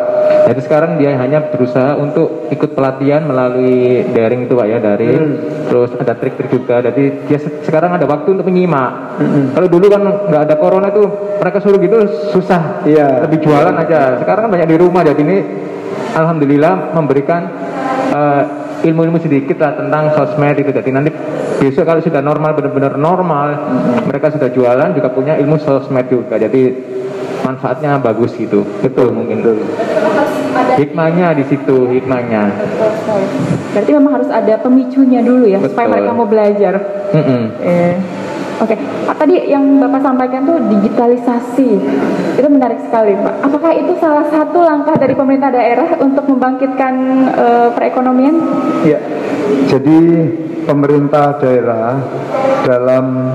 Jadi 0.52 0.60
sekarang 0.66 0.98
dia 1.00 1.16
hanya 1.16 1.48
berusaha 1.48 1.96
untuk 1.96 2.50
ikut 2.52 2.74
pelatihan 2.76 3.24
melalui 3.24 4.04
daring 4.12 4.50
itu 4.50 4.54
Pak 4.58 4.68
ya, 4.68 4.78
daring. 4.84 5.22
Terus 5.70 5.94
ada 5.96 6.14
trik-trik 6.18 6.50
juga. 6.50 6.82
Jadi 6.84 7.30
dia 7.30 7.40
se- 7.40 7.62
sekarang 7.64 7.96
ada 7.96 8.10
waktu 8.10 8.34
untuk 8.34 8.49
menyimak. 8.50 9.22
Kalau 9.54 9.68
dulu 9.70 9.86
kan 9.88 10.02
nggak 10.02 10.42
ada 10.50 10.56
corona 10.58 10.90
itu 10.90 11.06
mereka 11.38 11.58
suruh 11.62 11.80
gitu 11.80 11.98
susah. 12.34 12.84
Iya. 12.84 13.30
Lebih 13.30 13.46
jualan 13.46 13.76
aja. 13.78 14.18
Sekarang 14.20 14.50
kan 14.50 14.52
banyak 14.58 14.68
di 14.74 14.78
rumah 14.82 15.06
jadi 15.06 15.22
ini 15.22 15.38
alhamdulillah 16.18 16.98
memberikan 16.98 17.42
eh, 18.10 18.44
ilmu-ilmu 18.90 19.20
sedikit 19.20 19.60
lah 19.60 19.76
tentang 19.76 20.16
sosmed 20.16 20.58
itu. 20.58 20.72
Jadi 20.72 20.90
nanti 20.90 21.12
besok 21.60 21.84
kalau 21.86 22.02
sudah 22.02 22.24
normal 22.24 22.56
benar-benar 22.56 22.96
normal, 22.96 23.48
mereka 24.08 24.32
sudah 24.32 24.50
jualan 24.50 24.96
juga 24.96 25.12
punya 25.12 25.36
ilmu 25.38 25.60
sosmed 25.60 26.08
juga. 26.08 26.40
Jadi 26.40 26.96
manfaatnya 27.44 28.00
bagus 28.00 28.36
gitu. 28.36 28.64
Betul 28.84 29.12
mungkin. 29.16 29.44
Hikmahnya 30.80 31.36
di 31.36 31.44
situ, 31.48 31.88
hikmahnya. 31.92 32.52
Berarti 33.76 33.92
memang 33.96 34.14
harus 34.20 34.32
ada 34.32 34.56
pemicunya 34.60 35.20
dulu 35.24 35.46
ya 35.48 35.60
supaya 35.62 35.88
Betul. 35.88 35.94
mereka 35.96 36.12
mau 36.16 36.28
belajar. 36.28 36.74
Mm-mm. 37.16 37.42
Eh, 37.64 37.94
Oke, 38.60 38.76
Pak 39.08 39.16
tadi 39.16 39.40
yang 39.48 39.80
Bapak 39.80 40.04
sampaikan 40.04 40.44
tuh 40.44 40.60
digitalisasi, 40.68 41.70
itu 42.36 42.48
menarik 42.52 42.84
sekali 42.84 43.16
Pak. 43.16 43.48
Apakah 43.48 43.72
itu 43.72 43.96
salah 44.04 44.28
satu 44.28 44.60
langkah 44.60 45.00
dari 45.00 45.16
pemerintah 45.16 45.48
daerah 45.48 45.96
untuk 46.04 46.28
membangkitkan 46.28 46.94
eh, 47.40 47.68
perekonomian? 47.72 48.36
Ya, 48.84 49.00
jadi 49.72 50.00
pemerintah 50.68 51.40
daerah 51.40 52.04
dalam 52.68 53.32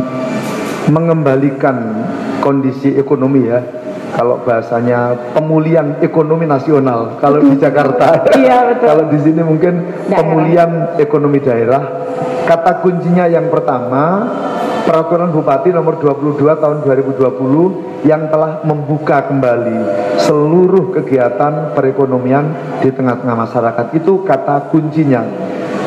mengembalikan 0.93 2.05
kondisi 2.45 2.93
ekonomi 2.93 3.49
ya, 3.49 3.65
kalau 4.13 4.45
bahasanya 4.45 5.17
pemulihan 5.33 6.05
ekonomi 6.05 6.45
nasional, 6.45 7.17
kalau 7.17 7.41
di 7.41 7.57
Jakarta, 7.57 8.29
Iya, 8.37 8.77
betul. 8.77 8.87
kalau 8.93 9.05
di 9.09 9.19
sini 9.25 9.41
mungkin 9.41 9.75
Daerah. 9.89 10.19
pemulihan 10.21 10.71
ekonomi 11.01 11.41
daerah. 11.41 11.83
Kata 12.45 12.85
kuncinya 12.85 13.25
yang 13.25 13.49
pertama, 13.49 14.29
Peraturan 14.85 15.33
Bupati 15.33 15.73
nomor 15.73 15.97
22 15.97 16.45
tahun 16.61 16.85
2020 16.85 18.05
yang 18.05 18.29
telah 18.29 18.61
membuka 18.69 19.25
kembali 19.25 19.81
seluruh 20.21 20.93
kegiatan 20.93 21.73
perekonomian 21.73 22.77
di 22.85 22.93
tengah-tengah 22.93 23.33
masyarakat 23.33 23.87
itu 23.97 24.21
kata 24.29 24.69
kuncinya. 24.69 25.25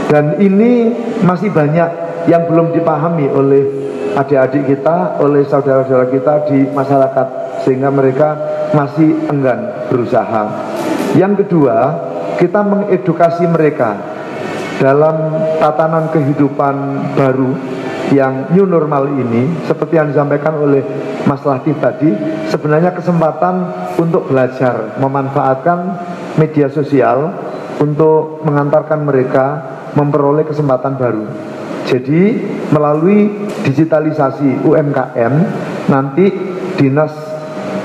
Dan 0.10 0.42
ini 0.42 0.98
masih 1.22 1.54
banyak 1.54 1.90
yang 2.26 2.50
belum 2.50 2.74
dipahami 2.74 3.30
oleh 3.30 3.64
adik-adik 4.18 4.66
kita, 4.66 5.22
oleh 5.22 5.46
saudara-saudara 5.46 6.10
kita 6.10 6.34
di 6.50 6.66
masyarakat 6.66 7.28
sehingga 7.70 7.94
mereka 7.94 8.34
masih 8.74 9.30
enggan 9.30 9.88
berusaha. 9.94 10.74
Yang 11.14 11.46
kedua, 11.46 11.78
kita 12.42 12.66
mengedukasi 12.66 13.46
mereka 13.46 13.94
dalam 14.82 15.38
tatanan 15.62 16.10
kehidupan 16.10 16.76
baru 17.14 17.78
yang 18.14 18.56
new 18.56 18.64
normal 18.64 19.12
ini 19.12 19.68
seperti 19.68 20.00
yang 20.00 20.08
disampaikan 20.12 20.56
oleh 20.56 20.84
Mas 21.28 21.44
Latif 21.44 21.76
tadi 21.84 22.08
sebenarnya 22.48 22.96
kesempatan 22.96 23.56
untuk 24.00 24.32
belajar 24.32 24.96
memanfaatkan 25.00 25.80
media 26.40 26.72
sosial 26.72 27.36
untuk 27.84 28.42
mengantarkan 28.48 29.04
mereka 29.04 29.46
memperoleh 29.94 30.48
kesempatan 30.48 30.96
baru 30.96 31.26
jadi 31.88 32.22
melalui 32.72 33.32
digitalisasi 33.68 34.64
UMKM 34.64 35.34
nanti 35.92 36.26
dinas 36.80 37.12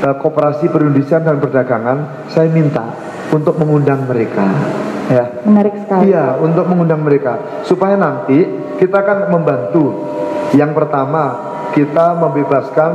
eh, 0.06 0.16
koperasi 0.22 0.70
perindustrian 0.70 1.26
dan 1.26 1.42
perdagangan 1.42 2.30
saya 2.30 2.46
minta 2.50 2.94
untuk 3.35 3.58
mengundang 3.58 4.06
mereka 4.06 4.46
ya 5.11 5.24
Menarik 5.42 5.74
sekali. 5.82 6.14
Iya, 6.14 6.38
untuk 6.38 6.64
mengundang 6.70 7.02
mereka 7.02 7.62
supaya 7.66 7.98
nanti 7.98 8.46
kita 8.78 8.96
akan 9.02 9.18
membantu. 9.30 10.12
Yang 10.52 10.70
pertama, 10.76 11.24
kita 11.72 12.16
membebaskan 12.20 12.92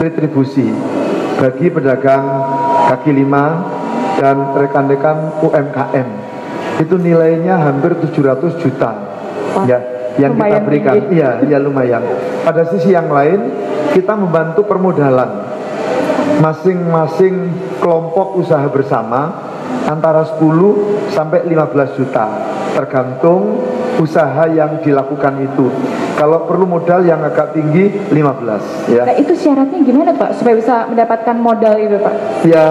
retribusi 0.00 0.72
bagi 1.36 1.68
pedagang 1.68 2.24
kaki 2.88 3.12
lima 3.12 3.44
dan 4.16 4.56
rekan-rekan 4.56 5.44
UMKM. 5.44 6.08
Itu 6.80 6.96
nilainya 6.96 7.60
hampir 7.60 7.94
700 8.00 8.56
juta. 8.62 8.90
Wah, 9.54 9.64
ya, 9.68 9.78
yang 10.18 10.34
kita 10.34 10.58
berikan. 10.64 10.94
tinggi. 10.96 11.20
Iya, 11.20 11.30
ya 11.44 11.58
lumayan. 11.60 12.02
Pada 12.42 12.66
sisi 12.72 12.90
yang 12.94 13.12
lain, 13.12 13.52
kita 13.92 14.16
membantu 14.16 14.66
permodalan 14.66 15.54
masing-masing 16.40 17.52
kelompok 17.78 18.40
usaha 18.40 18.64
bersama 18.66 19.52
antara 19.86 20.24
10 20.26 21.12
sampai 21.12 21.46
15 21.46 21.98
juta 22.00 22.26
tergantung 22.74 23.62
usaha 24.00 24.44
yang 24.50 24.82
dilakukan 24.82 25.34
itu 25.42 25.70
kalau 26.14 26.46
perlu 26.46 26.66
modal 26.66 27.02
yang 27.02 27.22
agak 27.22 27.54
tinggi 27.54 27.90
15 28.10 28.94
ya 28.94 29.02
Nah 29.06 29.16
itu 29.18 29.34
syaratnya 29.34 29.80
gimana 29.82 30.10
Pak 30.14 30.38
supaya 30.38 30.54
bisa 30.58 30.86
mendapatkan 30.90 31.36
modal 31.38 31.74
itu 31.78 31.96
Pak? 31.98 32.14
ya 32.46 32.64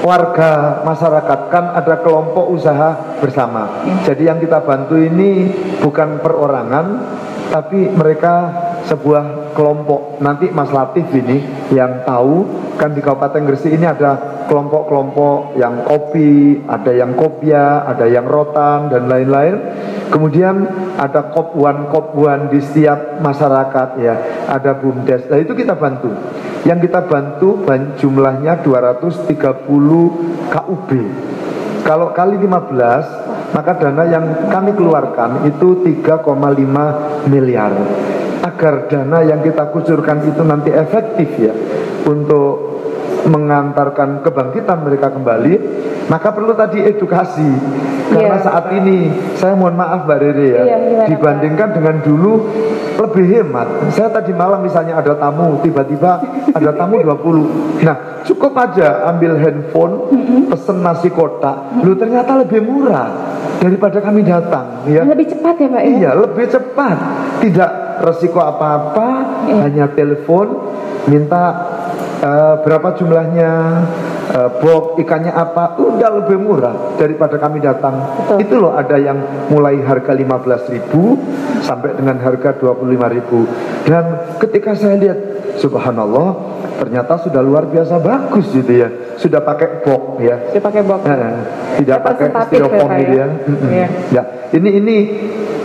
warga 0.00 0.80
masyarakat 0.82 1.40
kan 1.52 1.64
ada 1.76 2.00
kelompok 2.00 2.48
usaha 2.50 2.96
bersama. 3.20 3.84
Jadi 4.08 4.26
yang 4.26 4.40
kita 4.40 4.64
bantu 4.64 4.96
ini 4.96 5.52
bukan 5.80 6.20
perorangan, 6.24 6.86
tapi 7.52 7.92
mereka 7.92 8.48
sebuah 8.88 9.52
kelompok. 9.52 10.22
Nanti 10.22 10.48
Mas 10.48 10.72
Latif 10.72 11.08
ini 11.12 11.42
yang 11.74 12.04
tahu 12.06 12.46
kan 12.80 12.96
di 12.96 13.04
Kabupaten 13.04 13.44
Gresik 13.44 13.76
ini 13.76 13.84
ada 13.84 14.44
kelompok-kelompok 14.48 15.60
yang 15.60 15.84
kopi, 15.84 16.64
ada 16.64 16.90
yang 16.90 17.12
kopia, 17.12 17.84
ada 17.84 18.08
yang 18.08 18.24
rotan 18.24 18.88
dan 18.88 19.06
lain-lain. 19.06 19.54
Kemudian 20.10 20.66
ada 20.98 21.30
kopuan-kopuan 21.30 22.50
di 22.50 22.58
setiap 22.58 23.22
masyarakat 23.22 23.88
ya, 24.00 24.14
ada 24.50 24.74
bumdes. 24.74 25.30
Nah 25.30 25.38
itu 25.38 25.54
kita 25.54 25.78
bantu. 25.78 26.10
Yang 26.66 26.90
kita 26.90 27.06
bantu 27.06 27.62
ban- 27.62 27.94
jumlahnya 27.94 28.58
230 28.60 30.50
KUB. 30.50 30.90
Kalau 31.86 32.12
kali 32.12 32.36
15, 32.36 33.06
maka 33.54 33.72
dana 33.78 34.04
yang 34.06 34.50
kami 34.50 34.74
keluarkan 34.74 35.46
itu 35.46 35.80
3,5 35.82 37.26
miliar. 37.30 37.72
Agar 38.50 38.90
dana 38.90 39.22
yang 39.22 39.40
kita 39.46 39.70
kucurkan 39.70 40.26
itu 40.26 40.42
nanti 40.42 40.74
efektif 40.74 41.28
ya 41.38 41.54
untuk 42.02 42.70
mengantarkan 43.28 44.24
kebangkitan 44.24 44.80
mereka 44.82 45.12
kembali, 45.12 45.54
maka 46.08 46.32
perlu 46.32 46.56
tadi 46.56 46.82
edukasi. 46.82 47.50
Karena 48.10 48.36
Iya. 48.40 48.42
saat 48.42 48.66
ini 48.74 49.06
saya 49.38 49.54
mohon 49.54 49.78
maaf 49.78 50.02
Mbak 50.02 50.18
Rere 50.18 50.48
ya, 50.50 50.64
Pak? 50.66 51.06
dibandingkan 51.14 51.68
dengan 51.78 51.96
dulu 52.02 52.32
lebih 52.98 53.24
hemat. 53.38 53.68
Saya 53.94 54.10
tadi 54.10 54.34
malam 54.34 54.66
misalnya 54.66 54.98
ada 54.98 55.14
tamu, 55.14 55.62
tiba-tiba 55.62 56.18
ada 56.50 56.70
tamu 56.74 56.98
20. 56.98 57.46
Nah, 57.86 58.26
cukup 58.26 58.52
aja 58.58 59.06
ambil 59.14 59.38
handphone, 59.38 59.94
pesen 60.50 60.82
nasi 60.82 61.08
kotak. 61.08 61.80
Lu 61.86 61.94
ternyata 61.94 62.34
lebih 62.42 62.66
murah 62.66 63.08
daripada 63.62 64.02
kami 64.02 64.26
datang 64.26 64.84
ya. 64.90 65.06
Lebih 65.06 65.30
cepat 65.30 65.54
ya 65.54 65.68
Pak 65.70 65.82
ya? 65.86 65.90
Iya, 65.94 66.10
lebih 66.18 66.46
cepat. 66.50 66.96
Tidak 67.40 67.70
resiko 68.00 68.40
apa-apa, 68.40 69.08
Iya. 69.46 69.56
hanya 69.68 69.84
telepon, 69.92 70.46
minta 71.06 71.44
eh, 72.20 72.54
berapa 72.60 73.00
jumlahnya, 73.00 73.52
eh, 74.28 74.50
box 74.60 75.00
ikannya 75.00 75.32
apa, 75.32 75.80
udah 75.80 76.10
lebih 76.20 76.36
murah 76.36 76.96
daripada 77.00 77.40
kami 77.40 77.64
datang. 77.64 77.96
Betul. 78.20 78.36
Itu 78.44 78.54
loh 78.60 78.76
ada 78.76 79.00
yang 79.00 79.48
mulai 79.48 79.80
harga 79.80 80.12
15.000 80.12 81.16
sampai 81.64 81.96
dengan 81.96 82.20
harga 82.20 82.52
25.000. 82.60 83.48
Dan 83.88 84.36
ketika 84.36 84.76
saya 84.76 85.00
lihat, 85.00 85.18
subhanallah, 85.56 86.36
ternyata 86.76 87.20
sudah 87.24 87.40
luar 87.40 87.68
biasa 87.72 87.96
bagus 88.00 88.52
gitu 88.52 88.72
ya. 88.72 88.88
Sudah 89.16 89.40
pakai 89.40 89.80
box 89.84 90.04
ya. 90.20 90.36
Dia 90.52 90.60
pakai 90.60 90.82
box. 90.84 91.00
Eh, 91.08 91.36
tidak 91.84 91.98
pakai 92.04 92.26
styrofoam 92.48 92.84
ya, 92.84 92.92
Pak, 92.92 93.00
gitu 93.00 93.12
ya? 93.16 93.24
ya. 93.24 93.28
Iya. 93.72 93.88
Ya, 94.12 94.22
ini 94.56 94.68
ini 94.76 94.96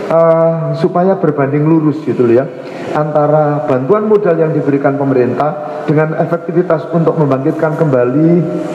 eh, 0.06 0.54
supaya 0.78 1.18
berbanding 1.18 1.66
lurus 1.66 2.00
gitu 2.02 2.26
ya. 2.30 2.46
antara 2.96 3.68
bantuan 3.68 4.08
modal 4.08 4.40
yang 4.40 4.56
diberikan 4.56 4.96
pemerintah 4.96 5.84
dengan 5.84 6.16
efektivitas 6.16 6.88
untuk 6.96 7.20
membangkitkan 7.20 7.76
kembali 7.76 8.30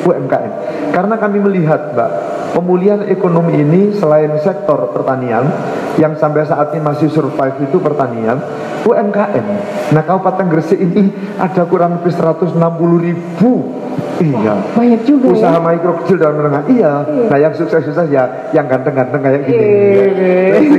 UMKM. 0.06 0.52
Karena 0.94 1.18
kami 1.18 1.42
melihat, 1.42 1.98
Mbak, 1.98 2.12
pemulihan 2.54 3.02
ekonomi 3.10 3.58
ini 3.58 3.98
selain 3.98 4.30
sektor 4.46 4.94
pertanian 4.94 5.50
yang 5.98 6.14
sampai 6.22 6.46
saat 6.46 6.70
ini 6.72 6.86
masih 6.86 7.10
survive 7.10 7.66
itu 7.66 7.82
pertanian, 7.82 8.38
UMKM. 8.86 9.46
Nah, 9.90 10.04
Kabupaten 10.06 10.48
Gresik 10.54 10.78
ini 10.78 11.10
ada 11.42 11.66
kurang 11.66 11.98
lebih 11.98 12.14
160 12.14 12.62
ribu 13.02 13.81
Iya. 14.22 14.54
Banyak 14.78 15.02
juga 15.04 15.26
Usaha 15.34 15.58
ya. 15.58 15.62
mikro 15.62 15.92
kecil 16.04 16.18
dan 16.22 16.34
menengah. 16.38 16.64
Iya. 16.70 16.94
Nah 17.30 17.38
yang 17.42 17.54
sukses-sukses 17.58 18.08
ya 18.14 18.24
yang 18.54 18.70
ganteng-ganteng 18.70 19.22
kayak 19.22 19.42
gini. 19.50 19.58
Iya. 19.58 20.06
Ya. 20.06 20.46
Sing, 20.62 20.72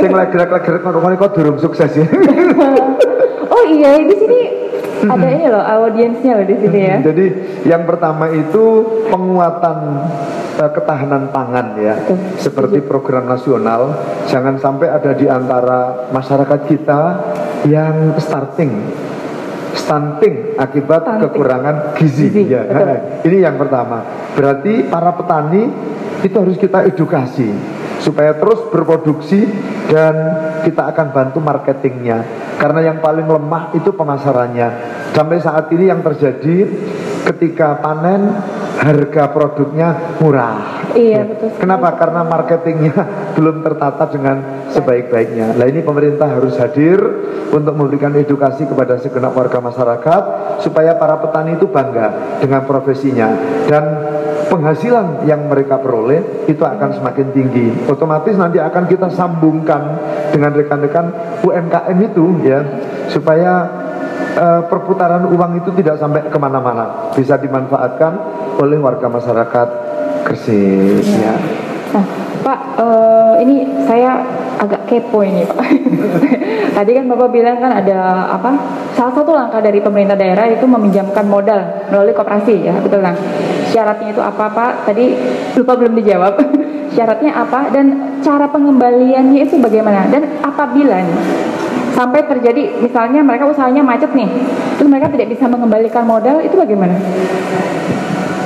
sing 0.00 0.12
lagi 0.12 0.30
gerak-gerak 0.32 0.80
ngono 0.84 1.16
kok 1.16 1.32
durung 1.36 1.58
sukses 1.60 1.90
ya. 1.94 2.06
Oh 3.50 3.66
iya, 3.66 3.98
di 4.06 4.14
sini 4.14 4.40
ada 5.08 5.28
ini 5.32 5.46
loh 5.48 5.64
audiensnya 5.64 6.32
loh 6.38 6.46
di 6.46 6.56
sini 6.60 6.80
ya. 6.80 6.96
Jadi 7.00 7.26
yang 7.64 7.88
pertama 7.88 8.28
itu 8.28 8.84
penguatan 9.08 10.06
eh, 10.60 10.70
ketahanan 10.70 11.32
pangan 11.32 11.66
ya. 11.80 11.94
Betul. 11.98 12.18
Seperti 12.36 12.78
program 12.84 13.26
nasional 13.26 13.96
jangan 14.28 14.60
sampai 14.60 14.92
ada 14.92 15.12
di 15.16 15.26
antara 15.26 16.08
masyarakat 16.14 16.60
kita 16.68 17.00
yang 17.68 18.16
starting 18.20 18.72
stunting 19.74 20.56
akibat 20.58 21.02
Stunting. 21.02 21.22
kekurangan 21.30 21.74
gizi, 21.98 22.26
Gizi, 22.30 22.42
ya. 22.50 22.62
betul. 22.66 22.88
Ini 23.30 23.36
yang 23.44 23.56
pertama. 23.58 23.98
Berarti 24.34 24.86
para 24.86 25.10
petani 25.14 25.62
itu 26.20 26.36
harus 26.36 26.56
kita 26.60 26.84
edukasi 26.84 27.48
supaya 28.00 28.32
terus 28.36 28.68
berproduksi 28.72 29.44
dan 29.88 30.14
kita 30.64 30.88
akan 30.92 31.06
bantu 31.12 31.38
marketingnya. 31.40 32.24
Karena 32.56 32.92
yang 32.92 32.98
paling 33.00 33.24
lemah 33.24 33.72
itu 33.72 33.92
pemasarannya. 33.92 34.68
Sampai 35.12 35.40
saat 35.40 35.68
ini 35.72 35.88
yang 35.88 36.04
terjadi 36.04 36.68
ketika 37.28 37.78
panen 37.82 38.32
harga 38.80 39.28
produknya 39.28 40.16
murah. 40.18 40.80
Iya, 40.96 41.28
betul 41.28 41.52
sekali. 41.52 41.62
Kenapa? 41.62 41.88
Karena 42.00 42.20
marketingnya 42.24 42.94
belum 43.36 43.62
tertata 43.62 44.08
dengan 44.10 44.66
sebaik-baiknya. 44.72 45.54
Nah 45.54 45.66
ini 45.68 45.84
pemerintah 45.84 46.26
harus 46.30 46.56
hadir 46.56 46.98
untuk 47.50 47.74
memberikan 47.76 48.14
edukasi 48.16 48.64
kepada 48.64 48.96
segenap 48.98 49.34
warga 49.34 49.58
masyarakat 49.60 50.22
supaya 50.62 50.96
para 50.96 51.18
petani 51.18 51.58
itu 51.58 51.66
bangga 51.68 52.38
dengan 52.42 52.64
profesinya 52.64 53.28
dan 53.66 53.84
penghasilan 54.50 55.26
yang 55.30 55.46
mereka 55.46 55.78
peroleh 55.78 56.46
itu 56.50 56.62
akan 56.66 56.98
semakin 56.98 57.26
tinggi. 57.30 57.66
Otomatis 57.86 58.34
nanti 58.34 58.58
akan 58.58 58.84
kita 58.90 59.06
sambungkan 59.14 59.98
dengan 60.34 60.50
rekan-rekan 60.50 61.06
UMKM 61.46 61.98
itu 62.02 62.26
ya 62.42 62.60
supaya 63.06 63.79
eh, 64.36 64.62
perputaran 64.66 65.26
uang 65.30 65.52
itu 65.58 65.70
tidak 65.80 65.98
sampai 65.98 66.26
ke 66.28 66.38
mana-mana 66.38 67.12
bisa 67.16 67.38
dimanfaatkan 67.40 68.12
oleh 68.60 68.78
warga 68.78 69.08
masyarakat 69.08 69.68
Gresik 70.20 71.06
ya. 71.06 71.34
Nah, 71.90 72.04
Pak, 72.40 72.60
eh, 72.78 73.34
ini 73.42 73.56
saya 73.88 74.22
agak 74.60 74.86
kepo 74.86 75.24
ini, 75.24 75.42
Pak. 75.48 75.58
Tadi 76.76 76.90
kan 76.92 77.04
Bapak 77.08 77.28
bilang 77.32 77.58
kan 77.58 77.72
ada 77.72 78.30
apa? 78.30 78.50
Salah 78.94 79.12
satu 79.16 79.32
langkah 79.32 79.64
dari 79.64 79.80
pemerintah 79.80 80.14
daerah 80.14 80.46
itu 80.48 80.68
meminjamkan 80.68 81.24
modal 81.24 81.88
melalui 81.88 82.12
koperasi 82.12 82.68
ya, 82.68 82.76
betul 82.78 83.00
kan? 83.00 83.16
Syaratnya 83.72 84.12
itu 84.12 84.22
apa, 84.22 84.44
Pak? 84.52 84.72
Tadi 84.86 85.04
lupa 85.56 85.72
belum 85.76 85.96
dijawab. 85.96 86.34
Syaratnya 86.94 87.32
apa 87.32 87.70
dan 87.70 88.18
cara 88.20 88.50
pengembaliannya 88.50 89.46
itu 89.46 89.56
bagaimana? 89.62 90.10
Dan 90.10 90.26
apabila 90.42 91.00
nih, 91.00 91.18
sampai 92.00 92.24
terjadi 92.24 92.80
misalnya 92.80 93.20
mereka 93.20 93.44
usahanya 93.52 93.84
macet 93.84 94.08
nih, 94.16 94.24
terus 94.80 94.88
mereka 94.88 95.12
tidak 95.12 95.36
bisa 95.36 95.44
mengembalikan 95.52 96.08
modal 96.08 96.40
itu 96.40 96.56
bagaimana? 96.56 96.96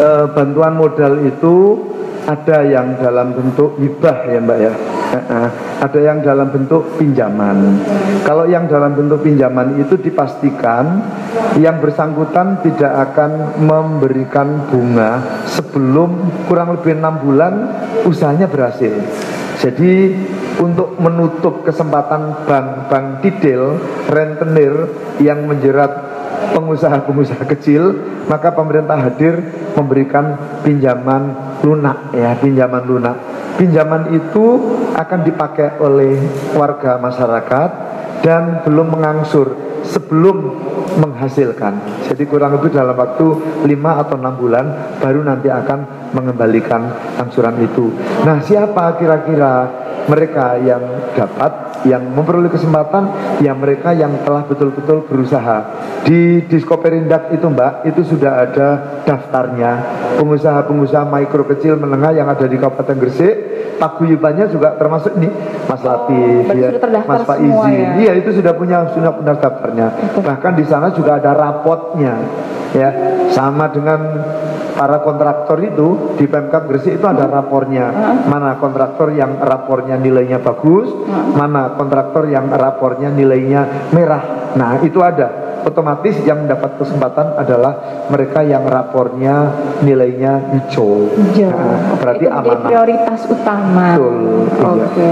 Eh, 0.02 0.26
bantuan 0.34 0.74
modal 0.74 1.22
itu 1.22 1.78
ada 2.26 2.66
yang 2.66 2.98
dalam 2.98 3.30
bentuk 3.30 3.78
hibah 3.78 4.26
ya 4.26 4.38
mbak 4.42 4.58
ya 4.58 4.74
Eh, 5.14 5.22
eh. 5.30 5.48
ada 5.78 6.00
yang 6.02 6.18
dalam 6.26 6.50
bentuk 6.50 6.98
pinjaman 6.98 7.78
kalau 8.26 8.50
yang 8.50 8.66
dalam 8.66 8.98
bentuk 8.98 9.22
pinjaman 9.22 9.78
itu 9.78 9.94
dipastikan 9.94 11.06
yang 11.54 11.78
bersangkutan 11.78 12.58
tidak 12.66 12.90
akan 13.12 13.62
memberikan 13.62 14.66
bunga 14.74 15.22
sebelum 15.46 16.18
kurang 16.50 16.74
lebih 16.74 16.98
enam 16.98 17.22
bulan 17.22 17.52
usahanya 18.02 18.50
berhasil 18.50 18.90
jadi 19.62 20.18
untuk 20.60 20.94
menutup 21.00 21.66
kesempatan 21.66 22.46
bank-bank 22.46 23.22
tidil 23.24 23.78
rentenir 24.10 24.90
yang 25.18 25.46
menjerat 25.46 25.90
pengusaha-pengusaha 26.54 27.44
kecil 27.50 27.82
maka 28.30 28.54
pemerintah 28.54 28.98
hadir 28.98 29.40
memberikan 29.74 30.38
pinjaman 30.62 31.34
lunak 31.64 32.14
ya 32.14 32.36
pinjaman 32.38 32.82
lunak. 32.84 33.16
Pinjaman 33.54 34.10
itu 34.14 34.46
akan 34.98 35.20
dipakai 35.22 35.78
oleh 35.78 36.18
warga 36.58 36.98
masyarakat 36.98 37.70
dan 38.26 38.66
belum 38.66 38.98
mengangsur 38.98 39.73
sebelum 39.84 40.36
menghasilkan. 40.98 42.04
Jadi 42.08 42.24
kurang 42.24 42.56
lebih 42.56 42.70
dalam 42.72 42.94
waktu 42.94 43.26
5 43.66 44.02
atau 44.02 44.14
6 44.16 44.40
bulan 44.40 44.64
baru 45.02 45.20
nanti 45.26 45.48
akan 45.50 46.10
mengembalikan 46.14 46.86
angsuran 47.18 47.58
itu. 47.60 47.90
Nah 48.22 48.40
siapa 48.40 48.96
kira-kira 48.96 49.84
mereka 50.04 50.60
yang 50.60 50.82
dapat 51.16 51.84
yang 51.88 52.04
memperoleh 52.12 52.52
kesempatan? 52.52 53.08
Ya 53.40 53.56
mereka 53.56 53.96
yang 53.96 54.20
telah 54.22 54.44
betul-betul 54.44 55.08
berusaha. 55.08 55.58
Di 56.04 56.44
Diskoperindak 56.44 57.32
itu 57.32 57.46
mbak 57.48 57.88
itu 57.88 58.04
sudah 58.04 58.44
ada 58.44 58.68
daftarnya. 59.08 59.72
Pengusaha-pengusaha 60.20 61.04
mikro 61.08 61.48
kecil 61.48 61.80
menengah 61.80 62.12
yang 62.12 62.28
ada 62.28 62.44
di 62.44 62.56
Kabupaten 62.60 62.96
Gresik 63.00 63.54
paguyubannya 63.78 64.46
juga 64.50 64.78
termasuk 64.78 65.18
nih 65.18 65.30
Mas 65.66 65.82
Latif 65.82 66.46
berarti 66.46 66.78
ya, 66.94 67.02
Mas 67.04 67.22
Pak 67.26 67.36
ya? 67.42 67.90
iya 67.98 68.12
itu 68.18 68.30
sudah 68.38 68.52
punya 68.54 68.86
sudah 68.94 69.10
punya 69.14 69.34
daftarnya 69.74 70.22
bahkan 70.22 70.52
di 70.54 70.64
sana 70.64 70.94
juga 70.94 71.18
ada 71.18 71.34
rapotnya 71.34 72.14
ya 72.74 72.90
sama 73.30 73.70
dengan 73.70 74.00
para 74.74 74.98
kontraktor 75.06 75.62
itu 75.62 76.18
di 76.18 76.26
Pemkab 76.26 76.66
Gresik 76.66 76.98
itu 76.98 77.06
ada 77.06 77.30
rapornya 77.30 78.18
mana 78.26 78.58
kontraktor 78.58 79.14
yang 79.14 79.38
rapornya 79.38 79.98
nilainya 79.98 80.42
bagus 80.42 80.90
mana 81.34 81.78
kontraktor 81.78 82.26
yang 82.26 82.50
rapornya 82.50 83.10
nilainya 83.14 83.90
merah 83.94 84.54
nah 84.58 84.82
itu 84.82 84.98
ada 84.98 85.58
otomatis 85.64 86.18
yang 86.26 86.44
mendapat 86.44 86.76
kesempatan 86.76 87.38
adalah 87.38 88.04
mereka 88.10 88.42
yang 88.44 88.66
rapornya 88.66 89.54
nilainya 89.80 90.52
hijau 90.52 91.08
Hijau. 91.14 91.48
Nah, 91.54 91.96
berarti 92.02 92.26
itu 92.28 92.34
amanah 92.34 92.68
prioritas 92.68 93.20
utama. 93.32 93.96
Betul, 93.96 94.76
iya. 94.76 94.84
Oke. 94.84 95.08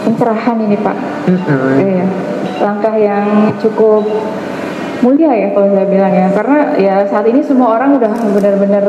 Pencerahan 0.00 0.56
ini 0.64 0.76
Pak. 0.80 0.96
Mm-mm. 1.28 1.76
Iya. 1.82 2.06
Langkah 2.60 2.94
yang 2.94 3.56
cukup 3.56 4.04
mulia 5.00 5.32
ya 5.32 5.48
kalau 5.56 5.72
saya 5.72 5.88
bilang 5.88 6.12
ya. 6.12 6.28
Karena 6.30 6.58
ya 6.76 6.94
saat 7.08 7.26
ini 7.26 7.40
semua 7.40 7.80
orang 7.80 7.96
udah 7.96 8.12
benar-benar 8.36 8.84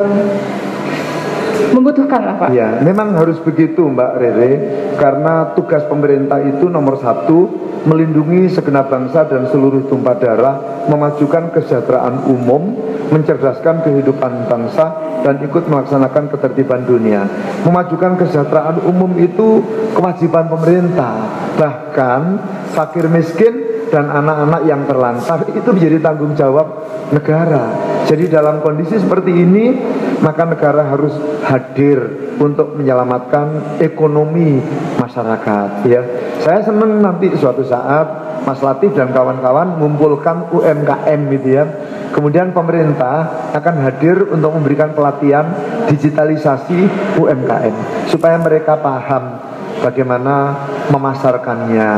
membutuhkan 1.70 2.22
lah 2.26 2.36
Pak. 2.42 2.50
Ya, 2.56 2.82
memang 2.82 3.14
harus 3.14 3.38
begitu 3.38 3.86
Mbak 3.86 4.12
Rere, 4.18 4.52
karena 4.98 5.54
tugas 5.54 5.86
pemerintah 5.86 6.42
itu 6.42 6.66
nomor 6.66 6.98
satu 6.98 7.70
melindungi 7.82 8.50
segenap 8.50 8.94
bangsa 8.94 9.26
dan 9.26 9.50
seluruh 9.50 9.86
tumpah 9.90 10.18
darah, 10.18 10.86
memajukan 10.90 11.50
kesejahteraan 11.54 12.30
umum, 12.30 12.78
mencerdaskan 13.10 13.82
kehidupan 13.82 14.46
bangsa, 14.46 15.12
dan 15.22 15.42
ikut 15.42 15.66
melaksanakan 15.70 16.30
ketertiban 16.30 16.86
dunia. 16.86 17.26
Memajukan 17.66 18.18
kesejahteraan 18.18 18.86
umum 18.86 19.18
itu 19.18 19.62
kewajiban 19.98 20.50
pemerintah, 20.50 21.14
bahkan 21.58 22.42
fakir 22.74 23.06
miskin 23.10 23.54
dan 23.92 24.08
anak-anak 24.08 24.62
yang 24.66 24.82
terlantar 24.88 25.40
itu 25.52 25.70
menjadi 25.74 25.98
tanggung 26.00 26.34
jawab 26.34 26.68
negara. 27.12 27.76
Jadi 28.12 28.28
dalam 28.28 28.60
kondisi 28.60 29.00
seperti 29.00 29.32
ini 29.32 29.72
maka 30.20 30.44
negara 30.44 30.84
harus 30.84 31.16
hadir 31.48 32.28
untuk 32.44 32.76
menyelamatkan 32.76 33.80
ekonomi 33.80 34.60
masyarakat 35.00 35.88
ya. 35.88 36.04
Saya 36.44 36.60
senang 36.60 37.00
nanti 37.00 37.32
suatu 37.40 37.64
saat 37.64 38.36
Mas 38.44 38.60
Latif 38.60 38.92
dan 39.00 39.16
kawan-kawan 39.16 39.80
mengumpulkan 39.80 40.52
UMKM 40.52 41.20
gitu 41.40 41.50
ya. 41.56 41.64
Kemudian 42.12 42.52
pemerintah 42.52 43.48
akan 43.56 43.76
hadir 43.80 44.28
untuk 44.28 44.60
memberikan 44.60 44.92
pelatihan 44.92 45.48
digitalisasi 45.88 46.92
UMKM 47.16 47.76
supaya 48.12 48.36
mereka 48.36 48.76
paham 48.76 49.40
bagaimana 49.80 50.68
memasarkannya 50.92 51.92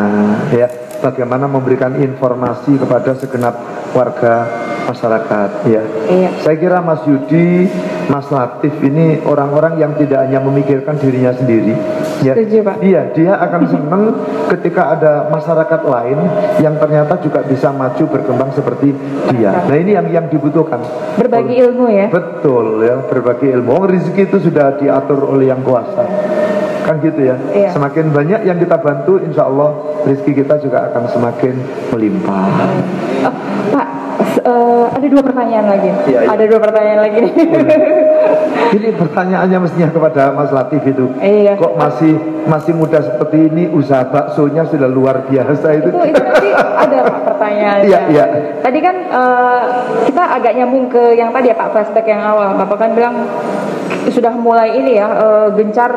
ya 0.54 0.68
bagaimana 1.02 1.50
memberikan 1.50 1.98
informasi 1.98 2.78
kepada 2.78 3.18
segenap 3.18 3.58
warga 3.94 4.46
masyarakat 4.84 5.50
ya 5.70 5.82
Iya. 6.12 6.30
saya 6.44 6.56
kira 6.60 6.84
Mas 6.84 7.02
Yudi 7.08 7.72
Mas 8.12 8.28
Latif 8.28 8.76
ini 8.84 9.24
orang-orang 9.24 9.80
yang 9.80 9.96
tidak 9.96 10.28
hanya 10.28 10.44
memikirkan 10.44 11.00
dirinya 11.00 11.32
sendiri. 11.32 11.72
Ya, 12.20 12.36
Setuju, 12.36 12.60
Pak. 12.64 12.76
Iya, 12.84 13.02
dia 13.16 13.34
akan 13.40 13.62
senang 13.72 14.04
ketika 14.52 14.92
ada 14.92 15.32
masyarakat 15.32 15.82
lain 15.88 16.20
yang 16.60 16.76
ternyata 16.80 17.16
juga 17.24 17.48
bisa 17.48 17.72
maju 17.72 18.04
berkembang 18.04 18.52
seperti 18.52 18.92
dia. 19.32 19.56
Nah 19.56 19.78
ini 19.80 19.96
yang 19.96 20.08
yang 20.12 20.26
dibutuhkan. 20.28 20.84
Berbagi 21.16 21.64
ilmu 21.64 21.86
ya. 21.88 22.08
Betul 22.12 22.84
ya, 22.84 23.00
berbagi 23.08 23.56
ilmu. 23.56 23.72
Oh, 23.72 23.88
rezeki 23.88 24.28
itu 24.28 24.52
sudah 24.52 24.76
diatur 24.76 25.24
oleh 25.24 25.48
yang 25.48 25.64
kuasa. 25.64 26.04
Kan 26.84 27.00
gitu 27.00 27.22
ya. 27.24 27.36
Iya. 27.56 27.72
Semakin 27.72 28.12
banyak 28.12 28.44
yang 28.44 28.60
kita 28.60 28.76
bantu, 28.84 29.24
insya 29.24 29.48
Allah 29.48 29.72
rezeki 30.04 30.44
kita 30.44 30.60
juga 30.60 30.92
akan 30.92 31.04
semakin 31.10 31.54
melimpah. 31.96 32.48
Oh, 33.24 33.36
Pak, 33.72 33.88
eh, 34.22 34.86
ada 34.92 35.08
dua 35.08 35.24
pertanyaan 35.24 35.68
lagi. 35.68 35.90
Iya, 36.10 36.20
iya. 36.26 36.30
Ada 36.30 36.44
dua 36.50 36.60
pertanyaan 36.60 37.00
lagi 37.02 37.18
nih. 37.24 37.34
Ini 38.74 38.90
pertanyaannya 38.98 39.58
mestinya 39.62 39.90
kepada 39.94 40.34
Mas 40.34 40.50
Latif 40.50 40.82
itu. 40.82 41.06
Iya. 41.22 41.54
Kok 41.62 41.74
masih 41.78 42.14
masih 42.50 42.74
muda 42.74 43.00
seperti 43.00 43.38
ini, 43.50 43.64
usaha 43.70 44.04
baksonya 44.10 44.66
sudah 44.68 44.90
luar 44.90 45.30
biasa 45.30 45.68
itu. 45.78 45.90
itu 45.94 46.00
itu 46.10 46.22
nanti 46.22 46.50
ada 46.58 46.98
Pak 47.06 47.22
pertanyaannya. 47.34 47.88
Iya, 47.88 48.00
iya. 48.10 48.26
Tadi 48.62 48.80
kan 48.82 48.96
eh, 48.98 49.62
kita 50.10 50.24
agak 50.42 50.54
nyambung 50.58 50.86
ke 50.90 51.14
yang 51.14 51.30
tadi 51.30 51.54
ya 51.54 51.56
Pak 51.56 51.70
flashback 51.72 52.08
yang 52.10 52.22
awal. 52.22 52.58
Bapak 52.58 52.78
kan 52.82 52.92
bilang 52.98 53.16
sudah 54.10 54.34
mulai 54.36 54.76
ini 54.76 55.00
ya 55.00 55.08
eh, 55.08 55.48
gencar 55.56 55.92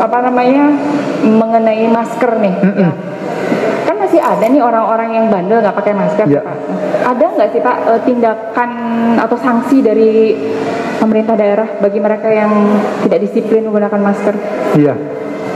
apa 0.00 0.18
namanya 0.24 0.72
mengenai 1.26 1.84
masker 1.90 2.32
nih. 2.40 2.54
Ya. 2.80 2.90
Masih 4.10 4.26
ada 4.26 4.42
nih 4.42 4.58
orang-orang 4.58 5.14
yang 5.14 5.30
bandel 5.30 5.62
nggak 5.62 5.70
pakai 5.70 5.94
masker. 5.94 6.26
Pak. 6.26 6.56
Ada 7.06 7.24
nggak 7.30 7.48
sih 7.54 7.62
Pak 7.62 7.76
eh, 7.86 8.00
tindakan 8.02 8.70
atau 9.14 9.38
sanksi 9.38 9.78
dari 9.78 10.34
pemerintah 10.98 11.38
daerah 11.38 11.78
bagi 11.78 12.02
mereka 12.02 12.26
yang 12.26 12.50
tidak 13.06 13.22
disiplin 13.22 13.62
menggunakan 13.62 14.02
masker? 14.02 14.34
Iya, 14.74 14.94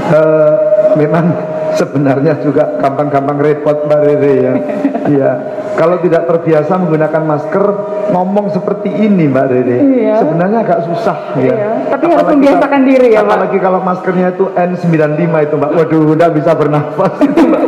Eh, 0.04 0.52
memang 0.94 1.34
sebenarnya 1.74 2.38
juga 2.38 2.78
gampang-gampang 2.78 3.42
repot 3.42 3.74
Mbak 3.82 4.00
Rere 4.00 4.32
ya. 4.38 4.52
Iya, 5.04 5.30
kalau 5.74 6.00
tidak 6.00 6.24
terbiasa 6.24 6.78
menggunakan 6.78 7.22
masker, 7.26 7.64
ngomong 8.08 8.48
seperti 8.48 8.88
ini 8.88 9.26
Mbak 9.26 9.46
Rere, 9.46 9.78
Iya. 9.82 10.16
sebenarnya 10.16 10.58
agak 10.60 10.80
susah 10.86 11.18
ya. 11.34 11.50
Iya, 11.50 11.68
tapi 11.90 12.04
harus 12.06 12.22
Apalagi 12.22 12.36
membiasakan 12.38 12.70
kalau- 12.70 12.88
diri 12.88 13.08
ya, 13.10 13.18
Pak. 13.18 13.26
Apalagi 13.26 13.58
kalau 13.58 13.80
maskernya 13.82 14.28
itu 14.30 14.44
N95 14.48 15.10
itu 15.42 15.54
Mbak, 15.58 15.70
waduh 15.74 16.02
udah 16.08 16.28
bisa 16.30 16.50
bernafas 16.54 17.12
itu 17.20 17.40
Mbak. 17.42 17.63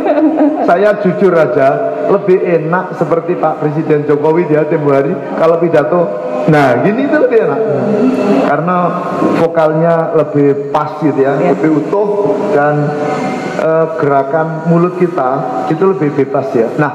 Saya 0.67 0.99
jujur 0.99 1.31
aja, 1.31 1.95
lebih 2.11 2.43
enak 2.43 2.99
seperti 2.99 3.39
Pak 3.39 3.63
Presiden 3.63 4.03
Jokowi 4.03 4.51
dia 4.51 4.67
tempo 4.67 4.91
hari 4.91 5.15
kalau 5.39 5.63
pidato, 5.63 6.01
nah 6.51 6.83
gini 6.83 7.07
itu 7.07 7.15
lebih 7.15 7.39
enak. 7.47 7.61
Karena 8.51 8.77
vokalnya 9.39 10.11
lebih 10.11 10.67
pas 10.75 10.99
gitu 10.99 11.15
ya, 11.15 11.39
lebih 11.39 11.71
utuh 11.71 12.35
dan 12.51 12.83
eh, 13.63 13.85
gerakan 13.95 14.67
mulut 14.67 14.99
kita 14.99 15.63
itu 15.71 15.95
lebih 15.95 16.11
bebas 16.19 16.51
ya. 16.51 16.67
Nah, 16.75 16.91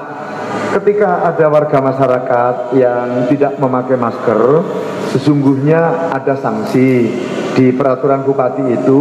ketika 0.76 1.32
ada 1.32 1.48
warga 1.48 1.80
masyarakat 1.80 2.76
yang 2.76 3.24
tidak 3.32 3.56
memakai 3.56 3.96
masker, 3.96 4.68
sesungguhnya 5.16 6.12
ada 6.12 6.36
sanksi 6.36 7.08
di 7.56 7.72
peraturan 7.72 8.24
bupati 8.24 8.64
itu. 8.72 8.98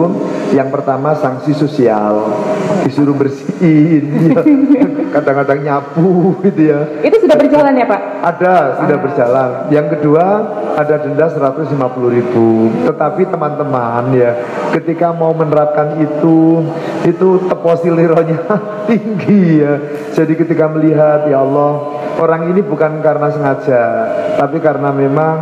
Yang 0.52 0.70
pertama 0.76 1.16
sanksi 1.16 1.56
sosial, 1.56 2.28
disuruh 2.84 3.16
bersihin, 3.16 4.04
ya. 4.76 4.84
kadang-kadang 5.16 5.64
nyapu 5.64 6.36
gitu 6.43 6.76
ya. 6.76 6.80
Itu 6.99 7.24
sudah 7.24 7.39
berjalan 7.39 7.72
ya 7.80 7.86
Pak? 7.88 8.02
Ada, 8.20 8.56
sudah 8.84 8.97
berjalan. 8.99 9.49
Yang 9.72 9.88
kedua, 9.95 10.26
ada 10.76 10.95
denda 10.99 11.32
150 11.32 11.72
ribu. 12.12 12.68
Tetapi 12.84 13.32
teman-teman 13.32 14.12
ya, 14.12 14.32
ketika 14.76 15.16
mau 15.16 15.32
menerapkan 15.32 16.04
itu, 16.04 16.68
itu 17.08 17.28
teposilironya 17.47 18.43
tinggi 18.91 19.64
ya. 19.64 19.74
Jadi 20.12 20.36
ketika 20.36 20.68
melihat, 20.68 21.32
ya 21.32 21.39
Allah, 21.39 21.80
orang 22.20 22.52
ini 22.52 22.60
bukan 22.60 22.99
karena 22.99 23.32
sengaja, 23.32 23.84
tapi 24.36 24.60
karena 24.60 24.91
memang 24.91 25.39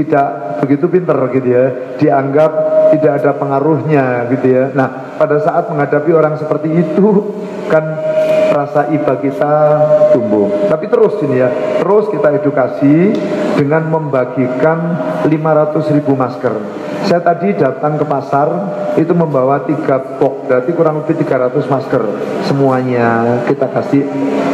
tidak 0.00 0.58
begitu 0.64 0.88
pinter 0.88 1.18
gitu 1.32 1.48
ya. 1.48 1.64
Dianggap 2.00 2.52
tidak 2.96 3.12
ada 3.22 3.30
pengaruhnya 3.36 4.04
gitu 4.32 4.46
ya. 4.48 4.64
Nah, 4.72 5.16
pada 5.20 5.36
saat 5.38 5.68
menghadapi 5.68 6.10
orang 6.16 6.40
seperti 6.40 6.72
itu, 6.72 7.06
kan 7.70 7.84
rasa 8.50 8.90
iba 8.90 9.14
kita 9.22 9.52
tumbuh. 10.12 10.66
Tapi 10.66 10.90
terus 10.90 11.14
ini 11.22 11.38
ya, 11.38 11.48
terus 11.78 12.10
kita 12.10 12.34
edukasi 12.34 13.14
dengan 13.54 13.86
membagikan 13.88 14.78
500 15.24 15.94
ribu 15.94 16.18
masker. 16.18 16.54
Saya 17.06 17.22
tadi 17.24 17.56
datang 17.56 17.96
ke 17.96 18.04
pasar 18.04 18.48
itu 18.98 19.14
membawa 19.16 19.64
tiga 19.64 20.02
box, 20.20 20.50
berarti 20.50 20.70
kurang 20.76 21.00
lebih 21.00 21.16
300 21.24 21.64
masker 21.70 22.02
semuanya 22.44 23.40
kita 23.48 23.66
kasih. 23.70 24.04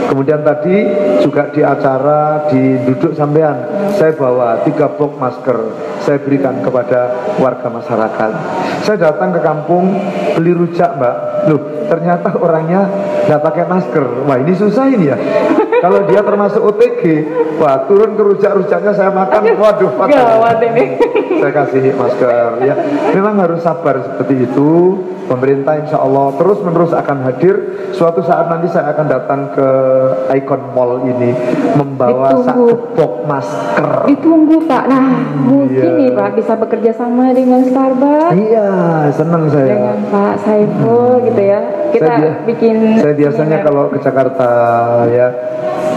Kemudian 0.07 0.41
tadi 0.47 0.87
juga 1.21 1.51
di 1.51 1.61
acara 1.67 2.47
di 2.47 2.79
duduk 2.87 3.13
sampean, 3.19 3.59
saya 3.99 4.15
bawa 4.15 4.63
tiga 4.63 4.87
box 4.95 5.19
masker, 5.19 5.59
saya 6.03 6.23
berikan 6.23 6.63
kepada 6.63 7.11
warga 7.43 7.67
masyarakat. 7.67 8.31
Saya 8.87 8.97
datang 9.11 9.35
ke 9.35 9.41
kampung 9.43 9.91
beli 10.39 10.55
rujak 10.55 10.95
mbak, 10.95 11.15
loh 11.51 11.61
ternyata 11.91 12.39
orangnya 12.39 12.87
nggak 13.27 13.41
pakai 13.43 13.65
masker. 13.67 14.05
Wah 14.25 14.39
ini 14.39 14.53
susah 14.55 14.87
ini 14.87 15.11
ya. 15.11 15.19
Kalau 15.77 16.09
dia 16.09 16.25
termasuk 16.25 16.63
OTG, 16.63 17.03
wah 17.61 17.85
turun 17.85 18.17
ke 18.17 18.23
rujak-rujaknya 18.23 18.93
saya 18.95 19.11
makan, 19.13 19.43
waduh 19.59 19.91
fatal. 19.99 20.25
Gawat 20.39 20.59
ini. 20.73 20.85
Saya 21.37 21.53
kasih 21.53 21.93
masker 21.95 22.51
ya. 22.65 22.75
Memang 23.13 23.37
harus 23.41 23.61
sabar 23.63 24.01
seperti 24.01 24.49
itu. 24.49 24.71
Pemerintah 25.27 25.75
insya 25.83 25.99
Allah 25.99 26.31
terus 26.39 26.63
menerus 26.63 26.95
akan 26.95 27.27
hadir. 27.27 27.55
Suatu 27.91 28.23
saat 28.23 28.47
nanti 28.47 28.71
saya 28.71 28.95
akan 28.95 29.07
datang 29.11 29.41
ke 29.51 29.69
Icon 30.39 30.71
Mall 30.71 31.03
ini 31.03 31.35
membawa 31.75 32.31
satu 32.47 32.95
box 32.95 33.13
masker. 33.27 34.07
Ditunggu 34.07 34.71
Pak. 34.71 34.87
Nah 34.87 35.07
mungkin 35.35 35.83
Iya. 35.83 35.99
nih 35.99 36.11
Pak 36.15 36.31
bisa 36.39 36.55
bekerja 36.55 36.95
sama 36.95 37.35
dengan 37.35 37.59
Starbucks, 37.67 38.39
Iya, 38.39 38.71
senang 39.11 39.51
saya. 39.51 39.67
dengan 39.67 39.99
Pak 40.15 40.35
Saiful 40.47 41.11
gitu 41.27 41.43
ya. 41.43 41.61
Kita 41.91 42.07
Saya 42.07 42.31
bikin. 42.47 42.77
Saya 43.03 43.15
biasanya 43.19 43.59
kalau 43.67 43.91
ke 43.91 43.99
Jakarta 43.99 44.51
ya 45.11 45.27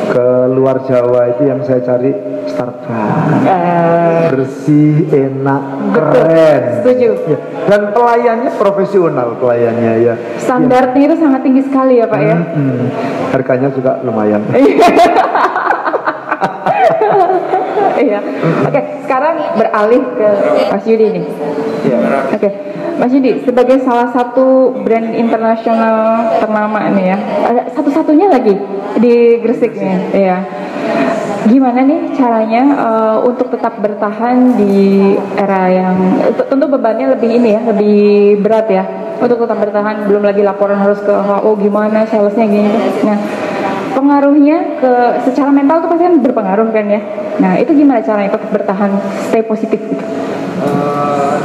ke 0.10 0.28
luar 0.51 0.82
Jawa 0.89 1.22
itu 1.38 1.45
yang 1.45 1.62
saya 1.62 1.82
cari 1.86 2.12
Starbucks. 2.49 3.45
Eh, 3.45 4.22
Bersih, 4.34 4.95
enak, 5.10 5.62
Betul, 5.93 6.10
keren. 6.14 6.64
setuju. 6.82 7.10
Ya. 7.30 7.38
Dan 7.70 7.82
pelayannya 7.93 8.51
profesional 8.57 9.38
pelayannya 9.38 9.93
ya. 10.01 10.14
standarnya 10.41 11.01
itu 11.05 11.16
sangat 11.22 11.41
tinggi 11.45 11.62
sekali 11.66 12.01
ya 12.01 12.05
Pak 12.10 12.20
ya. 12.20 12.36
Mm-mm. 12.38 12.89
Harganya 13.34 13.70
juga 13.70 14.01
lumayan. 14.01 14.41
Iya. 17.99 18.20
Oke, 18.64 18.82
sekarang 19.03 19.36
beralih 19.60 19.99
ke 20.16 20.30
Mas 20.72 20.84
Yudi 20.88 21.20
nih. 21.20 21.26
Iya. 21.84 21.97
Oke, 22.32 22.49
Mas 22.95 23.12
Yudi 23.12 23.43
sebagai 23.43 23.84
salah 23.84 24.07
satu 24.12 24.72
brand 24.84 25.12
internasional 25.16 26.24
ternama 26.39 26.80
nih 26.95 27.16
ya, 27.16 27.18
ada 27.47 27.62
satu-satunya 27.76 28.28
lagi 28.32 28.55
di 28.97 29.37
Gresik 29.43 29.77
nih, 29.77 29.97
ya. 30.15 30.37
Gimana 31.45 31.85
nih 31.85 32.13
caranya 32.17 32.63
eh, 32.75 33.17
untuk 33.23 33.53
tetap 33.53 33.79
bertahan 33.79 34.59
di 34.59 35.15
era 35.37 35.71
yang 35.71 35.95
tentu 36.35 36.65
bebannya 36.67 37.15
lebih 37.15 37.29
ini 37.29 37.49
ya, 37.55 37.61
lebih 37.63 37.99
berat 38.43 38.67
ya 38.67 38.83
untuk 39.19 39.45
tetap 39.45 39.59
bertahan. 39.59 40.09
Belum 40.09 40.23
lagi 40.25 40.41
laporan 40.41 40.79
harus 40.79 40.99
ke 40.99 41.11
HO 41.11 41.55
gimana, 41.59 42.07
salesnya 42.07 42.45
gini. 42.47 42.71
Nah, 43.05 43.17
pengaruhnya 43.93 44.79
ke 44.79 44.91
secara 45.27 45.51
mental 45.51 45.85
tuh 45.85 45.89
pasti 45.91 46.03
kan 46.07 46.15
berpengaruh 46.23 46.67
kan 46.71 46.85
ya. 46.87 47.01
Nah, 47.39 47.55
itu 47.59 47.71
gimana 47.75 48.03
caranya 48.03 48.35
tetap 48.35 48.51
bertahan, 48.51 48.91
stay 49.31 49.43
positif? 49.43 49.79
Eh, 50.59 51.35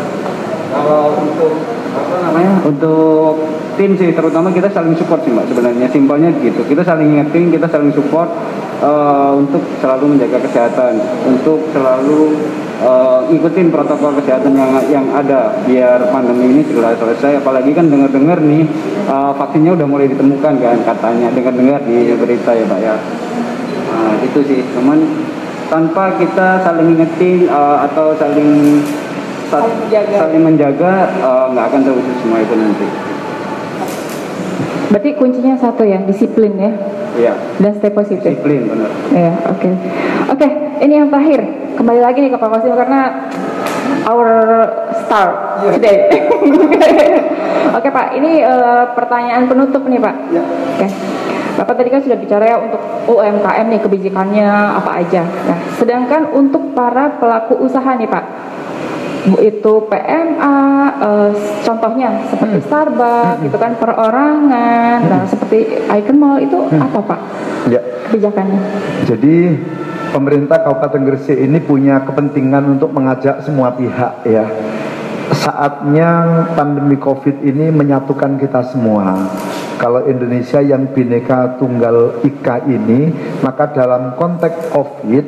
kalau 0.75 1.15
untuk 1.23 1.84
apa 1.95 2.17
namanya? 2.31 2.53
Untuk 2.67 3.35
tim 3.75 3.95
sih 3.99 4.11
terutama 4.15 4.51
kita 4.51 4.71
saling 4.71 4.95
support 4.99 5.23
sih 5.23 5.31
mbak 5.31 5.47
sebenarnya. 5.51 5.87
Simpelnya 5.91 6.31
gitu. 6.43 6.67
Kita 6.67 6.83
saling 6.83 7.15
ingetin 7.15 7.55
kita 7.55 7.67
saling 7.71 7.95
support 7.95 8.29
eh, 8.83 9.33
untuk 9.35 9.63
selalu 9.79 10.19
menjaga 10.19 10.43
kesehatan. 10.43 10.99
Untuk 11.25 11.71
selalu 11.71 12.37
eh, 12.83 13.21
ngikutin 13.31 13.69
protokol 13.71 14.19
kesehatan 14.19 14.53
yang 14.55 14.71
yang 14.91 15.07
ada 15.15 15.59
biar 15.65 16.11
pandemi 16.11 16.59
ini 16.59 16.63
segera 16.67 16.95
selesai. 16.99 17.41
Apalagi 17.43 17.71
kan 17.75 17.87
dengar-dengar 17.87 18.39
nih 18.43 18.67
eh, 19.09 19.33
vaksinnya 19.39 19.75
udah 19.79 19.87
mulai 19.87 20.11
ditemukan 20.11 20.55
kan 20.59 20.79
katanya. 20.83 21.31
Dengar-dengar 21.31 21.81
di 21.87 22.13
berita 22.19 22.51
ya 22.55 22.65
pak 22.67 22.81
ya. 22.83 22.97
Nah, 23.95 24.19
itu 24.27 24.43
sih. 24.43 24.61
Cuman 24.75 24.99
tanpa 25.71 26.19
kita 26.19 26.61
saling 26.63 26.99
ingetin 26.99 27.47
eh, 27.49 27.79
atau 27.91 28.15
saling 28.19 28.83
sa- 28.85 29.04
Saling 29.49 29.77
menjaga. 29.87 30.17
saling 30.17 30.43
menjaga 30.43 30.93
eh, 31.15 31.45
nggak 31.53 31.65
akan 31.71 31.81
terwujud 31.85 32.17
semua 32.23 32.39
itu 32.41 32.55
nanti 32.57 32.87
Berarti 34.85 35.11
kuncinya 35.19 35.59
satu 35.59 35.83
ya, 35.83 35.99
disiplin 36.07 36.55
ya, 36.55 36.71
Iya, 37.19 37.35
dan 37.59 37.75
stay 37.83 37.91
positif. 37.91 38.31
disiplin 38.31 38.71
benar 38.71 38.87
Ya, 39.11 39.35
oke. 39.51 39.67
Oke, 40.31 40.47
ini 40.87 40.93
yang 41.03 41.11
terakhir. 41.11 41.43
Kembali 41.75 41.99
lagi 41.99 42.23
nih 42.23 42.31
ke 42.31 42.39
Pak 42.39 42.47
Kosim 42.47 42.79
karena 42.79 43.27
our 44.07 44.31
star 45.03 45.59
today. 45.67 46.07
Oke 47.77 47.91
Pak, 47.91 48.15
ini 48.15 48.39
uh, 48.47 48.95
pertanyaan 48.95 49.51
penutup 49.51 49.83
nih 49.91 49.99
Pak. 49.99 50.15
Oke. 50.79 50.87
Bapak 51.55 51.75
tadi 51.79 51.91
kan 51.91 52.03
sudah 52.03 52.19
bicara 52.19 52.45
ya 52.47 52.57
untuk 52.59 52.83
UMKM 53.11 53.67
nih 53.71 53.81
kebijakannya 53.83 54.47
apa 54.79 54.91
aja. 55.03 55.27
Nah, 55.27 55.59
sedangkan 55.75 56.31
untuk 56.35 56.71
para 56.75 57.19
pelaku 57.19 57.59
usaha 57.63 57.95
nih 57.99 58.07
Pak, 58.07 58.25
itu 59.41 59.73
PMA, 59.89 60.57
uh, 61.01 61.31
contohnya 61.65 62.29
seperti 62.29 62.61
Hmm. 62.61 62.67
Starbucks, 62.69 63.41
gitu 63.41 63.57
kan 63.57 63.73
perorangan, 63.81 64.99
nah 65.01 65.23
seperti 65.25 65.81
Icon 65.89 66.17
Mall 66.21 66.45
itu 66.45 66.59
Hmm. 66.69 66.85
apa 66.85 67.01
Pak 67.01 67.21
Ya. 67.73 67.81
kebijakannya? 68.09 68.61
Jadi 69.09 69.37
pemerintah 70.13 70.61
Kabupaten 70.61 71.03
Gresik 71.09 71.41
ini 71.41 71.57
punya 71.59 72.05
kepentingan 72.05 72.77
untuk 72.77 72.93
mengajak 72.93 73.41
semua 73.41 73.73
pihak 73.73 74.29
ya. 74.29 74.45
Saatnya 75.33 76.45
pandemi 76.53 77.01
Covid 77.01 77.41
ini 77.41 77.73
menyatukan 77.73 78.37
kita 78.37 78.61
semua. 78.69 79.25
Kalau 79.81 80.05
Indonesia 80.05 80.61
yang 80.61 80.93
bineka 80.93 81.57
tunggal 81.57 82.21
ika 82.23 82.61
ini, 82.69 83.09
maka 83.41 83.73
dalam 83.73 84.15
konteks 84.21 84.69
Covid 84.69 85.25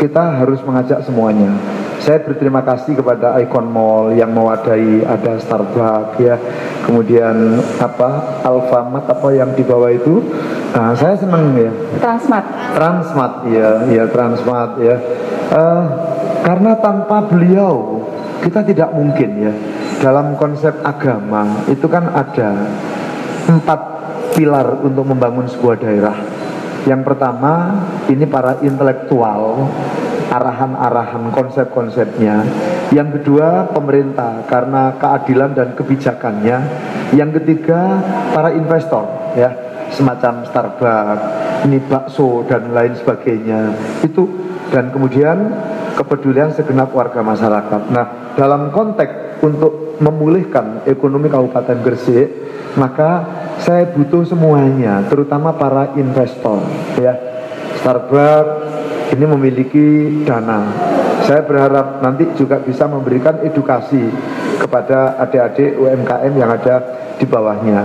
kita 0.00 0.40
harus 0.40 0.64
mengajak 0.64 1.04
semuanya. 1.04 1.52
Saya 1.98 2.22
berterima 2.22 2.62
kasih 2.62 2.94
kepada 2.94 3.34
Icon 3.42 3.66
Mall 3.68 4.14
yang 4.14 4.30
mewadahi 4.30 5.02
ada 5.02 5.34
Starbucks 5.42 6.16
ya, 6.22 6.38
kemudian 6.86 7.58
apa 7.82 8.40
Alfamart 8.46 9.10
apa 9.10 9.28
yang 9.34 9.50
di 9.58 9.66
bawah 9.66 9.90
itu, 9.90 10.22
nah, 10.72 10.94
saya 10.94 11.18
senang 11.18 11.58
ya. 11.58 11.72
Transmart. 11.98 12.46
Transmart 12.78 13.34
ya, 13.50 13.70
ya 13.90 14.04
Transmart 14.08 14.72
ya. 14.78 14.96
Eh, 15.48 15.84
karena 16.46 16.72
tanpa 16.78 17.24
beliau 17.26 18.04
kita 18.40 18.62
tidak 18.62 18.94
mungkin 18.94 19.30
ya 19.50 19.52
dalam 19.98 20.38
konsep 20.38 20.70
agama 20.86 21.66
itu 21.66 21.84
kan 21.90 22.06
ada 22.14 22.70
empat 23.50 23.80
pilar 24.38 24.80
untuk 24.86 25.02
membangun 25.08 25.50
sebuah 25.50 25.76
daerah. 25.82 26.18
Yang 26.86 27.02
pertama 27.04 27.82
ini 28.06 28.24
para 28.24 28.62
intelektual 28.62 29.66
arahan-arahan 30.28 31.32
konsep-konsepnya. 31.32 32.44
Yang 32.92 33.20
kedua 33.20 33.68
pemerintah 33.72 34.44
karena 34.48 34.96
keadilan 34.96 35.52
dan 35.52 35.68
kebijakannya. 35.76 36.58
Yang 37.16 37.40
ketiga 37.40 38.00
para 38.32 38.52
investor 38.52 39.08
ya 39.36 39.50
semacam 39.92 40.44
Starbucks, 40.44 41.24
ini 41.64 41.80
bakso 41.80 42.44
dan 42.44 42.72
lain 42.72 42.92
sebagainya. 42.96 43.72
Itu 44.04 44.28
dan 44.68 44.92
kemudian 44.92 45.52
kepedulian 45.96 46.52
segenap 46.52 46.92
warga 46.92 47.24
masyarakat. 47.24 47.88
Nah, 47.88 48.36
dalam 48.36 48.68
konteks 48.68 49.40
untuk 49.40 49.96
memulihkan 49.98 50.84
ekonomi 50.84 51.32
Kabupaten 51.32 51.80
Gresik, 51.80 52.28
maka 52.76 53.24
saya 53.58 53.90
butuh 53.90 54.22
semuanya, 54.22 55.02
terutama 55.08 55.56
para 55.56 55.96
investor 55.98 56.62
ya. 57.00 57.16
Starbucks 57.82 58.77
ini 59.12 59.24
memiliki 59.24 59.86
dana. 60.24 60.68
Saya 61.24 61.44
berharap 61.44 62.00
nanti 62.00 62.24
juga 62.36 62.60
bisa 62.60 62.88
memberikan 62.88 63.40
edukasi 63.44 64.00
kepada 64.58 65.20
adik-adik 65.20 65.76
UMKM 65.76 66.32
yang 66.36 66.50
ada 66.50 66.76
di 67.20 67.26
bawahnya. 67.28 67.84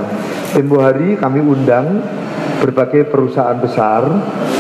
Tempo 0.54 0.80
hari 0.80 1.18
kami 1.18 1.42
undang 1.44 2.00
berbagai 2.64 3.12
perusahaan 3.12 3.60
besar, 3.60 4.08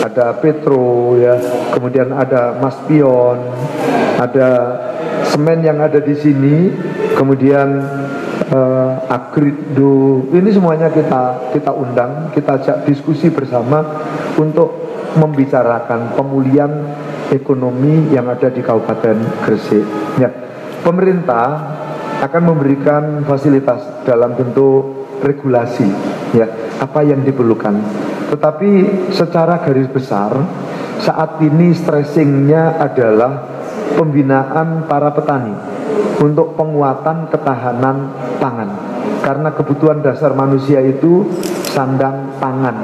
ada 0.04 0.36
Petro 0.36 1.16
ya, 1.16 1.40
kemudian 1.72 2.12
ada 2.12 2.60
Mas 2.60 2.76
Pion, 2.84 3.40
ada 4.20 4.50
semen 5.32 5.64
yang 5.64 5.80
ada 5.80 6.04
di 6.04 6.12
sini, 6.20 6.68
kemudian 7.16 7.80
eh, 8.52 8.92
Agrido, 9.08 10.28
ini 10.36 10.50
semuanya 10.52 10.92
kita 10.92 11.56
kita 11.56 11.72
undang, 11.72 12.34
kita 12.36 12.60
ajak 12.60 12.78
diskusi 12.84 13.32
bersama 13.32 14.04
untuk 14.36 14.83
membicarakan 15.18 16.18
pemulihan 16.18 16.72
ekonomi 17.30 18.14
yang 18.14 18.30
ada 18.30 18.50
di 18.50 18.62
Kabupaten 18.62 19.46
Gresik. 19.46 19.86
Ya, 20.22 20.30
pemerintah 20.82 21.76
akan 22.24 22.44
memberikan 22.56 23.26
fasilitas 23.28 24.06
dalam 24.08 24.38
bentuk 24.38 25.04
regulasi, 25.24 25.88
ya 26.36 26.48
apa 26.80 27.04
yang 27.04 27.24
diperlukan. 27.24 27.76
Tetapi 28.32 28.70
secara 29.14 29.62
garis 29.62 29.88
besar 29.92 30.32
saat 31.04 31.40
ini 31.44 31.76
stressingnya 31.76 32.80
adalah 32.80 33.46
pembinaan 33.94 34.88
para 34.88 35.12
petani 35.12 35.54
untuk 36.24 36.56
penguatan 36.56 37.28
ketahanan 37.30 38.12
pangan. 38.40 38.70
Karena 39.24 39.56
kebutuhan 39.56 40.04
dasar 40.04 40.36
manusia 40.36 40.84
itu 40.84 41.28
sandang 41.72 42.36
pangan, 42.40 42.76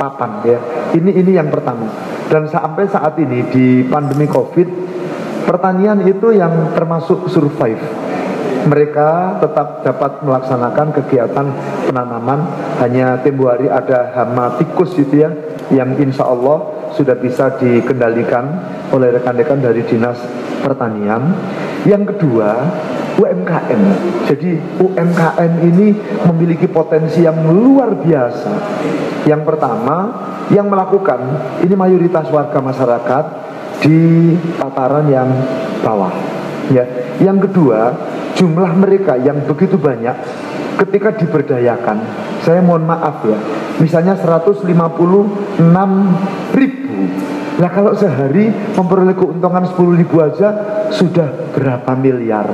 papan 0.00 0.32
ya. 0.44 0.58
Ini 0.94 1.10
ini 1.10 1.34
yang 1.34 1.50
pertama. 1.50 1.90
Dan 2.30 2.46
sampai 2.46 2.86
saat 2.86 3.18
ini 3.18 3.42
di 3.50 3.82
pandemi 3.82 4.30
Covid, 4.30 4.68
pertanian 5.44 6.06
itu 6.06 6.30
yang 6.30 6.72
termasuk 6.72 7.26
survive 7.28 7.82
mereka 8.64 9.38
tetap 9.44 9.84
dapat 9.84 10.24
melaksanakan 10.24 10.88
kegiatan 10.96 11.46
penanaman 11.88 12.48
hanya 12.80 13.20
tempo 13.20 13.52
hari 13.52 13.68
ada 13.68 14.12
hama 14.16 14.56
tikus 14.56 14.96
gitu 14.96 15.20
ya 15.20 15.30
yang 15.68 15.92
insya 16.00 16.24
Allah 16.24 16.83
sudah 16.94 17.18
bisa 17.18 17.58
dikendalikan 17.58 18.44
oleh 18.94 19.10
rekan-rekan 19.14 19.60
dari 19.60 19.82
dinas 19.84 20.18
pertanian. 20.62 21.34
Yang 21.84 22.16
kedua 22.16 22.50
UMKM 23.14 23.82
jadi 24.26 24.58
UMKM 24.80 25.52
ini 25.62 25.86
memiliki 26.26 26.66
potensi 26.66 27.22
yang 27.22 27.44
luar 27.50 27.94
biasa. 27.98 28.52
Yang 29.28 29.42
pertama 29.44 29.96
yang 30.48 30.70
melakukan 30.70 31.20
ini 31.60 31.74
mayoritas 31.76 32.30
warga 32.32 32.58
masyarakat 32.62 33.24
di 33.84 34.32
tataran 34.56 35.06
yang 35.10 35.28
bawah 35.84 36.14
ya. 36.72 36.84
Yang 37.20 37.50
kedua 37.50 37.94
jumlah 38.34 38.70
mereka 38.74 39.14
yang 39.20 39.46
begitu 39.46 39.78
banyak 39.78 40.16
ketika 40.74 41.14
diberdayakan 41.14 42.02
saya 42.42 42.60
mohon 42.60 42.82
maaf 42.84 43.22
ya 43.22 43.38
misalnya 43.78 44.18
156 44.18 44.66
ribu 46.58 46.83
lah 47.54 47.70
kalau 47.70 47.94
sehari 47.94 48.48
memperoleh 48.74 49.14
keuntungan 49.14 49.62
10 49.64 49.78
ribu 49.96 50.18
aja 50.18 50.48
sudah 50.90 51.52
berapa 51.52 51.92
miliar 51.94 52.46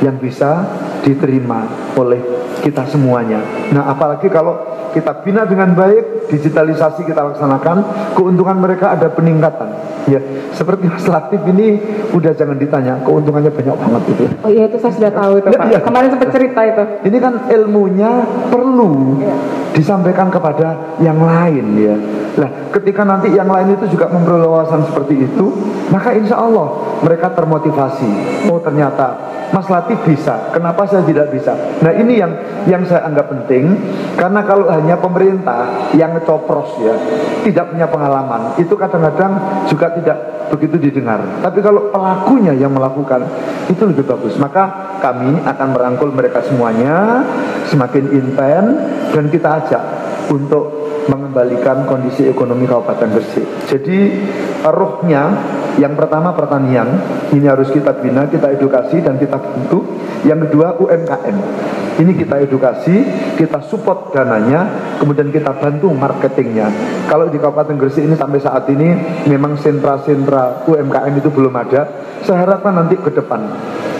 yang 0.00 0.16
bisa 0.16 0.64
diterima 1.00 1.64
oleh 1.94 2.20
kita 2.60 2.84
semuanya 2.86 3.40
nah 3.70 3.86
apalagi 3.86 4.26
kalau 4.26 4.56
kita 4.90 5.12
bina 5.20 5.44
dengan 5.44 5.76
baik 5.76 6.32
digitalisasi 6.32 7.04
kita 7.04 7.20
laksanakan 7.22 7.84
keuntungan 8.16 8.56
mereka 8.56 8.90
ada 8.90 9.12
peningkatan 9.12 9.68
ya 10.08 10.16
seperti 10.50 10.88
Mas 10.88 11.04
Latif 11.04 11.44
ini 11.44 11.76
udah 12.10 12.32
jangan 12.32 12.56
ditanya 12.56 13.04
keuntungannya 13.04 13.52
banyak 13.52 13.76
banget 13.76 14.02
itu 14.08 14.24
Oh 14.40 14.48
iya 14.48 14.64
itu 14.64 14.80
saya 14.80 14.92
sudah 14.94 15.12
tahu 15.12 15.32
itu 15.36 15.46
Ya, 15.46 15.58
Pak. 15.58 15.66
iya. 15.68 15.78
Kemarin 15.84 16.08
sempat 16.10 16.30
cerita 16.32 16.60
itu. 16.64 16.82
ini 17.04 17.18
kan 17.20 17.34
ilmunya 17.46 18.10
perlu 18.48 19.20
disampaikan 19.70 20.32
kepada 20.32 20.96
yang 20.98 21.20
lain 21.20 21.66
ya. 21.76 21.96
Nah, 22.36 22.68
ketika 22.68 23.00
nanti 23.00 23.32
yang 23.32 23.48
lain 23.48 23.72
itu 23.72 23.96
juga 23.96 24.12
memperoleh 24.12 24.44
wawasan 24.44 24.84
seperti 24.92 25.24
itu, 25.24 25.46
maka 25.88 26.12
insya 26.12 26.36
Allah 26.36 27.00
mereka 27.00 27.32
termotivasi. 27.32 28.08
Oh 28.52 28.60
ternyata 28.60 29.35
Mas 29.54 29.68
Latif 29.70 29.98
bisa, 30.02 30.50
kenapa 30.50 30.86
saya 30.90 31.06
tidak 31.06 31.30
bisa? 31.30 31.54
Nah 31.82 31.92
ini 31.94 32.18
yang 32.18 32.32
yang 32.66 32.82
saya 32.82 33.06
anggap 33.06 33.30
penting, 33.30 33.78
karena 34.18 34.42
kalau 34.42 34.66
hanya 34.70 34.98
pemerintah 34.98 35.90
yang 35.94 36.14
ngecopros 36.18 36.82
ya, 36.82 36.94
tidak 37.46 37.70
punya 37.70 37.86
pengalaman, 37.86 38.58
itu 38.58 38.74
kadang-kadang 38.74 39.38
juga 39.70 39.94
tidak 39.94 40.18
begitu 40.50 40.78
didengar. 40.78 41.22
Tapi 41.42 41.58
kalau 41.62 41.90
pelakunya 41.90 42.54
yang 42.54 42.74
melakukan, 42.74 43.26
itu 43.66 43.82
lebih 43.82 44.06
bagus. 44.06 44.38
Maka 44.38 44.94
kami 45.02 45.42
akan 45.42 45.68
merangkul 45.74 46.10
mereka 46.14 46.42
semuanya, 46.46 47.22
semakin 47.70 48.14
intens, 48.14 48.70
dan 49.14 49.24
kita 49.30 49.48
ajak 49.62 49.82
untuk 50.30 50.86
mengembalikan 51.06 51.86
kondisi 51.86 52.26
ekonomi 52.26 52.66
Kabupaten 52.66 53.14
Gresik. 53.14 53.46
Jadi 53.70 53.98
rohnya 54.70 55.22
yang 55.76 55.92
pertama 55.92 56.32
pertanian, 56.32 56.88
ini 57.36 57.44
harus 57.44 57.68
kita 57.68 58.00
bina, 58.00 58.24
kita 58.32 58.48
edukasi 58.56 59.04
dan 59.04 59.20
kita 59.20 59.36
bentuk. 59.36 59.84
Yang 60.24 60.48
kedua 60.48 60.80
UMKM. 60.80 61.36
Ini 61.96 62.12
kita 62.12 62.44
edukasi, 62.44 62.92
kita 63.40 63.64
support 63.64 64.12
dananya, 64.12 64.68
kemudian 65.00 65.32
kita 65.32 65.56
bantu 65.56 65.88
marketingnya. 65.96 66.68
Kalau 67.08 67.32
di 67.32 67.40
Kabupaten 67.40 67.76
Gresik 67.80 68.04
ini 68.04 68.12
sampai 68.12 68.40
saat 68.40 68.68
ini 68.68 68.92
memang 69.24 69.56
sentra-sentra 69.56 70.68
UMKM 70.68 71.12
itu 71.16 71.32
belum 71.32 71.56
ada. 71.56 71.88
Saya 72.20 72.44
harapkan 72.44 72.76
nanti 72.76 73.00
ke 73.00 73.08
depan 73.08 73.40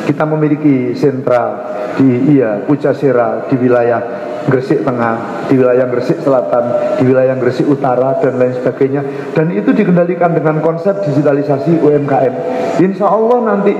kita 0.06 0.22
memiliki 0.22 0.94
sentra 0.94 1.74
di 1.98 2.38
iya 2.38 2.62
Pucasera 2.62 3.50
di 3.50 3.58
wilayah 3.58 4.00
Gresik 4.46 4.86
Tengah, 4.86 5.50
di 5.50 5.58
wilayah 5.58 5.90
Gresik 5.90 6.22
Selatan, 6.22 6.64
di 7.02 7.04
wilayah 7.10 7.34
Gresik 7.34 7.66
Utara 7.66 8.14
dan 8.22 8.38
lain 8.38 8.54
sebagainya. 8.54 9.02
Dan 9.34 9.50
itu 9.50 9.74
dikendalikan 9.74 10.38
dengan 10.38 10.62
konsep 10.62 11.02
digitalisasi 11.02 11.82
UMKM. 11.82 12.34
Insya 12.78 13.10
Allah 13.10 13.42
nanti 13.42 13.74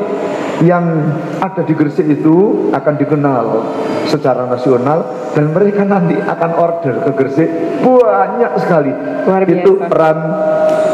yang 0.65 0.85
ada 1.37 1.61
di 1.61 1.77
Gresik 1.77 2.09
itu 2.09 2.69
akan 2.73 2.95
dikenal 2.97 3.45
secara 4.09 4.49
nasional 4.49 5.05
dan 5.37 5.53
mereka 5.53 5.85
nanti 5.85 6.17
akan 6.17 6.51
order 6.57 7.05
ke 7.05 7.11
Gresik 7.13 7.51
banyak 7.85 8.53
sekali. 8.63 8.93
Luar 9.29 9.43
biasa. 9.45 9.61
Itu 9.61 9.73
peran 9.85 10.19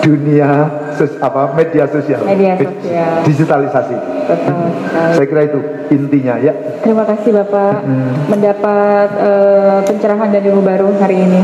dunia 0.02 0.50
sos- 0.98 1.14
apa 1.22 1.54
media 1.54 1.86
sosial, 1.86 2.26
Media 2.26 2.58
sosial. 2.58 3.22
digitalisasi. 3.22 3.96
Betul 4.26 4.58
sekali. 4.82 5.14
Saya 5.14 5.26
kira 5.30 5.42
itu 5.46 5.58
intinya 5.90 6.34
ya. 6.42 6.52
Terima 6.82 7.06
kasih 7.06 7.30
Bapak 7.30 7.86
mendapat 8.26 9.08
eh, 9.14 9.78
pencerahan 9.86 10.30
dari 10.32 10.50
ilmu 10.50 10.62
baru 10.64 10.90
hari 10.98 11.22
ini. 11.22 11.42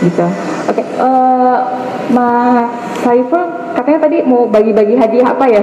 Gitu. 0.00 0.24
Oke, 0.64 0.80
eh, 0.80 1.58
Mas 2.08 2.72
Saiful 3.04 3.44
katanya 3.76 4.08
tadi 4.08 4.24
mau 4.24 4.48
bagi-bagi 4.48 4.96
hadiah 4.96 5.28
apa 5.28 5.44
ya? 5.44 5.62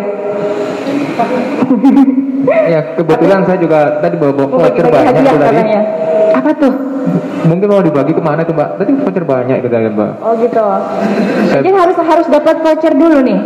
Ya 2.66 2.80
kebetulan 2.94 3.42
saya 3.44 3.58
juga 3.58 3.80
tadi 4.00 4.16
bawa 4.16 4.34
bawa 4.34 4.48
voucher 4.60 4.86
banyak 4.86 5.12
tuh 5.12 5.24
tadi. 5.24 5.38
katanya. 5.58 5.82
Apa 6.36 6.50
tuh? 6.56 6.74
Mungkin 7.46 7.68
mau 7.68 7.82
dibagi 7.82 8.12
ke 8.12 8.22
mana 8.22 8.42
tuh 8.42 8.54
mbak? 8.54 8.78
Tadi 8.78 8.92
voucher 8.96 9.24
banyak 9.24 9.58
gitu 9.60 9.74
ya 9.74 9.90
mbak. 9.90 10.12
Oh 10.20 10.34
gitu. 10.36 10.62
Jadi 11.52 11.70
harus 11.70 11.98
harus 11.98 12.28
dapat 12.28 12.56
voucher 12.60 12.94
dulu 12.94 13.18
nih. 13.22 13.38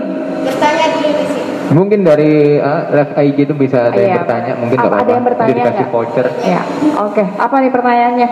Bertanya 0.41 0.85
dulu 0.91 1.09
di 1.09 1.25
sini. 1.25 1.37
Mungkin 1.69 1.99
dari 2.01 2.57
ah, 2.57 2.89
live 2.89 3.13
IG 3.15 3.37
itu 3.45 3.53
bisa 3.53 3.87
ada 3.87 3.95
yang 3.95 4.09
Iya. 4.09 4.17
bertanya, 4.19 4.53
mungkin 4.57 4.77
Apa 4.79 4.95
ada 4.99 5.11
yang 5.11 5.21
bertanya 5.23 5.47
Jadi 5.47 5.59
dikasih 5.61 5.85
voucher. 5.87 6.27
Ya. 6.41 6.61
Oke. 6.97 7.23
Apa 7.37 7.55
nih 7.61 7.69
pertanyaannya? 7.69 8.29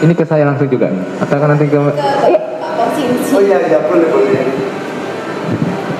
Ini 0.00 0.12
ke 0.14 0.24
saya 0.24 0.44
langsung 0.44 0.66
juga 0.66 0.86
nih. 0.86 1.02
Atau 1.18 1.36
kan 1.36 1.48
nanti 1.50 1.66
ke 1.66 1.78
Porsinsi. 1.78 3.32
iya 3.42 3.58
iya 3.60 3.78
boleh 3.80 4.06
boleh. 4.08 4.71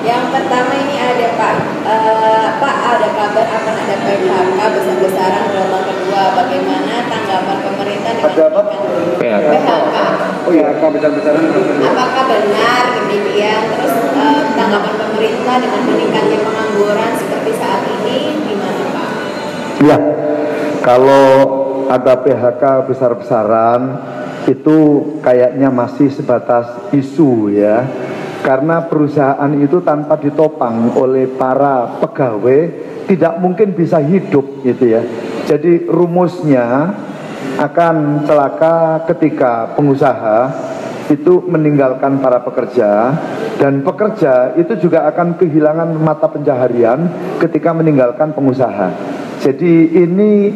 Yang 0.03 0.23
pertama 0.35 0.71
ini 0.75 0.95
ada 0.99 1.27
Pak, 1.39 1.53
eh, 1.87 2.47
Pak 2.59 2.75
ada 2.91 3.07
kabar 3.15 3.45
akan 3.47 3.75
ada 3.87 3.95
PHK 4.03 4.59
besar-besaran 4.75 5.43
gelombang 5.47 5.85
kedua. 5.87 6.23
Bagaimana 6.35 7.07
tanggapan 7.07 7.57
pemerintah 7.63 8.11
dengan 8.11 8.35
Ada 8.35 8.43
apa? 8.51 8.61
kenaikan 8.67 9.15
PHK. 9.15 9.47
PHK? 9.63 9.95
Oh 10.43 10.51
iya, 10.51 10.65
apa 10.75 10.85
besar-besaran? 10.91 11.43
Apakah 11.87 12.23
benar 12.27 12.83
demikian? 12.99 13.61
Terus 13.79 13.95
eh, 14.11 14.41
tanggapan 14.59 14.93
pemerintah 14.99 15.55
dengan 15.63 15.81
meningkatnya 15.87 16.39
pengangguran 16.43 17.11
seperti 17.15 17.51
saat 17.55 17.81
ini 17.87 18.17
gimana 18.43 18.83
Pak? 18.91 19.09
Ya, 19.87 19.97
kalau 20.83 21.27
ada 21.87 22.13
PHK 22.19 22.91
besar-besaran 22.91 23.81
itu 24.51 24.77
kayaknya 25.23 25.71
masih 25.71 26.11
sebatas 26.11 26.91
isu 26.91 27.55
ya. 27.55 27.87
Karena 28.43 28.83
perusahaan 28.83 29.51
itu 29.55 29.79
tanpa 29.79 30.19
ditopang 30.19 30.99
oleh 30.99 31.31
para 31.31 31.95
pegawai 32.03 32.59
tidak 33.07 33.39
mungkin 33.39 33.71
bisa 33.71 34.03
hidup 34.03 34.61
gitu 34.67 34.99
ya. 34.99 35.01
Jadi 35.47 35.87
rumusnya 35.87 36.91
akan 37.59 38.27
celaka 38.27 39.07
ketika 39.07 39.71
pengusaha 39.79 40.51
itu 41.11 41.43
meninggalkan 41.47 42.23
para 42.23 42.39
pekerja 42.43 43.15
dan 43.59 43.83
pekerja 43.83 44.55
itu 44.55 44.87
juga 44.87 45.07
akan 45.11 45.35
kehilangan 45.35 45.99
mata 45.99 46.31
pencaharian 46.31 47.07
ketika 47.39 47.75
meninggalkan 47.75 48.31
pengusaha. 48.31 48.91
Jadi 49.43 49.91
ini 49.91 50.51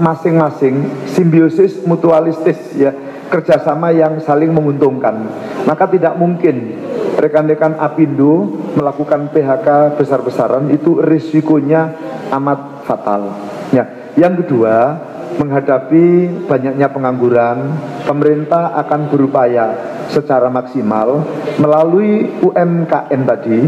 masing-masing 0.00 1.04
simbiosis 1.12 1.84
mutualistis 1.84 2.56
ya 2.72 2.96
kerjasama 3.28 3.92
yang 3.94 4.20
saling 4.20 4.52
menguntungkan. 4.52 5.28
Maka 5.64 5.88
tidak 5.88 6.16
mungkin 6.16 6.76
rekan-rekan 7.18 7.78
Apindo 7.78 8.48
melakukan 8.74 9.30
PHK 9.30 9.96
besar-besaran 9.96 10.68
itu 10.70 10.98
risikonya 11.00 11.94
amat 12.34 12.84
fatal. 12.84 13.32
Ya, 13.70 14.12
yang 14.18 14.36
kedua 14.38 14.98
menghadapi 15.34 16.30
banyaknya 16.46 16.88
pengangguran, 16.94 17.74
pemerintah 18.06 18.76
akan 18.78 19.10
berupaya 19.10 19.74
secara 20.12 20.46
maksimal 20.46 21.26
melalui 21.58 22.38
UMKM 22.38 23.20
tadi. 23.26 23.60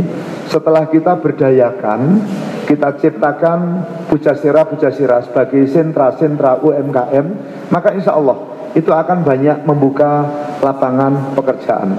Setelah 0.46 0.86
kita 0.86 1.18
berdayakan, 1.18 2.22
kita 2.70 2.94
ciptakan 3.02 3.82
pujasera-pujasera 4.06 5.26
sebagai 5.26 5.66
sentra-sentra 5.66 6.62
UMKM, 6.62 7.26
maka 7.74 7.90
insya 7.94 8.14
Allah 8.14 8.55
itu 8.76 8.92
akan 8.92 9.24
banyak 9.24 9.64
membuka 9.64 10.28
lapangan 10.60 11.32
pekerjaan. 11.32 11.96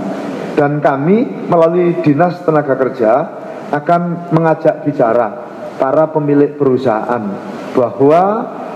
Dan 0.54 0.78
kami 0.82 1.50
melalui 1.50 1.98
Dinas 2.06 2.38
Tenaga 2.46 2.78
Kerja 2.78 3.12
akan 3.74 4.32
mengajak 4.34 4.86
bicara 4.86 5.28
para 5.78 6.10
pemilik 6.10 6.54
perusahaan 6.58 7.22
bahwa 7.74 8.24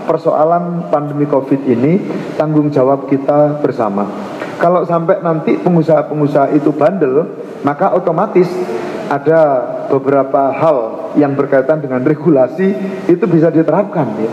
persoalan 0.06 0.90
pandemi 0.90 1.26
Covid 1.26 1.62
ini 1.66 2.02
tanggung 2.34 2.70
jawab 2.70 3.06
kita 3.06 3.62
bersama. 3.62 4.06
Kalau 4.58 4.86
sampai 4.86 5.18
nanti 5.22 5.58
pengusaha-pengusaha 5.58 6.54
itu 6.54 6.70
bandel, 6.70 7.34
maka 7.66 7.94
otomatis 7.98 8.46
ada 9.10 9.40
beberapa 9.90 10.54
hal 10.54 10.78
yang 11.18 11.34
berkaitan 11.34 11.82
dengan 11.82 12.00
regulasi 12.06 12.72
itu 13.10 13.24
bisa 13.26 13.50
diterapkan 13.50 14.06
ya. 14.22 14.32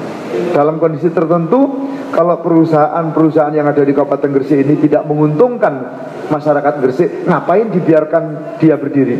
Dalam 0.54 0.82
kondisi 0.82 1.10
tertentu, 1.14 1.90
kalau 2.10 2.42
perusahaan-perusahaan 2.42 3.54
yang 3.54 3.70
ada 3.70 3.86
di 3.86 3.94
Kabupaten 3.94 4.30
Gresik 4.34 4.66
ini 4.66 4.76
tidak 4.82 5.06
menguntungkan 5.06 5.74
masyarakat 6.30 6.74
Gresik, 6.82 7.10
ngapain 7.30 7.70
dibiarkan 7.70 8.58
dia 8.58 8.76
berdiri? 8.78 9.18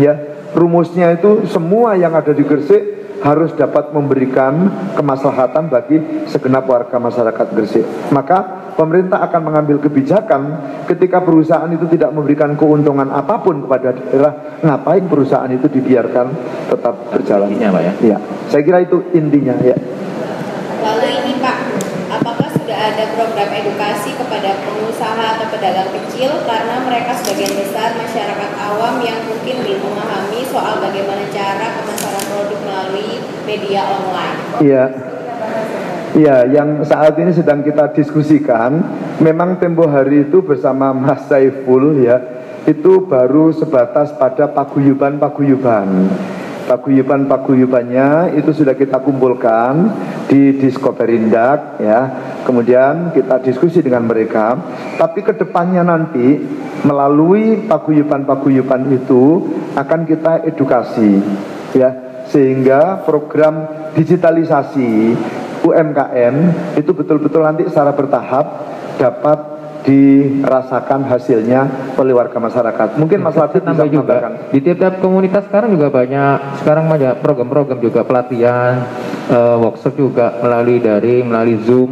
Ya, 0.00 0.16
rumusnya 0.56 1.12
itu 1.14 1.44
semua 1.48 1.96
yang 1.96 2.16
ada 2.16 2.32
di 2.32 2.44
Gresik 2.44 3.00
harus 3.20 3.52
dapat 3.52 3.92
memberikan 3.92 4.72
kemaslahatan 4.96 5.68
bagi 5.68 6.24
segenap 6.32 6.64
warga 6.64 6.96
masyarakat 6.96 7.46
Gresik. 7.52 7.84
Maka 8.16 8.72
pemerintah 8.80 9.20
akan 9.20 9.40
mengambil 9.44 9.76
kebijakan 9.76 10.40
ketika 10.88 11.20
perusahaan 11.20 11.68
itu 11.68 11.84
tidak 11.92 12.16
memberikan 12.16 12.56
keuntungan 12.56 13.12
apa 13.12 13.44
pun 13.44 13.68
kepada 13.68 13.92
daerah, 13.92 14.32
ngapain 14.64 15.04
perusahaan 15.04 15.52
itu 15.52 15.68
dibiarkan 15.68 16.26
tetap 16.72 16.94
berjalan. 17.12 17.52
Intinya, 17.52 17.76
Pak, 17.76 17.82
ya? 17.84 17.92
Iya, 18.00 18.16
saya 18.48 18.62
kira 18.64 18.78
itu 18.80 19.04
intinya 19.12 19.54
ya. 19.60 19.76
Lalu 20.80 21.06
ini 21.12 21.32
Pak, 21.44 21.58
apakah 22.08 22.48
sudah 22.56 22.78
ada 22.92 23.04
program 23.12 23.50
edukasi 23.52 24.16
kepada 24.16 24.56
pengusaha 24.64 25.36
atau 25.36 25.46
pedagang 25.52 25.92
kecil 25.92 26.40
karena 26.48 26.80
mereka 26.88 27.12
sebagian 27.20 27.52
besar 27.52 27.92
masyarakat 28.00 28.50
awam 28.56 29.04
yang 29.04 29.20
mungkin 29.28 29.60
belum 29.60 29.80
memahami 29.84 30.40
soal 30.48 30.80
bagaimana 30.80 31.28
cara 31.28 31.76
pemasaran 31.80 32.24
produk 32.32 32.60
melalui 32.64 33.20
media 33.44 33.80
online. 33.84 34.36
Iya. 34.64 34.84
Iya, 36.10 36.42
yang 36.50 36.82
saat 36.82 37.14
ini 37.22 37.30
sedang 37.30 37.62
kita 37.62 37.94
diskusikan, 37.94 38.82
memang 39.22 39.62
tempo 39.62 39.86
hari 39.86 40.26
itu 40.26 40.42
bersama 40.42 40.90
Mas 40.90 41.22
Saiful 41.30 42.02
ya, 42.02 42.18
itu 42.66 43.06
baru 43.06 43.54
sebatas 43.54 44.10
pada 44.18 44.50
paguyuban-paguyuban. 44.50 46.10
Paguyuban-paguyubannya 46.70 48.38
itu 48.38 48.54
sudah 48.54 48.78
kita 48.78 49.02
kumpulkan 49.02 49.90
di 50.30 50.54
Diskoperindak 50.54 51.82
ya. 51.82 52.00
Kemudian 52.46 53.10
kita 53.10 53.42
diskusi 53.42 53.82
dengan 53.82 54.06
mereka. 54.06 54.54
Tapi 54.94 55.26
ke 55.26 55.34
depannya 55.34 55.82
nanti 55.82 56.38
melalui 56.86 57.66
paguyuban-paguyuban 57.66 58.86
itu 58.94 59.50
akan 59.74 60.06
kita 60.06 60.46
edukasi 60.46 61.18
ya 61.74 61.90
sehingga 62.30 63.02
program 63.02 63.66
digitalisasi 63.98 65.18
UMKM 65.60 66.34
itu 66.78 66.90
betul-betul 66.94 67.42
nanti 67.44 67.68
secara 67.68 67.92
bertahap 67.92 68.46
dapat 68.96 69.59
dirasakan 69.82 71.04
hasilnya 71.04 71.60
oleh 71.94 72.12
warga 72.12 72.36
masyarakat. 72.36 72.96
Mungkin 72.96 73.18
Mas 73.18 73.34
Latif 73.34 73.60
bisa 73.60 73.68
tambah 73.72 73.86
juga 73.86 74.14
di 74.48 74.58
tiap-tiap 74.60 74.94
komunitas 74.98 75.46
sekarang 75.46 75.72
juga 75.72 75.88
banyak. 75.88 76.60
Sekarang 76.60 76.84
banyak 76.86 77.20
program-program 77.20 77.78
juga 77.78 78.00
pelatihan 78.02 78.84
eh, 79.26 79.56
workshop 79.56 79.94
juga 79.94 80.38
melalui 80.38 80.78
dari 80.78 81.20
melalui 81.20 81.58
zoom. 81.64 81.90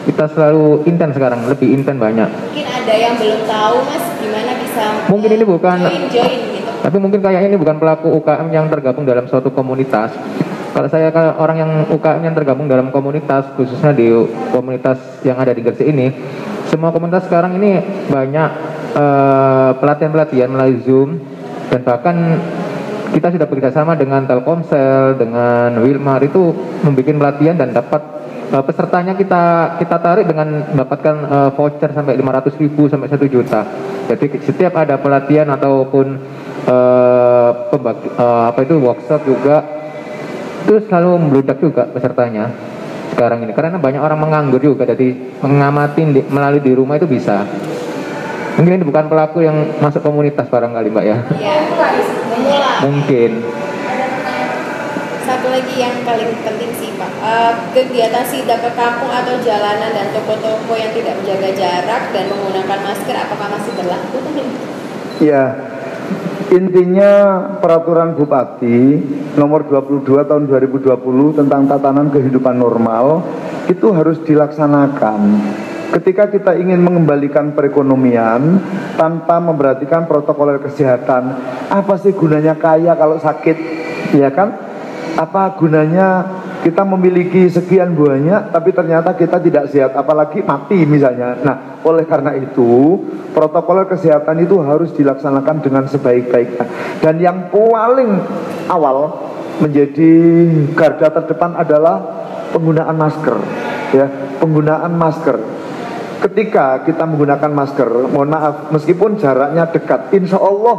Kita 0.00 0.26
selalu 0.26 0.88
intens 0.88 1.12
sekarang 1.12 1.44
lebih 1.44 1.70
intens 1.70 2.00
banyak. 2.00 2.28
Mungkin 2.28 2.66
ada 2.66 2.94
yang 2.94 3.14
belum 3.14 3.40
tahu 3.44 3.76
Mas 3.84 4.04
gimana 4.16 4.52
bisa 4.58 4.84
Mungkin 5.06 5.30
ini 5.30 5.44
bukan- 5.44 5.80
join 5.84 6.04
join 6.08 6.38
gitu. 6.56 6.70
tapi 6.80 6.96
mungkin 6.96 7.20
kayaknya 7.20 7.48
ini 7.52 7.58
bukan 7.60 7.76
pelaku 7.76 8.08
UKM 8.16 8.48
yang 8.48 8.66
tergabung 8.66 9.04
dalam 9.04 9.28
suatu 9.28 9.52
komunitas. 9.52 10.10
Kalau 10.70 10.86
saya 10.86 11.10
kayak 11.10 11.34
orang 11.36 11.56
yang 11.58 11.70
UKM 11.90 12.22
yang 12.22 12.32
tergabung 12.32 12.64
dalam 12.64 12.88
komunitas 12.88 13.42
khususnya 13.52 13.90
di 13.90 14.06
komunitas 14.48 14.96
yang 15.20 15.34
ada 15.34 15.50
di 15.50 15.60
Gresik 15.60 15.82
ini 15.84 16.14
semua 16.70 16.94
komunitas 16.94 17.26
sekarang 17.26 17.58
ini 17.58 17.82
banyak 18.06 18.50
eh, 18.94 19.70
pelatihan-pelatihan 19.76 20.48
melalui 20.48 20.78
Zoom. 20.86 21.18
Dan 21.70 21.86
bahkan 21.86 22.16
kita 23.10 23.34
sudah 23.34 23.46
bekerjasama 23.46 23.98
dengan 23.98 24.26
Telkomsel, 24.26 25.18
dengan 25.18 25.82
Wilmar. 25.82 26.22
Itu 26.22 26.54
membuat 26.86 27.10
pelatihan 27.10 27.58
dan 27.58 27.74
dapat 27.74 28.02
uh, 28.50 28.62
pesertanya 28.66 29.14
kita 29.14 29.76
kita 29.78 29.96
tarik 30.02 30.26
dengan 30.26 30.66
mendapatkan 30.74 31.14
uh, 31.26 31.50
voucher 31.54 31.90
sampai 31.94 32.18
500 32.18 32.62
ribu 32.62 32.90
sampai 32.90 33.06
1 33.10 33.22
juta. 33.30 33.60
Jadi 34.10 34.26
setiap 34.42 34.74
ada 34.78 34.98
pelatihan 34.98 35.46
ataupun 35.54 36.06
uh, 36.66 37.50
pembagi, 37.70 38.08
uh, 38.18 38.50
apa 38.50 38.58
itu 38.66 38.74
workshop 38.82 39.22
juga 39.22 39.56
itu 40.66 40.74
selalu 40.86 41.10
membludak 41.18 41.58
juga 41.62 41.88
pesertanya 41.88 42.50
sekarang 43.20 43.44
ini. 43.44 43.52
Karena 43.52 43.76
banyak 43.76 44.00
orang 44.00 44.16
menganggur 44.16 44.64
juga. 44.64 44.88
Jadi 44.88 45.36
mengamati 45.44 46.00
di, 46.08 46.20
melalui 46.32 46.64
di 46.64 46.72
rumah 46.72 46.96
itu 46.96 47.04
bisa. 47.04 47.44
Mungkin 48.56 48.80
ini 48.80 48.84
bukan 48.88 49.12
pelaku 49.12 49.44
yang 49.44 49.76
masuk 49.76 50.00
komunitas 50.00 50.48
barangkali 50.48 50.88
mbak 50.88 51.04
ya. 51.04 51.16
Iya, 51.36 51.54
memula. 52.32 52.72
mungkin. 52.88 53.30
Satu 55.24 55.46
lagi 55.52 55.74
yang 55.78 55.94
paling 56.02 56.32
penting 56.42 56.74
sih 56.74 56.90
Pak, 56.98 57.10
Eh, 57.20 57.52
kegiatan 57.70 58.26
sidak 58.26 58.64
ke 58.64 58.70
kampung 58.74 59.12
atau 59.12 59.38
jalanan 59.44 59.94
dan 59.94 60.10
toko-toko 60.10 60.74
yang 60.74 60.90
tidak 60.90 61.14
menjaga 61.22 61.54
jarak 61.54 62.02
dan 62.10 62.24
menggunakan 62.26 62.80
masker 62.82 63.14
apakah 63.14 63.46
masih 63.54 63.72
berlaku? 63.78 64.18
Ya, 65.22 65.54
intinya 66.50 67.12
peraturan 67.62 68.18
Bupati 68.18 68.98
nomor 69.38 69.70
22 69.70 70.26
tahun 70.26 70.50
2020 70.50 71.38
tentang 71.38 71.62
tatanan 71.70 72.10
kehidupan 72.10 72.58
normal 72.58 73.22
itu 73.70 73.94
harus 73.94 74.18
dilaksanakan. 74.26 75.20
Ketika 75.90 76.30
kita 76.30 76.54
ingin 76.54 76.78
mengembalikan 76.82 77.50
perekonomian 77.50 78.62
tanpa 78.94 79.42
memperhatikan 79.42 80.06
protokol 80.06 80.54
kesehatan, 80.62 81.34
apa 81.66 81.94
sih 81.98 82.14
gunanya 82.14 82.54
kaya 82.54 82.94
kalau 82.94 83.18
sakit? 83.18 83.56
Ya 84.14 84.30
kan? 84.30 84.54
Apa 85.18 85.58
gunanya 85.58 86.39
kita 86.60 86.84
memiliki 86.84 87.48
sekian 87.48 87.96
banyak 87.96 88.52
tapi 88.52 88.70
ternyata 88.76 89.16
kita 89.16 89.40
tidak 89.40 89.72
sehat 89.72 89.96
apalagi 89.96 90.44
mati 90.44 90.84
misalnya. 90.84 91.40
Nah, 91.40 91.80
oleh 91.80 92.04
karena 92.04 92.36
itu 92.36 93.00
protokol 93.32 93.88
kesehatan 93.88 94.44
itu 94.44 94.60
harus 94.60 94.92
dilaksanakan 94.92 95.64
dengan 95.64 95.84
sebaik-baiknya. 95.88 96.64
Dan 97.00 97.16
yang 97.16 97.48
paling 97.48 98.20
awal 98.68 99.28
menjadi 99.60 100.12
garda 100.76 101.08
terdepan 101.12 101.56
adalah 101.56 101.96
penggunaan 102.52 102.96
masker 102.96 103.36
ya, 103.96 104.06
penggunaan 104.38 104.92
masker. 104.94 105.36
Ketika 106.20 106.84
kita 106.84 107.08
menggunakan 107.08 107.48
masker, 107.48 107.88
mohon 108.12 108.28
maaf, 108.28 108.68
meskipun 108.68 109.16
jaraknya 109.16 109.72
dekat, 109.72 110.12
insya 110.12 110.36
Allah 110.36 110.76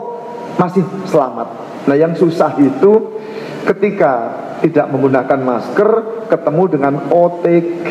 masih 0.62 0.86
selamat. 1.10 1.48
Nah, 1.90 1.98
yang 1.98 2.14
susah 2.14 2.54
itu 2.62 3.18
ketika 3.66 4.14
tidak 4.62 4.88
menggunakan 4.94 5.40
masker 5.42 5.90
ketemu 6.30 6.64
dengan 6.70 6.94
OTG. 7.10 7.90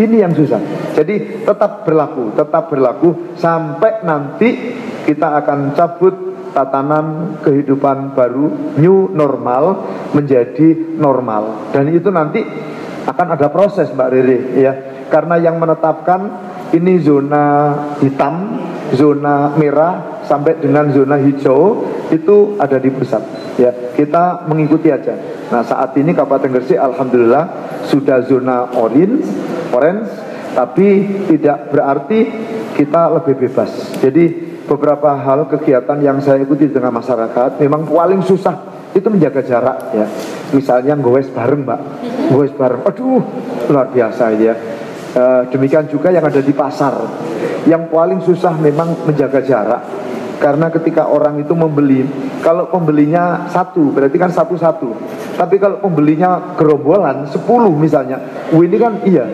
Ini 0.00 0.16
yang 0.24 0.32
susah. 0.32 0.60
Jadi 0.96 1.44
tetap 1.44 1.84
berlaku, 1.84 2.32
tetap 2.34 2.72
berlaku 2.72 3.36
sampai 3.36 4.02
nanti 4.02 4.50
kita 5.04 5.40
akan 5.44 5.76
cabut 5.76 6.14
tatanan 6.50 7.38
kehidupan 7.46 8.16
baru 8.16 8.74
new 8.80 9.12
normal 9.12 9.86
menjadi 10.16 10.98
normal. 10.98 11.70
Dan 11.70 11.94
itu 11.94 12.10
nanti 12.10 12.42
akan 13.06 13.26
ada 13.38 13.48
proses 13.52 13.92
Mbak 13.92 14.10
Riri 14.10 14.38
ya. 14.58 14.72
Karena 15.10 15.38
yang 15.42 15.58
menetapkan 15.58 16.20
ini 16.70 17.02
zona 17.02 17.74
hitam, 17.98 18.34
zona 18.94 19.54
merah 19.54 20.22
sampai 20.26 20.58
dengan 20.58 20.90
zona 20.94 21.18
hijau 21.18 21.86
itu 22.10 22.58
ada 22.58 22.78
di 22.78 22.90
pusat. 22.90 23.22
Ya, 23.58 23.70
kita 23.94 24.46
mengikuti 24.46 24.90
aja. 24.90 25.14
Nah, 25.50 25.62
saat 25.66 25.94
ini 25.98 26.14
Kabupaten 26.14 26.50
Gresik 26.50 26.78
alhamdulillah 26.78 27.44
sudah 27.90 28.22
zona 28.26 28.70
orange, 28.78 29.26
orange, 29.74 30.10
tapi 30.54 31.06
tidak 31.26 31.70
berarti 31.74 32.20
kita 32.78 33.10
lebih 33.20 33.34
bebas. 33.46 33.70
Jadi 33.98 34.50
beberapa 34.66 35.18
hal 35.18 35.50
kegiatan 35.50 35.98
yang 35.98 36.22
saya 36.22 36.46
ikuti 36.46 36.70
dengan 36.70 36.94
masyarakat 36.94 37.58
memang 37.58 37.90
paling 37.90 38.22
susah 38.22 38.70
itu 38.94 39.06
menjaga 39.06 39.42
jarak 39.42 39.78
ya. 39.94 40.06
Misalnya 40.50 40.98
gowes 40.98 41.30
bareng, 41.30 41.62
Mbak. 41.62 41.80
Gowes 42.34 42.54
bareng. 42.54 42.82
Aduh, 42.86 43.22
luar 43.70 43.90
biasa 43.90 44.34
ya. 44.38 44.54
E, 45.10 45.22
demikian 45.50 45.90
juga 45.90 46.14
yang 46.14 46.22
ada 46.22 46.38
di 46.38 46.54
pasar. 46.54 46.94
Yang 47.66 47.82
paling 47.90 48.20
susah 48.22 48.54
memang 48.56 49.06
menjaga 49.06 49.42
jarak. 49.42 49.82
Karena 50.40 50.72
ketika 50.72 51.04
orang 51.04 51.36
itu 51.44 51.52
membeli, 51.52 52.00
kalau 52.40 52.72
pembelinya 52.72 53.44
satu, 53.52 53.92
berarti 53.92 54.16
kan 54.16 54.32
satu-satu. 54.32 54.88
Tapi 55.36 55.60
kalau 55.60 55.84
pembelinya 55.84 56.56
gerombolan, 56.56 57.28
sepuluh 57.28 57.74
misalnya, 57.76 58.16
Wah, 58.48 58.64
ini 58.64 58.76
kan 58.80 59.04
iya. 59.04 59.28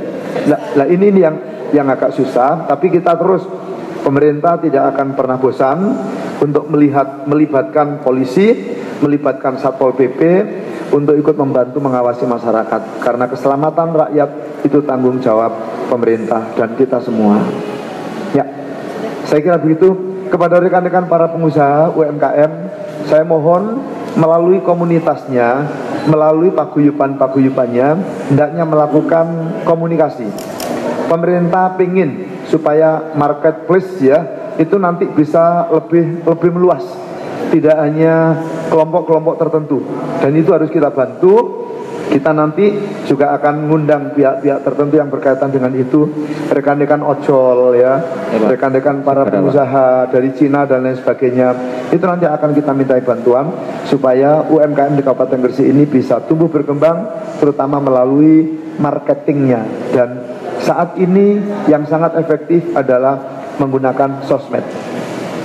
Nah, 0.51 0.59
nah 0.75 0.87
ini, 0.91 1.15
ini 1.15 1.21
yang 1.23 1.37
yang 1.71 1.87
agak 1.87 2.11
susah. 2.11 2.67
Tapi 2.67 2.91
kita 2.91 3.15
terus, 3.15 3.47
pemerintah 4.03 4.59
tidak 4.59 4.99
akan 4.99 5.15
pernah 5.15 5.39
bosan 5.39 5.79
untuk 6.43 6.67
melihat 6.75 7.23
melibatkan 7.31 8.03
polisi, 8.03 8.75
melibatkan 8.99 9.63
satpol 9.63 9.95
pp 9.95 10.21
untuk 10.97 11.15
ikut 11.21 11.37
membantu 11.37 11.79
mengawasi 11.85 12.25
masyarakat. 12.25 13.05
Karena 13.05 13.29
keselamatan 13.29 13.89
rakyat 13.93 14.31
itu 14.65 14.81
tanggung 14.89 15.21
jawab 15.21 15.53
pemerintah 15.93 16.57
dan 16.57 16.73
kita 16.75 17.05
semua. 17.05 17.37
Ya, 18.33 18.49
saya 19.29 19.45
kira 19.45 19.61
begitu 19.61 19.93
kepada 20.33 20.59
rekan-rekan 20.59 21.07
para 21.07 21.29
pengusaha 21.31 21.93
UMKM, 21.93 22.53
saya 23.07 23.23
mohon 23.23 23.85
melalui 24.17 24.65
komunitasnya, 24.65 25.69
melalui 26.09 26.51
paguyuban-paguyubannya, 26.51 27.89
hendaknya 28.33 28.65
melakukan 28.65 29.27
komunikasi. 29.69 30.27
Pemerintah 31.07 31.79
ingin 31.79 32.43
supaya 32.51 33.15
marketplace 33.15 34.03
ya 34.03 34.19
itu 34.59 34.75
nanti 34.81 35.07
bisa 35.07 35.69
lebih 35.71 36.27
lebih 36.27 36.51
meluas, 36.51 36.83
tidak 37.51 37.77
hanya 37.79 38.37
kelompok-kelompok 38.69 39.35
tertentu. 39.41 39.79
Dan 40.21 40.33
itu 40.37 40.51
harus 40.53 40.69
kita 40.69 40.91
bantu. 40.93 41.65
Kita 42.07 42.31
nanti 42.31 42.71
juga 43.11 43.35
akan 43.35 43.67
mengundang 43.67 44.15
pihak-pihak 44.15 44.63
tertentu 44.63 44.95
yang 44.95 45.11
berkaitan 45.11 45.51
dengan 45.51 45.75
itu. 45.75 46.07
Rekan-rekan 46.49 47.03
ojol 47.03 47.75
ya. 47.77 47.99
Rekan-rekan 48.47 49.03
para 49.03 49.27
pengusaha 49.27 50.07
dari 50.15 50.31
Cina 50.39 50.65
dan 50.65 50.87
lain 50.87 50.97
sebagainya. 51.03 51.49
Itu 51.91 52.07
nanti 52.07 52.31
akan 52.31 52.55
kita 52.55 52.71
minta 52.79 52.95
bantuan 53.03 53.51
supaya 53.91 54.47
UMKM 54.47 54.95
di 54.95 55.03
Kabupaten 55.03 55.39
Gresik 55.51 55.67
ini 55.67 55.83
bisa 55.83 56.23
tumbuh 56.23 56.47
berkembang 56.47 57.11
terutama 57.43 57.83
melalui 57.83 58.55
marketingnya. 58.79 59.67
Dan 59.91 60.09
saat 60.63 60.95
ini 61.03 61.43
yang 61.67 61.85
sangat 61.91 62.15
efektif 62.23 62.71
adalah 62.73 63.19
menggunakan 63.59 64.23
sosmed 64.29 64.86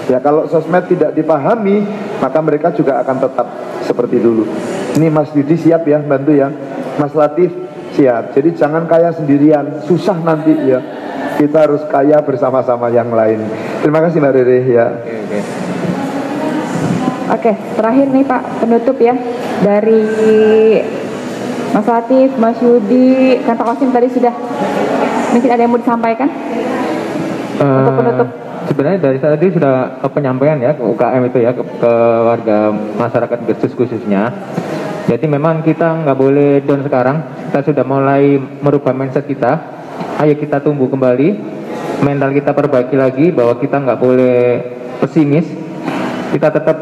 Ya 0.10 0.18
kalau 0.18 0.50
sosmed 0.50 0.90
tidak 0.90 1.14
dipahami, 1.14 1.86
maka 2.18 2.40
mereka 2.42 2.74
juga 2.74 3.02
akan 3.06 3.18
tetap 3.22 3.48
seperti 3.86 4.18
dulu. 4.18 4.48
Ini 4.98 5.08
Mas 5.14 5.30
Yudi 5.38 5.56
siap 5.60 5.86
ya 5.86 6.02
bantu 6.02 6.34
ya. 6.34 6.50
Mas 6.98 7.14
Latif 7.14 7.54
siap. 7.94 8.34
Jadi 8.34 8.58
jangan 8.58 8.90
kaya 8.90 9.14
sendirian, 9.14 9.86
susah 9.86 10.18
nanti 10.22 10.54
ya. 10.68 10.80
Kita 11.38 11.70
harus 11.70 11.82
kaya 11.90 12.22
bersama-sama 12.22 12.90
yang 12.94 13.10
lain. 13.14 13.46
Terima 13.82 14.02
kasih 14.04 14.22
Mbak 14.22 14.34
Rere 14.36 14.58
ya. 14.68 14.88
Oke, 17.32 17.56
terakhir 17.80 18.08
nih 18.12 18.28
Pak 18.28 18.42
penutup 18.60 18.98
ya 19.00 19.16
dari 19.64 20.04
Mas 21.72 21.88
Latif, 21.88 22.36
Mas 22.36 22.60
Yudi, 22.60 23.40
kan 23.48 23.56
Pak 23.56 23.66
Kosim 23.72 23.96
tadi 23.96 24.12
sudah 24.12 24.36
mungkin 25.32 25.50
ada 25.50 25.62
yang 25.64 25.72
mau 25.72 25.80
disampaikan 25.80 26.28
untuk 27.56 27.94
penutup. 27.96 28.41
Sebenarnya 28.70 29.00
dari 29.02 29.18
tadi 29.18 29.48
sudah 29.50 30.06
penyampaian 30.14 30.62
ya 30.62 30.78
ke 30.78 30.84
UKM 30.86 31.22
itu 31.34 31.38
ya 31.42 31.52
ke, 31.58 31.64
ke 31.66 31.94
warga 32.22 32.70
masyarakat 33.00 33.38
Gersus 33.50 33.74
khususnya. 33.74 34.30
Jadi 35.10 35.26
memang 35.26 35.66
kita 35.66 36.06
nggak 36.06 36.18
boleh 36.18 36.62
down 36.62 36.86
sekarang. 36.86 37.18
Kita 37.50 37.60
sudah 37.66 37.84
mulai 37.84 38.38
merubah 38.38 38.94
mindset 38.94 39.26
kita. 39.26 39.82
Ayo 40.22 40.38
kita 40.38 40.62
tumbuh 40.62 40.88
kembali. 40.88 41.60
Mental 42.06 42.34
kita 42.34 42.54
perbaiki 42.54 42.96
lagi 42.98 43.34
bahwa 43.34 43.58
kita 43.58 43.82
nggak 43.82 44.00
boleh 44.00 44.38
pesimis. 45.02 45.50
Kita 46.32 46.54
tetap 46.54 46.78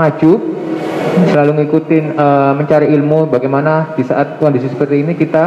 maju. 0.00 0.32
Selalu 1.18 1.50
ngikutin 1.64 2.04
uh, 2.14 2.52
mencari 2.56 2.88
ilmu 2.94 3.28
bagaimana 3.28 3.92
di 3.98 4.06
saat 4.06 4.38
kondisi 4.38 4.70
seperti 4.70 5.02
ini 5.02 5.18
kita 5.18 5.44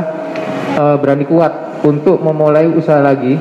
uh, 0.76 0.96
berani 1.00 1.24
kuat 1.24 1.84
untuk 1.86 2.20
memulai 2.20 2.68
usaha 2.68 3.00
lagi 3.00 3.40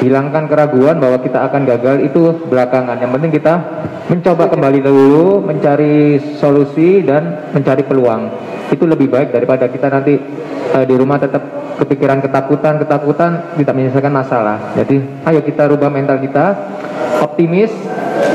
hilangkan 0.00 0.50
keraguan 0.50 0.98
bahwa 0.98 1.20
kita 1.20 1.44
akan 1.46 1.62
gagal 1.68 1.96
itu 2.06 2.34
belakangan. 2.48 2.98
Yang 2.98 3.10
penting 3.18 3.32
kita 3.36 3.54
mencoba 4.10 4.44
kembali 4.50 4.78
dulu, 4.82 5.44
mencari 5.44 6.18
solusi 6.40 7.04
dan 7.04 7.52
mencari 7.54 7.82
peluang. 7.86 8.30
Itu 8.72 8.88
lebih 8.88 9.12
baik 9.12 9.30
daripada 9.30 9.68
kita 9.68 9.92
nanti 9.92 10.18
uh, 10.74 10.84
di 10.84 10.94
rumah 10.96 11.20
tetap 11.20 11.42
kepikiran 11.78 12.22
ketakutan, 12.22 12.78
ketakutan 12.80 13.30
tidak 13.58 13.74
menyelesaikan 13.74 14.14
masalah. 14.14 14.58
Jadi, 14.78 15.02
ayo 15.26 15.40
kita 15.42 15.70
rubah 15.70 15.90
mental 15.90 16.22
kita, 16.22 16.54
optimis, 17.22 17.70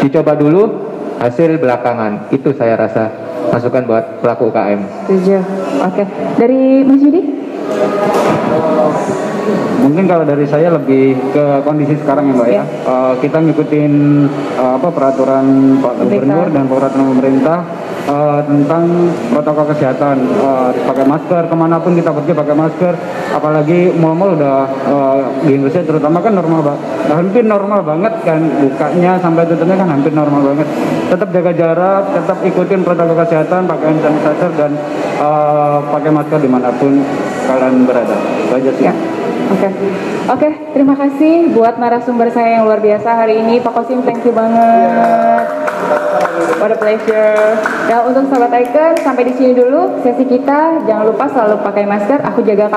dicoba 0.03 0.35
dulu, 0.35 0.91
hasil 1.19 1.59
belakangan. 1.59 2.31
Itu 2.31 2.51
saya 2.55 2.75
rasa 2.75 3.11
masukan 3.51 3.83
buat 3.87 4.05
pelaku 4.21 4.51
UKM. 4.51 4.79
Setuju. 5.07 5.37
Oke. 5.83 6.03
Dari 6.37 6.83
Mas 6.85 7.01
Yudi? 7.01 7.21
Mungkin 9.79 10.05
kalau 10.05 10.25
dari 10.27 10.45
saya 10.45 10.69
lebih 10.73 11.15
ke 11.31 11.45
kondisi 11.63 11.95
sekarang 11.97 12.29
ya 12.29 12.33
Mbak 12.35 12.49
ya. 12.49 12.63
Eh, 12.65 13.13
kita 13.23 13.37
ngikutin 13.41 13.93
eh, 14.59 14.71
apa 14.77 14.87
peraturan 14.91 15.45
Pak 15.79 15.93
Gubernur 16.03 16.47
dan 16.51 16.63
peraturan 16.67 17.07
pemerintah 17.15 17.59
eh, 18.05 18.39
tentang 18.45 18.83
protokol 19.33 19.65
kesehatan. 19.73 20.17
Eh, 20.19 20.61
harus 20.69 20.83
pakai 20.83 21.05
masker 21.07 21.43
ke 21.47 21.55
mana 21.55 21.77
pun 21.81 21.95
kita 21.95 22.11
pergi 22.13 22.33
pakai 22.35 22.55
masker. 22.55 22.93
Apalagi 23.33 23.93
mal-mal 23.97 24.35
udah 24.35 24.57
eh, 24.67 25.19
di 25.47 25.51
Indonesia 25.57 25.81
terutama 25.81 26.19
kan 26.21 26.33
normal 26.35 26.59
Mbak. 26.63 26.77
Hampir 27.09 27.43
normal 27.47 27.79
banget 27.81 28.13
kan 28.21 28.41
bukanya 28.45 29.17
sampai 29.17 29.43
tutupnya 29.49 29.75
kan 29.79 29.89
hampir 29.89 30.13
normal 30.13 30.53
banget. 30.53 30.67
Tetap 31.09 31.33
jaga 31.33 31.51
jarak, 31.57 32.03
tetap 32.13 32.37
ikutin 32.45 32.85
protokol 32.85 33.17
kesehatan, 33.17 33.65
pakai 33.65 33.85
hand 33.89 34.01
sanitizer 34.05 34.51
dan 34.53 34.71
eh, 35.17 35.77
pakai 35.89 36.11
masker 36.13 36.39
di 36.43 36.49
mana 36.51 36.69
pun 36.77 37.01
kalian 37.49 37.89
berada. 37.89 38.13
Itu 38.45 38.53
aja 38.53 38.71
sih. 38.77 38.85
Ya. 38.85 38.93
Oke, 39.49 39.69
oke. 40.29 40.49
Terima 40.77 40.93
kasih 40.93 41.49
buat 41.57 41.81
narasumber 41.81 42.29
saya 42.29 42.59
yang 42.59 42.69
luar 42.69 42.77
biasa 42.77 43.25
hari 43.25 43.41
ini, 43.41 43.57
Pak 43.57 43.73
Kosim. 43.73 44.05
Thank 44.05 44.21
you 44.27 44.33
banget. 44.35 45.45
What 46.59 46.75
a 46.75 46.77
pleasure. 46.77 47.55
Nah, 47.87 48.03
untuk 48.03 48.27
sahabat 48.27 48.51
Icon, 48.51 48.99
sampai 48.99 49.31
di 49.31 49.33
sini 49.39 49.55
dulu 49.55 50.03
sesi 50.03 50.27
kita. 50.27 50.83
Jangan 50.83 51.07
lupa 51.07 51.31
selalu 51.31 51.55
pakai 51.63 51.87
masker. 51.87 52.19
Aku 52.19 52.43
jaga 52.43 52.67